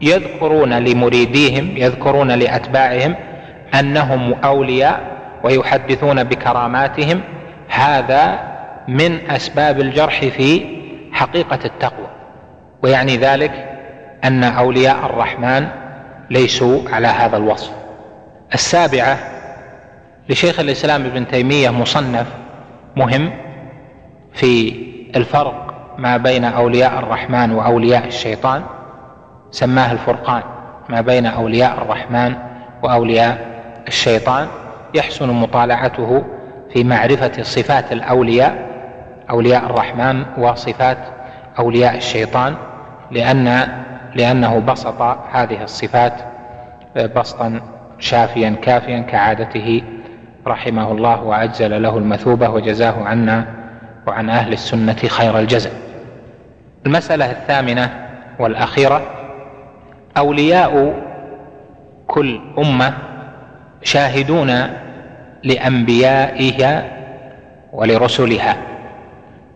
[0.00, 3.14] يذكرون لمريديهم يذكرون لأتباعهم
[3.80, 5.00] أنهم أولياء
[5.44, 7.20] ويحدثون بكراماتهم
[7.68, 8.38] هذا
[8.88, 10.64] من أسباب الجرح في
[11.12, 12.06] حقيقة التقوى.
[12.82, 13.67] ويعني ذلك
[14.24, 15.68] أن أولياء الرحمن
[16.30, 17.72] ليسوا على هذا الوصف.
[18.54, 19.18] السابعة
[20.28, 22.26] لشيخ الإسلام ابن تيمية مصنف
[22.96, 23.30] مهم
[24.32, 24.74] في
[25.16, 28.62] الفرق ما بين أولياء الرحمن وأولياء الشيطان
[29.50, 30.42] سماه الفرقان
[30.88, 32.36] ما بين أولياء الرحمن
[32.82, 33.38] وأولياء
[33.88, 34.46] الشيطان.
[34.94, 36.24] يحسن مطالعته
[36.72, 38.68] في معرفة صفات الأولياء
[39.30, 40.98] أولياء الرحمن وصفات
[41.58, 42.54] أولياء الشيطان
[43.10, 43.68] لأن
[44.14, 45.02] لأنه بسط
[45.32, 46.12] هذه الصفات
[47.16, 47.60] بسطا
[47.98, 49.82] شافيا كافيا كعادته
[50.46, 53.44] رحمه الله وأجزل له المثوبة وجزاه عنا
[54.06, 55.72] وعن أهل السنة خير الجزاء.
[56.86, 58.08] المسألة الثامنة
[58.38, 59.02] والأخيرة
[60.16, 60.94] أولياء
[62.06, 62.92] كل أمة
[63.82, 64.66] شاهدون
[65.44, 66.84] لأنبيائها
[67.72, 68.56] ولرسلها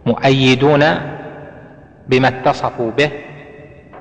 [0.06, 0.84] مؤيدون
[2.08, 3.10] بما اتصفوا به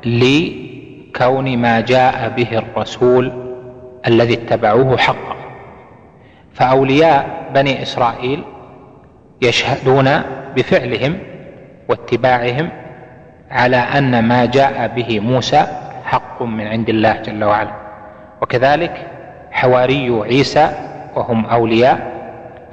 [0.06, 3.32] لكون ما جاء به الرسول
[4.08, 5.36] الذي اتبعوه حقا.
[6.54, 8.44] فأولياء بني إسرائيل
[9.42, 10.22] يشهدون
[10.56, 11.18] بفعلهم
[11.90, 12.70] واتباعهم
[13.52, 15.68] على أن ما جاء به موسى
[16.06, 17.72] حق من عند الله جل وعلا.
[18.42, 19.08] وكذلك
[19.52, 20.70] حواري عيسى
[21.16, 22.12] وهم أولياء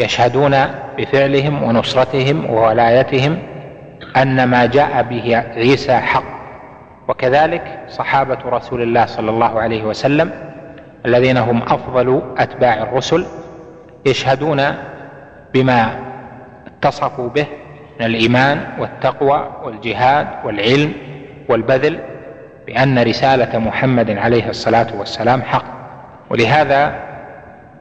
[0.00, 0.56] يشهدون
[0.98, 3.38] بفعلهم ونصرتهم وولايتهم
[4.16, 6.37] أن ما جاء به عيسى حق
[7.08, 10.30] وكذلك صحابة رسول الله صلى الله عليه وسلم
[11.06, 13.26] الذين هم أفضل أتباع الرسل
[14.06, 14.62] يشهدون
[15.54, 15.98] بما
[16.66, 17.46] اتصفوا به
[18.00, 20.92] من الإيمان والتقوى والجهاد والعلم
[21.48, 22.00] والبذل
[22.66, 25.64] بأن رسالة محمد عليه الصلاة والسلام حق.
[26.30, 26.94] ولهذا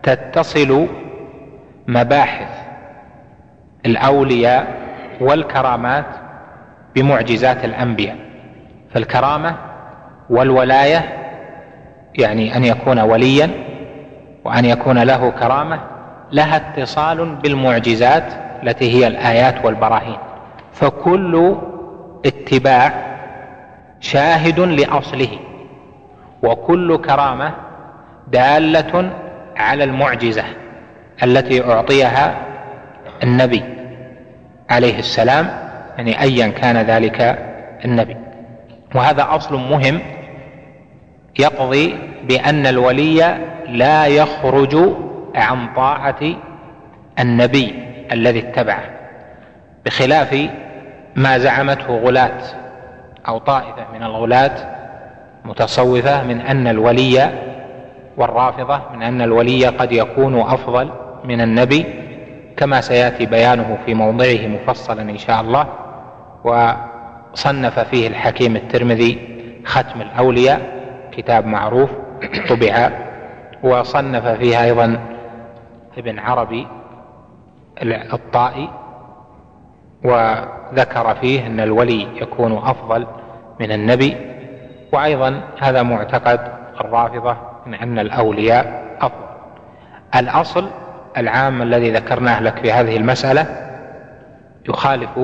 [0.03, 0.87] تتصل
[1.87, 2.49] مباحث
[3.85, 4.67] الأولياء
[5.21, 6.05] والكرامات
[6.95, 8.26] بمعجزات الأنبياء.
[8.93, 9.55] فالكرامة
[10.29, 11.05] والولاية
[12.15, 13.49] يعني أن يكون وليا
[14.45, 15.79] وأن يكون له كرامة
[16.31, 18.33] لها اتصال بالمعجزات
[18.63, 20.17] التي هي الآيات والبراهين.
[20.73, 21.55] فكل
[22.25, 22.93] اتباع
[23.99, 25.39] شاهد لأصله
[26.43, 27.53] وكل كرامة
[28.27, 29.11] دالة
[29.57, 30.43] على المعجزة
[31.23, 32.35] التي أعطيها
[33.23, 33.63] النبي
[34.69, 35.47] عليه السلام
[35.97, 37.39] يعني ايا كان ذلك
[37.85, 38.17] النبي.
[38.95, 39.99] وهذا أصل مهم
[41.39, 43.37] يقضي بأن الولي
[43.67, 44.77] لا يخرج
[45.35, 46.19] عن طاعة
[47.19, 47.75] النبي
[48.11, 48.83] الذي اتبعه
[49.85, 50.49] بخلاف
[51.15, 52.41] ما زعمته غلاة
[53.27, 54.51] أو طائفة من الغلاة
[55.45, 57.29] متصوفة من أن الولي
[58.17, 60.89] والرافضة من أن الولي قد يكون أفضل
[61.23, 61.85] من النبي
[62.57, 65.67] كما سيأتي بيانه في موضعه مفصلا إن شاء الله.
[67.33, 70.77] وصنف فيه الحكيم الترمذي ختم الأولياء
[71.11, 71.89] كتاب معروف
[72.49, 72.89] طبع
[73.63, 74.99] وصنف فيه أيضا
[75.97, 76.67] ابن عربي
[78.13, 78.69] الطائي
[80.03, 83.07] وذكر فيه أن الولي يكون أفضل
[83.59, 84.17] من النبي.
[84.93, 86.39] وأيضا هذا معتقد
[86.81, 89.27] الرافضة من أن الأولياء أفضل.
[90.15, 90.69] الأصل
[91.17, 93.45] العام الذي ذكرناه لك في هذه المسألة
[94.69, 95.19] يخالف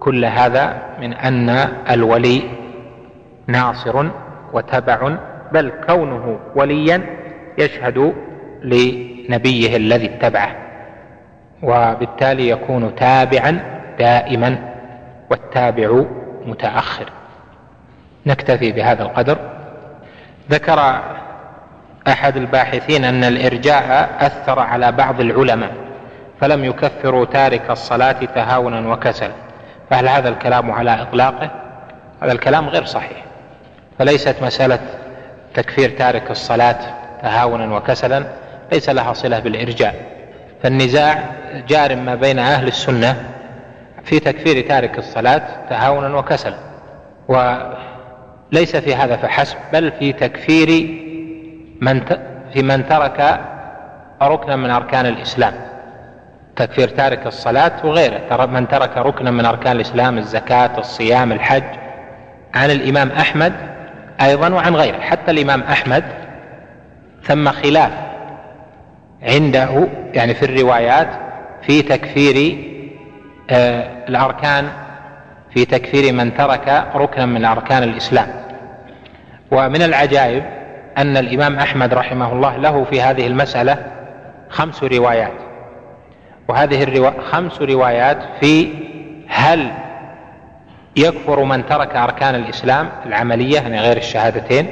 [0.00, 1.48] كل هذا من أن
[1.90, 2.42] الولي
[3.46, 4.06] ناصر
[4.52, 5.16] وتبع
[5.52, 7.02] بل كونه وليا
[7.58, 8.14] يشهد
[8.62, 10.56] لنبيه الذي اتبعه
[11.62, 14.58] وبالتالي يكون تابعا دائما
[15.30, 16.04] والتابع
[16.46, 17.08] متأخر.
[18.26, 19.38] نكتفي بهذا القدر.
[20.50, 21.00] ذكر
[22.08, 25.72] أحد الباحثين أن الإرجاء أثر على بعض العلماء
[26.40, 29.32] فلم يكفروا تارك الصلاة تهاونا وكسلا.
[29.90, 31.50] فهل هذا الكلام على إطلاقه؟
[32.22, 33.24] هذا الكلام غير صحيح.
[33.98, 34.78] فليست مسألة
[35.54, 36.76] تكفير تارك الصلاة
[37.22, 38.24] تهاونا وكسلا
[38.72, 39.94] ليس لها صلة بالإرجاء.
[40.62, 41.24] فالنزاع
[41.68, 43.16] جار ما بين أهل السنة
[44.04, 46.56] في تكفير تارك الصلاة تهاونا وكسلا.
[47.28, 50.68] وليس في هذا فحسب بل في تكفير
[51.80, 52.00] من
[52.52, 53.40] في من ترك
[54.22, 55.54] ركنا من أركان الإسلام.
[56.56, 58.46] تكفير تارك الصلاة وغيره.
[58.46, 61.64] من ترك ركنا من أركان الإسلام الزكاة الصيام الحج
[62.54, 63.52] عن الإمام أحمد
[64.22, 65.00] أيضا وعن غيره.
[65.00, 66.04] حتى الإمام أحمد
[67.22, 67.92] ثم خلاف
[69.22, 71.08] عنده يعني في الروايات
[71.66, 72.58] في تكفير
[73.50, 74.68] آه، الأركان
[75.54, 78.28] في تكفير من ترك ركنا من أركان الإسلام.
[79.50, 80.44] ومن العجائب
[80.98, 83.86] أن الإمام أحمد رحمه الله له في هذه المسألة
[84.48, 85.53] خمس روايات.
[86.48, 87.10] وهذه الروا...
[87.30, 88.68] خمس روايات في
[89.28, 89.70] هل
[90.96, 94.66] يكفر من ترك أركان الإسلام العملية يعني غير الشهادتين.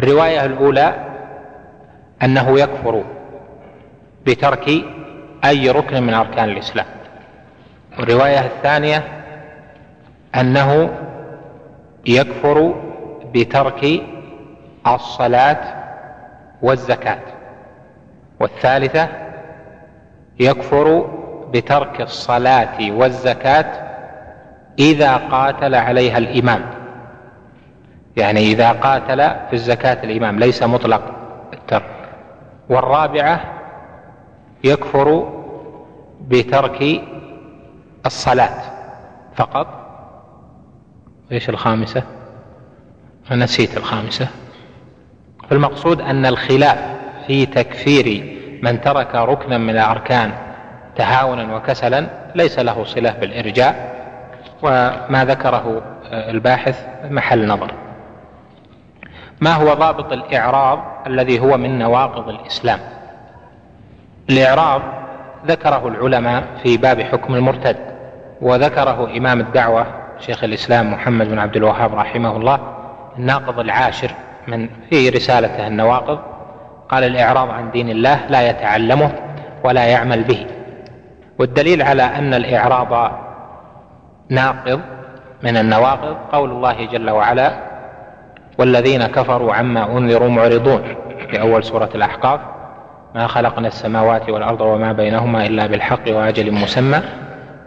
[0.00, 0.94] الرواية الأولى
[2.22, 3.04] أنه يكفر
[4.26, 4.68] بترك
[5.44, 6.86] أي ركن من أركان الإسلام.
[7.98, 9.02] والرواية الثانية
[10.34, 10.90] أنه
[12.06, 12.74] يكفر
[13.34, 14.02] بترك
[14.86, 15.58] الصلاة
[16.62, 17.18] والزكاة.
[18.40, 19.08] والثالثة
[20.42, 21.10] يكفر
[21.52, 23.92] بترك الصلاة والزكاة
[24.78, 26.70] إذا قاتل عليها الإمام.
[28.16, 31.02] يعني إذا قاتل في الزكاة الإمام ليس مطلق
[31.52, 32.08] الترك.
[32.68, 33.40] والرابعة
[34.64, 35.32] يكفر
[36.20, 37.02] بترك
[38.06, 38.62] الصلاة
[39.36, 39.66] فقط.
[41.32, 42.02] إيش الخامسة؟
[43.32, 44.28] نسيت الخامسة.
[45.48, 46.78] فالمقصود أن الخلاف
[47.26, 48.31] في تكفير
[48.62, 50.32] من ترك ركنا من الأركان
[50.96, 53.92] تهاونا وكسلا ليس له صلة بالإرجاء
[54.62, 55.82] وما ذكره
[56.12, 57.72] الباحث محل نظر.
[59.40, 62.78] ما هو ضابط الإعراض الذي هو من نواقض الإسلام؟
[64.30, 64.82] الإعراض
[65.46, 67.76] ذكره العلماء في باب حكم المرتد
[68.40, 69.86] وذكره إمام الدعوة
[70.20, 72.58] شيخ الإسلام محمد بن عبد الوهاب رحمه الله
[73.18, 74.10] الناقض العاشر
[74.48, 76.31] من في رسالته النواقض.
[76.92, 79.10] قال الإعراض عن دين الله لا يتعلمه
[79.64, 80.46] ولا يعمل به.
[81.38, 83.12] والدليل على أن الإعراض
[84.28, 84.80] ناقض
[85.42, 87.52] من النواقض قول الله جل وعلا
[88.58, 90.82] والذين كفروا عما أنذروا معرضون
[91.30, 92.40] في أول سورة الأحقاف
[93.14, 97.00] ما خلقنا السماوات والأرض وما بينهما إلا بالحق وأجل مسمى.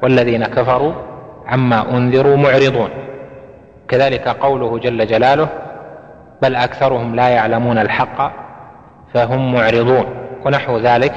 [0.03, 0.93] والذين كفروا
[1.47, 2.89] عما أنذروا معرضون.
[3.87, 5.47] كذلك قوله جل جلاله
[6.41, 8.44] بل أكثرهم لا يعلمون الحق
[9.15, 10.05] فهم معرضون
[10.45, 11.13] ونحو ذلك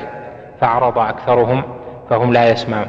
[0.60, 1.62] فأعرض أكثرهم
[2.10, 2.86] فهم لا يسمعون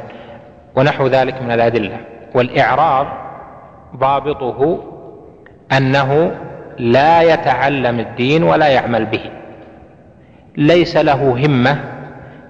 [0.76, 1.98] ونحو ذلك من الأدلة
[2.36, 3.08] والإعراض
[3.96, 4.84] ضابطه
[5.72, 6.32] أنه
[6.80, 9.22] لا يتعلم الدين ولا يعمل به
[10.58, 11.80] ليس له همة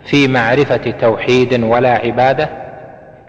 [0.06, 2.49] في معرفة توحيد ولا عبادة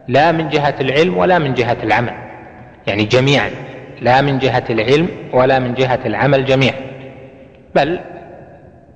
[0.08, 2.14] لا من جهة العلم ولا من جهة العمل
[2.86, 3.50] يعني جميعا
[4.00, 6.74] لا من جهة العلم ولا من جهة العمل جميعا
[7.74, 8.00] بل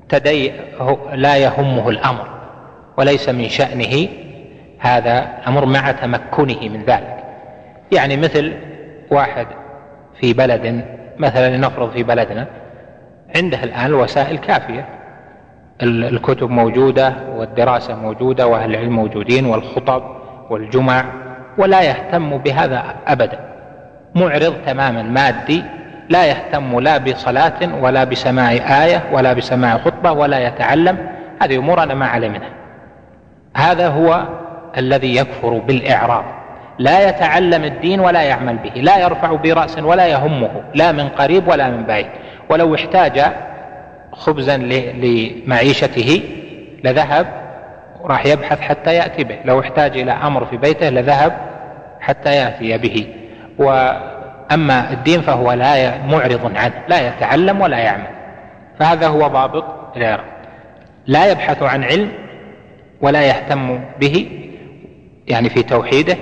[0.09, 0.52] تدي
[1.14, 2.28] لا يهمه الأمر
[2.97, 4.09] وليس من شأنه
[4.78, 7.24] هذا الأمر مع تمكنه من ذلك.
[7.93, 8.52] يعني مثل
[9.10, 9.47] واحد
[10.20, 10.85] في بلد
[11.18, 12.47] مثلا لنفرض في بلدنا
[13.36, 14.89] عنده الآن الوسائل كافية.
[15.82, 20.02] الكتب موجودة والدراسة موجودة وأهل العلم موجودين والخطب
[20.51, 21.05] والجمع
[21.59, 23.39] ولا يهتم بهذا أبدا.
[24.14, 25.62] معرض تماما مادي
[26.09, 28.51] لا يهتم لا بصلاة ولا بسماع
[28.85, 30.98] آية ولا بسماع خطبة ولا يتعلم.
[31.43, 32.51] هذه أمور أنا ما علي منها
[33.56, 34.28] هذا هو
[34.78, 36.24] الذي يكفر بالإعراض
[36.78, 41.70] لا يتعلم الدين ولا يعمل به لا يرفع برأس ولا يهمه لا من قريب ولا
[41.70, 42.06] من بعيد.
[42.48, 43.22] ولو احتاج
[44.12, 46.22] خبزا لمعيشته
[46.85, 47.26] لذهب
[48.01, 49.39] وراح يبحث حتى يأتي به.
[49.44, 51.36] لو احتاج إلى أمر في بيته لذهب
[52.01, 53.06] حتى يأتي به.
[54.50, 58.06] وأما الدين فهو لا معرض عنه لا يتعلم ولا يعمل.
[58.78, 59.64] فهذا هو ضابط
[59.96, 60.24] الإعراب
[61.06, 62.12] لا يبحث عن علم
[63.00, 64.26] ولا يهتم به
[65.28, 66.16] يعني في توحيده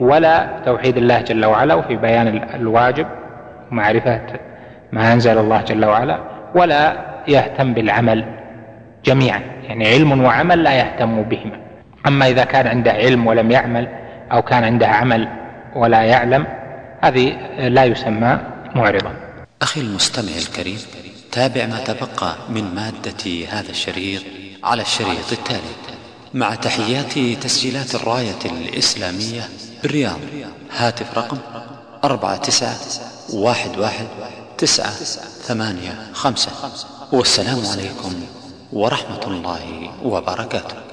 [0.00, 3.06] ولا توحيد الله جل وعلا وفي بيان الواجب
[3.72, 4.20] ومعرفة
[4.92, 6.18] ما أنزل الله جل وعلا
[6.54, 6.92] ولا
[7.28, 8.24] يهتم بالعمل
[9.04, 9.40] جميعا.
[9.68, 11.60] يعني علم وعمل لا يهتم بهما.
[12.06, 13.88] أما إذا كان عنده علم ولم يعمل
[14.32, 15.28] أو كان عنده عمل
[15.76, 16.46] ولا يعلم
[17.06, 17.26] هذه
[17.68, 18.40] لا يسمى
[18.74, 19.12] معرضا.
[19.62, 20.78] أخي المستمع الكريم
[21.32, 24.22] تابع ما تبقى من مادة هذا الشريط
[24.64, 25.74] على الشريط التالي.
[26.34, 29.48] مع تحيات تسجيلات الراية الإسلامية
[29.82, 30.18] بالرياض
[30.76, 31.38] هاتف رقم
[32.04, 32.76] أربعة تسعة
[33.32, 34.06] واحد واحد
[34.58, 34.90] تسعة
[35.48, 36.50] ثمانية خمسة.
[37.12, 38.12] والسلام عليكم
[38.72, 40.85] ورحمة الله وبركاته.